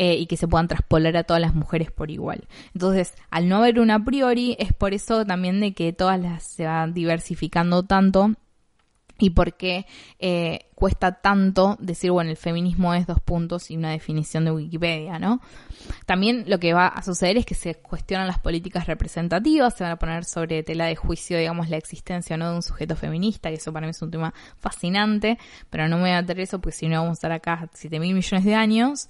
Eh, 0.00 0.14
y 0.14 0.26
que 0.26 0.36
se 0.36 0.46
puedan 0.46 0.68
traspolar 0.68 1.16
a 1.16 1.24
todas 1.24 1.42
las 1.42 1.56
mujeres 1.56 1.90
por 1.90 2.12
igual. 2.12 2.46
Entonces, 2.72 3.14
al 3.30 3.48
no 3.48 3.56
haber 3.56 3.80
una 3.80 4.04
priori, 4.04 4.54
es 4.60 4.72
por 4.72 4.94
eso 4.94 5.24
también 5.24 5.58
de 5.60 5.72
que 5.74 5.92
todas 5.92 6.20
las 6.20 6.44
se 6.44 6.66
van 6.66 6.94
diversificando 6.94 7.82
tanto 7.82 8.36
y 9.18 9.30
por 9.30 9.54
qué 9.54 9.84
eh, 10.20 10.66
cuesta 10.74 11.20
tanto 11.20 11.76
decir, 11.80 12.12
bueno, 12.12 12.30
el 12.30 12.36
feminismo 12.36 12.94
es 12.94 13.06
dos 13.06 13.20
puntos 13.20 13.70
y 13.70 13.76
una 13.76 13.90
definición 13.90 14.44
de 14.44 14.52
Wikipedia, 14.52 15.18
¿no? 15.18 15.40
También 16.06 16.44
lo 16.46 16.60
que 16.60 16.72
va 16.72 16.86
a 16.86 17.02
suceder 17.02 17.36
es 17.36 17.44
que 17.44 17.56
se 17.56 17.74
cuestionan 17.74 18.28
las 18.28 18.38
políticas 18.38 18.86
representativas, 18.86 19.76
se 19.76 19.82
van 19.82 19.92
a 19.92 19.98
poner 19.98 20.24
sobre 20.24 20.62
tela 20.62 20.86
de 20.86 20.94
juicio, 20.94 21.36
digamos, 21.36 21.68
la 21.68 21.76
existencia 21.76 22.36
o 22.36 22.38
no 22.38 22.50
de 22.50 22.56
un 22.56 22.62
sujeto 22.62 22.94
feminista, 22.94 23.48
que 23.48 23.56
eso 23.56 23.72
para 23.72 23.86
mí 23.86 23.90
es 23.90 24.02
un 24.02 24.12
tema 24.12 24.32
fascinante, 24.58 25.38
pero 25.68 25.88
no 25.88 25.96
me 25.96 26.02
voy 26.02 26.10
a 26.12 26.22
meter 26.22 26.38
eso 26.40 26.60
porque 26.60 26.76
si 26.76 26.88
no 26.88 27.00
vamos 27.00 27.10
a 27.10 27.18
estar 27.18 27.32
acá 27.32 27.68
7 27.74 27.98
mil 27.98 28.14
millones 28.14 28.44
de 28.44 28.54
años. 28.54 29.08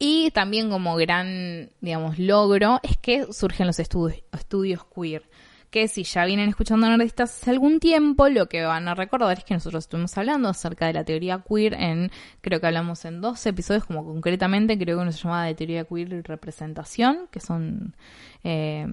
Y 0.00 0.30
también 0.30 0.70
como 0.70 0.94
gran, 0.94 1.70
digamos, 1.80 2.20
logro 2.20 2.78
es 2.84 2.96
que 2.96 3.32
surgen 3.32 3.66
los 3.66 3.80
estudios, 3.80 4.22
estudios 4.32 4.86
queer 4.94 5.28
que 5.70 5.88
si 5.88 6.04
ya 6.04 6.24
vienen 6.24 6.48
escuchando 6.48 6.88
nerdistas 6.88 7.30
hace 7.30 7.50
algún 7.50 7.80
tiempo, 7.80 8.28
lo 8.28 8.48
que 8.48 8.62
van 8.62 8.88
a 8.88 8.94
recordar 8.94 9.38
es 9.38 9.44
que 9.44 9.54
nosotros 9.54 9.84
estuvimos 9.84 10.16
hablando 10.16 10.48
acerca 10.48 10.86
de 10.86 10.94
la 10.94 11.04
teoría 11.04 11.44
queer 11.46 11.74
en, 11.74 12.10
creo 12.40 12.60
que 12.60 12.66
hablamos 12.66 13.04
en 13.04 13.20
dos 13.20 13.44
episodios, 13.46 13.84
como 13.84 14.04
concretamente, 14.04 14.78
creo 14.78 14.96
que 14.96 15.02
uno 15.02 15.12
se 15.12 15.22
llamaba 15.22 15.44
de 15.44 15.54
teoría 15.54 15.84
queer 15.84 16.12
y 16.12 16.22
representación, 16.22 17.28
que 17.30 17.40
son, 17.40 17.94
eh, 18.44 18.86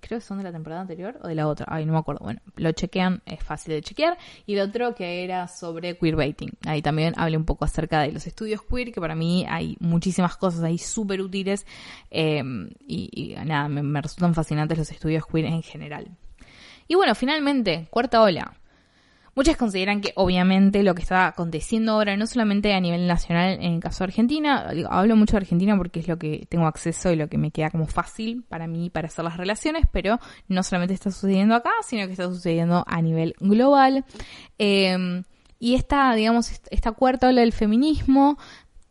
creo 0.00 0.20
que 0.20 0.24
son 0.24 0.38
de 0.38 0.44
la 0.44 0.52
temporada 0.52 0.82
anterior 0.82 1.18
o 1.22 1.28
de 1.28 1.34
la 1.34 1.48
otra, 1.48 1.66
ay, 1.68 1.86
no 1.86 1.92
me 1.92 1.98
acuerdo, 1.98 2.24
bueno, 2.24 2.40
lo 2.56 2.72
chequean, 2.72 3.22
es 3.26 3.42
fácil 3.42 3.74
de 3.74 3.82
chequear, 3.82 4.18
y 4.46 4.54
el 4.54 4.60
otro 4.60 4.94
que 4.94 5.24
era 5.24 5.48
sobre 5.48 5.96
queerbaiting, 5.96 6.52
ahí 6.66 6.82
también 6.82 7.14
hablé 7.16 7.36
un 7.36 7.44
poco 7.44 7.64
acerca 7.64 8.00
de 8.00 8.12
los 8.12 8.26
estudios 8.26 8.62
queer, 8.62 8.92
que 8.92 9.00
para 9.00 9.14
mí 9.14 9.46
hay 9.48 9.76
muchísimas 9.80 10.36
cosas 10.36 10.62
ahí 10.62 10.78
súper 10.78 11.20
útiles, 11.20 11.66
eh, 12.10 12.42
y, 12.86 13.34
nada, 13.44 13.68
me 13.68 14.00
resultan 14.00 14.34
fascinantes 14.34 14.78
los 14.78 14.90
estudios 14.90 15.24
queer 15.26 15.46
en 15.46 15.62
general. 15.62 16.08
Y 16.88 16.94
bueno, 16.94 17.14
finalmente, 17.14 17.86
cuarta 17.90 18.20
ola. 18.20 18.54
Muchas 19.34 19.56
consideran 19.56 20.02
que 20.02 20.12
obviamente 20.16 20.82
lo 20.82 20.94
que 20.94 21.02
está 21.02 21.26
aconteciendo 21.26 21.92
ahora, 21.92 22.16
no 22.16 22.26
solamente 22.26 22.74
a 22.74 22.80
nivel 22.80 23.06
nacional 23.06 23.54
en 23.60 23.74
el 23.74 23.80
caso 23.80 24.04
de 24.04 24.10
Argentina, 24.10 24.70
hablo 24.90 25.16
mucho 25.16 25.32
de 25.32 25.38
Argentina 25.38 25.74
porque 25.76 26.00
es 26.00 26.08
lo 26.08 26.18
que 26.18 26.46
tengo 26.50 26.66
acceso 26.66 27.10
y 27.10 27.16
lo 27.16 27.28
que 27.28 27.38
me 27.38 27.50
queda 27.50 27.70
como 27.70 27.86
fácil 27.86 28.44
para 28.48 28.66
mí 28.66 28.90
para 28.90 29.06
hacer 29.06 29.24
las 29.24 29.38
relaciones, 29.38 29.86
pero 29.90 30.18
no 30.48 30.62
solamente 30.62 30.92
está 30.92 31.10
sucediendo 31.10 31.54
acá, 31.54 31.70
sino 31.82 32.06
que 32.06 32.12
está 32.12 32.28
sucediendo 32.28 32.84
a 32.86 33.00
nivel 33.00 33.34
global. 33.40 34.04
Eh, 34.58 35.22
y 35.58 35.76
esta, 35.76 36.12
digamos, 36.14 36.60
esta 36.70 36.92
cuarta 36.92 37.28
ola 37.28 37.40
del 37.40 37.52
feminismo 37.52 38.36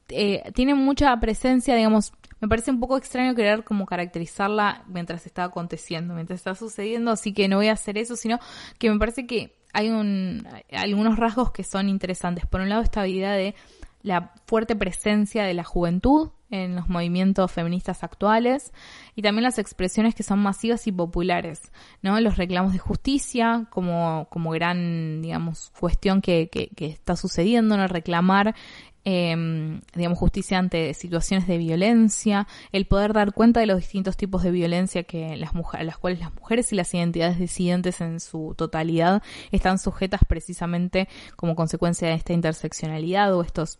eh, 0.07 0.41
tiene 0.55 0.73
mucha 0.73 1.15
presencia, 1.19 1.75
digamos, 1.75 2.13
me 2.39 2.47
parece 2.47 2.71
un 2.71 2.79
poco 2.79 2.97
extraño 2.97 3.35
querer 3.35 3.63
como 3.63 3.85
caracterizarla 3.85 4.83
mientras 4.87 5.25
está 5.25 5.43
aconteciendo, 5.43 6.13
mientras 6.15 6.39
está 6.39 6.55
sucediendo, 6.55 7.11
así 7.11 7.33
que 7.33 7.47
no 7.47 7.57
voy 7.57 7.67
a 7.67 7.73
hacer 7.73 7.97
eso, 7.97 8.15
sino 8.15 8.39
que 8.79 8.89
me 8.89 8.97
parece 8.97 9.27
que 9.27 9.61
hay 9.74 9.89
un, 9.89 10.47
algunos 10.72 11.17
rasgos 11.17 11.51
que 11.51 11.63
son 11.63 11.89
interesantes. 11.89 12.45
Por 12.45 12.61
un 12.61 12.69
lado, 12.69 12.82
esta 12.82 13.07
idea 13.07 13.32
de 13.34 13.55
la 14.03 14.34
fuerte 14.45 14.76
presencia 14.76 15.43
de 15.43 15.53
la 15.53 15.63
juventud 15.63 16.32
en 16.49 16.76
los 16.76 16.89
movimientos 16.89 17.49
feministas 17.51 18.03
actuales 18.03 18.74
y 19.15 19.22
también 19.22 19.43
las 19.43 19.57
expresiones 19.57 20.13
que 20.15 20.24
son 20.24 20.39
masivas 20.39 20.86
y 20.86 20.91
populares, 20.91 21.72
¿no? 22.01 22.19
Los 22.19 22.38
reclamos 22.38 22.74
de 22.74 22.80
justicia 22.80 23.67
como, 23.69 24.28
como 24.30 24.51
gran, 24.51 25.22
digamos, 25.22 25.72
cuestión 25.80 26.22
que, 26.22 26.49
que, 26.49 26.67
que 26.76 26.88
está 26.88 27.15
sucediendo, 27.15 27.78
¿no? 27.78 27.88
Reclamar 27.88 28.53
eh, 29.04 29.80
digamos, 29.95 30.20
justicia 30.20 30.60
ante 30.60 30.93
situaciones 30.93 31.47
de 31.47 31.58
violencia, 31.58 32.47
el 32.72 32.86
poder 32.86 33.14
dar 33.14 33.34
cuenta 33.34 33.60
de 33.60 33.66
los 33.66 33.78
distintos 33.78 34.18
tipos 34.18 34.43
de 34.43 34.52
violencia 34.52 35.04
que 35.04 35.36
las 35.38 35.54
mujeres, 35.54 35.86
las 35.86 35.97
cuales 35.97 36.20
las 36.20 36.34
mujeres 36.36 36.72
y 36.72 36.76
las 36.76 36.93
identidades 36.93 37.39
disidentes 37.39 38.02
en 38.02 38.20
su 38.20 38.54
totalidad 38.58 39.24
están 39.52 39.80
sujetas 39.80 40.22
precisamente 40.28 41.08
como 41.36 41.56
consecuencia 41.56 42.08
de 42.10 42.16
esta 42.16 42.34
interseccionalidad 42.34 43.34
o 43.36 43.41
estos 43.41 43.80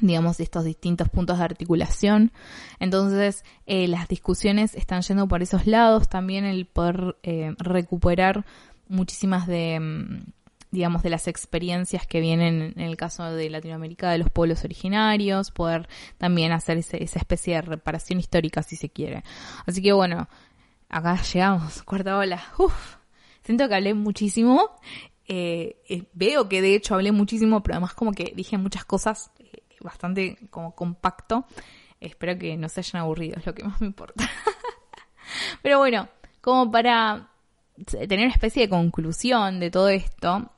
digamos, 0.00 0.40
estos 0.40 0.64
distintos 0.64 1.08
puntos 1.08 1.38
de 1.38 1.44
articulación. 1.44 2.32
Entonces, 2.80 3.44
eh, 3.66 3.86
las 3.86 4.08
discusiones 4.08 4.74
están 4.74 5.02
yendo 5.02 5.28
por 5.28 5.40
esos 5.40 5.68
lados, 5.68 6.08
también 6.08 6.44
el 6.44 6.66
poder 6.66 7.16
eh, 7.22 7.54
recuperar 7.58 8.44
muchísimas 8.88 9.46
de 9.46 9.78
mm, 9.78 10.32
digamos, 10.74 11.02
de 11.02 11.10
las 11.10 11.28
experiencias 11.28 12.06
que 12.06 12.20
vienen 12.20 12.74
en 12.76 12.82
el 12.82 12.96
caso 12.96 13.24
de 13.24 13.48
Latinoamérica 13.48 14.10
de 14.10 14.18
los 14.18 14.30
pueblos 14.30 14.64
originarios, 14.64 15.50
poder 15.50 15.88
también 16.18 16.52
hacer 16.52 16.76
esa 16.76 17.18
especie 17.18 17.54
de 17.54 17.62
reparación 17.62 18.18
histórica 18.18 18.62
si 18.62 18.76
se 18.76 18.90
quiere. 18.90 19.24
Así 19.64 19.80
que 19.80 19.92
bueno, 19.92 20.28
acá 20.88 21.22
llegamos, 21.22 21.82
cuarta 21.84 22.18
ola. 22.18 22.42
Uf, 22.58 22.96
siento 23.42 23.68
que 23.68 23.74
hablé 23.74 23.94
muchísimo. 23.94 24.76
Eh, 25.26 25.80
eh, 25.88 26.02
veo 26.12 26.48
que 26.48 26.60
de 26.60 26.74
hecho 26.74 26.94
hablé 26.94 27.12
muchísimo, 27.12 27.62
pero 27.62 27.76
además 27.76 27.94
como 27.94 28.12
que 28.12 28.32
dije 28.36 28.58
muchas 28.58 28.84
cosas 28.84 29.30
eh, 29.38 29.62
bastante 29.80 30.36
como 30.50 30.74
compacto. 30.74 31.46
Espero 32.00 32.36
que 32.36 32.56
no 32.56 32.68
se 32.68 32.80
hayan 32.80 33.02
aburrido, 33.02 33.38
es 33.38 33.46
lo 33.46 33.54
que 33.54 33.64
más 33.64 33.80
me 33.80 33.86
importa. 33.86 34.28
pero 35.62 35.78
bueno, 35.78 36.08
como 36.40 36.70
para 36.70 37.30
tener 37.90 38.26
una 38.26 38.34
especie 38.34 38.62
de 38.62 38.68
conclusión 38.68 39.60
de 39.60 39.70
todo 39.70 39.88
esto, 39.88 40.50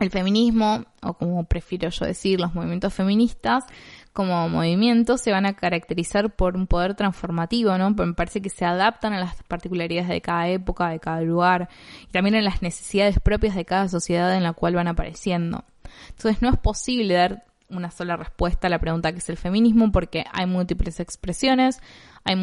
el 0.00 0.10
feminismo, 0.10 0.84
o 1.02 1.14
como 1.14 1.44
prefiero 1.44 1.88
yo 1.90 2.06
decir, 2.06 2.40
los 2.40 2.54
movimientos 2.54 2.94
feministas, 2.94 3.64
como 4.12 4.48
movimientos 4.48 5.20
se 5.20 5.30
van 5.30 5.46
a 5.46 5.54
caracterizar 5.54 6.34
por 6.34 6.56
un 6.56 6.66
poder 6.66 6.94
transformativo, 6.94 7.76
¿no? 7.78 7.90
me 7.90 8.14
parece 8.14 8.40
que 8.40 8.50
se 8.50 8.64
adaptan 8.64 9.12
a 9.12 9.20
las 9.20 9.42
particularidades 9.44 10.08
de 10.08 10.20
cada 10.20 10.48
época, 10.48 10.88
de 10.88 11.00
cada 11.00 11.20
lugar, 11.20 11.68
y 12.02 12.12
también 12.12 12.34
a 12.34 12.42
las 12.42 12.62
necesidades 12.62 13.20
propias 13.20 13.54
de 13.54 13.64
cada 13.64 13.88
sociedad 13.88 14.34
en 14.36 14.42
la 14.42 14.54
cual 14.54 14.74
van 14.74 14.88
apareciendo. 14.88 15.64
Entonces 16.10 16.42
no 16.42 16.50
es 16.50 16.58
posible 16.58 17.14
dar 17.14 17.44
una 17.70 17.90
sola 17.90 18.16
respuesta 18.16 18.66
a 18.66 18.70
la 18.70 18.78
pregunta 18.78 19.12
que 19.12 19.18
es 19.18 19.28
el 19.28 19.36
feminismo 19.36 19.92
porque 19.92 20.24
hay 20.32 20.46
múltiples 20.46 21.00
expresiones, 21.00 21.80
hay 22.24 22.36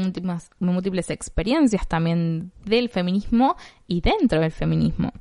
múltiples 0.60 1.10
experiencias 1.10 1.88
también 1.88 2.52
del 2.64 2.90
feminismo 2.90 3.56
y 3.88 4.02
dentro 4.02 4.40
del 4.40 4.52
feminismo. 4.52 5.12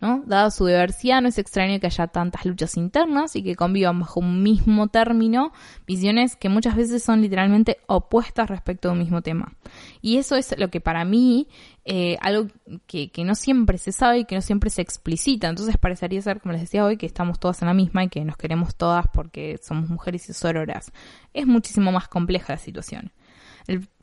¿No? 0.00 0.22
Dada 0.26 0.50
su 0.50 0.66
diversidad, 0.66 1.20
no 1.20 1.28
es 1.28 1.38
extraño 1.38 1.78
que 1.80 1.86
haya 1.86 2.06
tantas 2.06 2.44
luchas 2.44 2.76
internas 2.76 3.36
y 3.36 3.42
que 3.42 3.56
convivan 3.56 4.00
bajo 4.00 4.20
un 4.20 4.42
mismo 4.42 4.88
término 4.88 5.52
visiones 5.86 6.36
que 6.36 6.48
muchas 6.48 6.76
veces 6.76 7.02
son 7.02 7.20
literalmente 7.20 7.78
opuestas 7.86 8.48
respecto 8.48 8.88
a 8.88 8.92
un 8.92 8.98
mismo 8.98 9.22
tema. 9.22 9.52
Y 10.00 10.16
eso 10.16 10.36
es 10.36 10.56
lo 10.58 10.68
que 10.68 10.80
para 10.80 11.04
mí, 11.04 11.48
eh, 11.84 12.16
algo 12.20 12.48
que, 12.86 13.10
no 13.24 13.34
siempre 13.34 13.78
se 13.78 13.92
sabe 13.92 14.20
y 14.20 14.24
que 14.24 14.34
no 14.34 14.40
siempre 14.40 14.70
se 14.70 14.82
explicita. 14.82 15.48
Entonces 15.48 15.76
parecería 15.76 16.22
ser, 16.22 16.40
como 16.40 16.52
les 16.52 16.62
decía 16.62 16.84
hoy, 16.84 16.96
que 16.96 17.06
estamos 17.06 17.38
todas 17.38 17.60
en 17.62 17.68
la 17.68 17.74
misma 17.74 18.04
y 18.04 18.08
que 18.08 18.24
nos 18.24 18.36
queremos 18.36 18.74
todas 18.74 19.06
porque 19.12 19.58
somos 19.62 19.88
mujeres 19.88 20.28
y 20.28 20.32
sororas. 20.32 20.92
Es 21.34 21.46
muchísimo 21.46 21.92
más 21.92 22.08
compleja 22.08 22.54
la 22.54 22.58
situación 22.58 23.12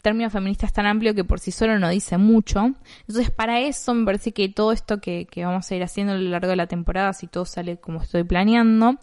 término 0.07 0.29
feminista 0.29 0.65
es 0.65 0.71
tan 0.71 0.85
amplio 0.85 1.13
que 1.13 1.25
por 1.25 1.41
sí 1.41 1.51
solo 1.51 1.77
no 1.79 1.89
dice 1.89 2.17
mucho. 2.17 2.71
Entonces, 3.01 3.29
para 3.29 3.59
eso 3.59 3.93
me 3.93 4.05
parece 4.05 4.31
que 4.31 4.47
todo 4.47 4.71
esto 4.71 5.01
que, 5.01 5.27
vamos 5.35 5.69
a 5.69 5.75
ir 5.75 5.83
haciendo 5.83 6.13
a 6.13 6.15
lo 6.15 6.29
largo 6.29 6.47
de 6.47 6.55
la 6.55 6.67
temporada, 6.67 7.11
si 7.11 7.27
todo 7.27 7.43
sale 7.43 7.75
como 7.75 8.01
estoy 8.01 8.23
planeando, 8.23 8.95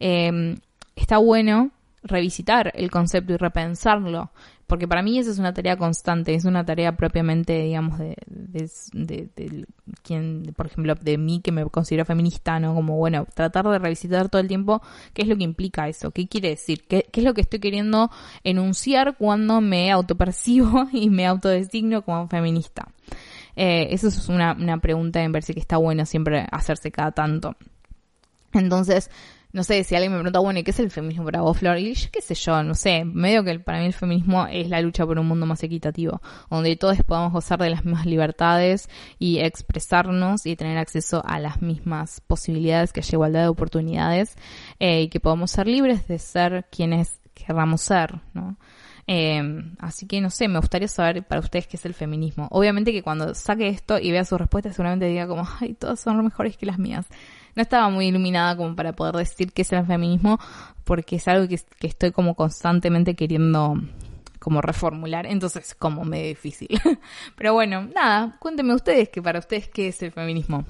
eh, 0.00 0.56
está 0.94 1.18
bueno 1.18 1.72
revisitar 2.02 2.72
el 2.74 2.90
concepto 2.90 3.34
y 3.34 3.36
repensarlo 3.36 4.30
porque 4.66 4.88
para 4.88 5.02
mí 5.02 5.18
esa 5.18 5.30
es 5.30 5.38
una 5.38 5.54
tarea 5.54 5.76
constante, 5.76 6.34
es 6.34 6.44
una 6.44 6.64
tarea 6.64 6.96
propiamente, 6.96 7.62
digamos, 7.62 7.98
de, 7.98 8.16
de, 8.26 9.66
quien, 10.02 10.52
por 10.56 10.66
ejemplo, 10.66 10.94
de 10.96 11.18
mí 11.18 11.40
que 11.40 11.52
me 11.52 11.64
considero 11.66 12.04
feminista, 12.04 12.58
¿no? 12.58 12.74
Como, 12.74 12.96
bueno, 12.96 13.26
tratar 13.32 13.68
de 13.68 13.78
revisitar 13.78 14.28
todo 14.28 14.40
el 14.40 14.48
tiempo 14.48 14.82
qué 15.14 15.22
es 15.22 15.28
lo 15.28 15.36
que 15.36 15.44
implica 15.44 15.88
eso, 15.88 16.10
qué 16.10 16.26
quiere 16.26 16.48
decir, 16.50 16.82
qué, 16.88 17.06
es 17.12 17.24
lo 17.24 17.32
que 17.32 17.42
estoy 17.42 17.60
queriendo 17.60 18.10
enunciar 18.42 19.16
cuando 19.16 19.60
me 19.60 19.92
autopercibo 19.92 20.88
y 20.92 21.10
me 21.10 21.26
autodesigno 21.26 22.02
como 22.02 22.26
feminista. 22.26 22.88
Eh, 23.54 23.88
eso 23.92 24.08
es 24.08 24.28
una, 24.28 24.56
pregunta, 24.80 25.22
en 25.22 25.32
verse 25.32 25.54
que 25.54 25.60
está 25.60 25.76
bueno 25.76 26.04
siempre 26.06 26.46
hacerse 26.50 26.90
cada 26.90 27.12
tanto. 27.12 27.54
Entonces, 28.52 29.10
no 29.56 29.64
sé, 29.64 29.84
si 29.84 29.94
alguien 29.94 30.12
me 30.12 30.18
pregunta, 30.18 30.38
bueno, 30.40 30.60
¿y 30.60 30.64
qué 30.64 30.70
es 30.70 30.80
el 30.80 30.90
feminismo 30.90 31.24
para 31.24 31.40
vos, 31.40 31.56
Flor? 31.56 31.78
Y 31.78 31.94
yo 31.94 32.10
qué 32.12 32.20
sé 32.20 32.34
yo, 32.34 32.62
no 32.62 32.74
sé, 32.74 33.06
medio 33.06 33.42
que 33.42 33.58
para 33.58 33.78
mí 33.78 33.86
el 33.86 33.94
feminismo 33.94 34.46
es 34.46 34.68
la 34.68 34.82
lucha 34.82 35.06
por 35.06 35.18
un 35.18 35.26
mundo 35.26 35.46
más 35.46 35.62
equitativo, 35.62 36.20
donde 36.50 36.76
todos 36.76 36.98
podamos 37.06 37.32
gozar 37.32 37.58
de 37.60 37.70
las 37.70 37.82
mismas 37.82 38.04
libertades 38.04 38.90
y 39.18 39.38
expresarnos 39.38 40.44
y 40.44 40.56
tener 40.56 40.76
acceso 40.76 41.22
a 41.24 41.40
las 41.40 41.62
mismas 41.62 42.20
posibilidades, 42.20 42.92
que 42.92 43.00
haya 43.00 43.14
igualdad 43.14 43.42
de 43.44 43.48
oportunidades 43.48 44.36
eh, 44.78 45.00
y 45.00 45.08
que 45.08 45.20
podamos 45.20 45.52
ser 45.52 45.68
libres 45.68 46.06
de 46.06 46.18
ser 46.18 46.66
quienes 46.70 47.18
querramos 47.32 47.80
ser, 47.80 48.20
¿no? 48.34 48.58
Eh, 49.08 49.40
así 49.78 50.06
que 50.06 50.20
no 50.20 50.30
sé, 50.30 50.48
me 50.48 50.58
gustaría 50.58 50.88
saber 50.88 51.22
para 51.22 51.40
ustedes 51.40 51.66
qué 51.66 51.76
es 51.76 51.86
el 51.86 51.94
feminismo. 51.94 52.48
Obviamente 52.50 52.92
que 52.92 53.02
cuando 53.02 53.34
saque 53.34 53.68
esto 53.68 53.98
y 53.98 54.10
vea 54.10 54.24
sus 54.24 54.38
respuestas 54.38 54.74
seguramente 54.74 55.06
diga 55.06 55.26
como, 55.26 55.48
ay, 55.60 55.74
todas 55.74 56.00
son 56.00 56.22
mejores 56.24 56.56
que 56.56 56.66
las 56.66 56.78
mías 56.78 57.06
no 57.56 57.62
estaba 57.62 57.88
muy 57.88 58.08
iluminada 58.08 58.56
como 58.56 58.76
para 58.76 58.92
poder 58.92 59.16
decir 59.16 59.52
qué 59.52 59.62
es 59.62 59.72
el 59.72 59.84
feminismo, 59.86 60.38
porque 60.84 61.16
es 61.16 61.26
algo 61.26 61.48
que, 61.48 61.58
estoy 61.80 62.12
como 62.12 62.34
constantemente 62.34 63.16
queriendo 63.16 63.74
como 64.38 64.60
reformular, 64.60 65.26
entonces 65.26 65.74
como 65.74 66.04
medio 66.04 66.28
difícil. 66.28 66.68
Pero 67.36 67.54
bueno, 67.54 67.88
nada, 67.94 68.36
cuéntenme 68.38 68.74
ustedes 68.74 69.08
que 69.08 69.22
para 69.22 69.40
ustedes 69.40 69.68
qué 69.68 69.88
es 69.88 70.02
el 70.02 70.12
feminismo. 70.12 70.64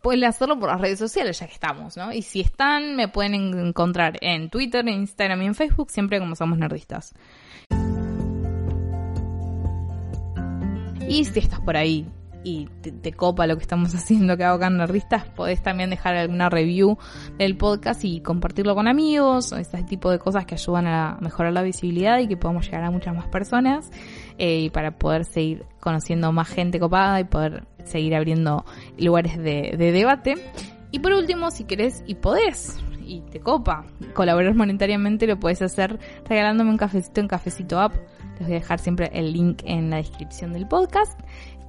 Pueden 0.00 0.24
hacerlo 0.24 0.58
por 0.58 0.70
las 0.70 0.80
redes 0.80 0.98
sociales 0.98 1.38
ya 1.38 1.46
que 1.46 1.52
estamos, 1.52 1.96
¿no? 1.96 2.10
Y 2.12 2.22
si 2.22 2.40
están, 2.40 2.96
me 2.96 3.08
pueden 3.08 3.34
encontrar 3.34 4.16
en 4.22 4.48
Twitter, 4.48 4.80
en 4.88 5.00
Instagram 5.00 5.42
y 5.42 5.46
en 5.46 5.54
Facebook, 5.54 5.90
siempre 5.90 6.18
como 6.20 6.36
somos 6.36 6.56
nerdistas. 6.56 7.12
Y 11.10 11.24
si 11.24 11.40
estás 11.40 11.58
por 11.58 11.76
ahí 11.76 12.06
y 12.44 12.68
te, 13.02 13.12
copa 13.12 13.48
lo 13.48 13.56
que 13.56 13.62
estamos 13.62 13.92
haciendo 13.96 14.34
acá 14.34 14.56
en 14.64 14.76
Nerdistas, 14.76 15.24
podés 15.30 15.60
también 15.60 15.90
dejar 15.90 16.14
alguna 16.14 16.48
review 16.48 16.98
del 17.36 17.56
podcast 17.56 18.04
y 18.04 18.20
compartirlo 18.20 18.76
con 18.76 18.86
amigos, 18.86 19.50
ese 19.50 19.82
tipo 19.82 20.12
de 20.12 20.20
cosas 20.20 20.46
que 20.46 20.54
ayudan 20.54 20.86
a 20.86 21.18
mejorar 21.20 21.52
la 21.52 21.62
visibilidad 21.62 22.20
y 22.20 22.28
que 22.28 22.36
podamos 22.36 22.64
llegar 22.66 22.84
a 22.84 22.92
muchas 22.92 23.12
más 23.12 23.26
personas 23.26 23.90
eh, 24.38 24.60
y 24.60 24.70
para 24.70 24.92
poder 24.92 25.24
seguir 25.24 25.64
conociendo 25.80 26.30
más 26.30 26.48
gente 26.48 26.78
copada 26.78 27.18
y 27.18 27.24
poder 27.24 27.64
seguir 27.82 28.14
abriendo 28.14 28.64
lugares 28.96 29.36
de, 29.36 29.74
de 29.76 29.90
debate. 29.90 30.34
Y 30.92 31.00
por 31.00 31.12
último, 31.12 31.50
si 31.50 31.64
querés 31.64 32.04
y 32.06 32.14
podés, 32.14 32.78
y 33.04 33.20
te 33.22 33.40
copa 33.40 33.84
colaborar 34.14 34.54
monetariamente, 34.54 35.26
lo 35.26 35.40
puedes 35.40 35.60
hacer 35.60 35.98
regalándome 36.28 36.70
un 36.70 36.76
cafecito 36.76 37.20
en 37.20 37.26
Cafecito 37.26 37.80
App. 37.80 37.94
Les 38.40 38.48
voy 38.48 38.56
a 38.56 38.60
dejar 38.60 38.78
siempre 38.80 39.10
el 39.12 39.32
link 39.32 39.62
en 39.64 39.90
la 39.90 39.98
descripción 39.98 40.52
del 40.52 40.66
podcast 40.66 41.20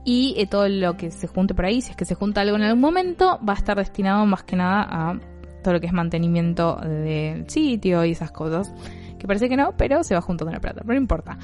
y 0.04 0.34
eh, 0.38 0.48
todo 0.48 0.68
lo 0.68 0.98
que 0.98 1.12
se 1.12 1.28
junte 1.28 1.54
por 1.54 1.66
ahí, 1.66 1.82
si 1.82 1.92
es 1.92 1.98
que 1.98 2.06
se 2.06 2.16
junta 2.16 2.42
algo 2.42 2.56
en 2.56 2.64
algún 2.64 2.82
momento, 2.82 3.40
va 3.48 3.54
a 3.54 3.58
estar 3.58 3.78
destinado 3.78 4.26
más 4.26 4.44
que 4.44 4.56
nada 4.56 4.88
a 4.90 5.20
todo 5.64 5.76
lo 5.76 5.80
que 5.80 5.88
es 5.88 5.94
mantenimiento 5.94 6.78
del 6.78 7.48
sitio 7.50 8.04
y 8.04 8.12
esas 8.12 8.32
cosas. 8.32 8.74
Que 9.20 9.28
parece 9.28 9.48
que 9.48 9.56
no, 9.56 9.76
pero 9.78 10.04
se 10.04 10.16
va 10.16 10.22
juntando 10.22 10.52
la 10.52 10.60
plata, 10.60 10.82
pero 10.82 10.94
no 10.94 11.02
importa. 11.02 11.38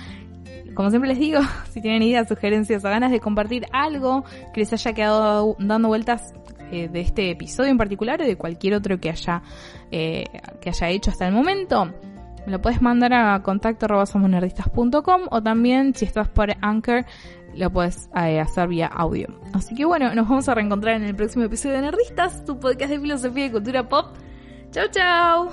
Como 0.74 0.90
siempre 0.90 1.10
les 1.10 1.20
digo, 1.20 1.40
si 1.72 1.82
tienen 1.82 2.02
ideas, 2.02 2.28
sugerencias 2.28 2.84
o 2.84 2.90
ganas 2.90 3.12
de 3.12 3.20
compartir 3.20 3.66
algo 3.72 4.24
que 4.54 4.62
les 4.62 4.74
haya 4.74 4.94
quedado 4.94 5.56
dando 5.60 5.90
vueltas 5.90 6.34
eh, 6.72 6.88
de 6.88 7.02
este 7.02 7.32
episodio 7.32 7.70
en 7.70 7.78
particular 7.78 8.22
o 8.22 8.26
de 8.26 8.38
cualquier 8.38 8.74
otro 8.74 9.00
que 9.00 9.10
haya, 9.10 9.44
eh, 9.92 10.26
que 10.60 10.70
haya 10.70 10.90
hecho 10.90 11.12
hasta 11.12 11.28
el 11.28 11.34
momento, 11.34 11.94
me 12.48 12.54
lo 12.54 12.62
puedes 12.62 12.82
mandar 12.82 13.14
a 13.14 13.44
contacto 13.44 13.88
o 15.30 15.44
también 15.44 15.94
si 15.94 16.06
estás 16.06 16.30
por 16.30 16.50
Anchor 16.62 17.04
lo 17.54 17.70
puedes 17.70 18.10
eh, 18.16 18.40
hacer 18.40 18.70
vía 18.70 18.88
audio. 18.88 19.28
Así 19.52 19.76
que 19.76 19.84
bueno, 19.84 20.16
nos 20.16 20.30
vamos 20.30 20.48
a 20.48 20.56
reencontrar 20.56 20.96
en 20.96 21.04
el 21.04 21.14
próximo 21.14 21.44
episodio 21.44 21.76
de 21.76 21.82
Nerdistas, 21.82 22.46
tu 22.46 22.58
podcast 22.58 22.90
de 22.90 23.02
filosofía 23.02 23.48
y 23.48 23.52
cultura 23.52 23.90
pop. 23.90 24.16
Chao, 24.72 24.88
chao. 24.90 25.52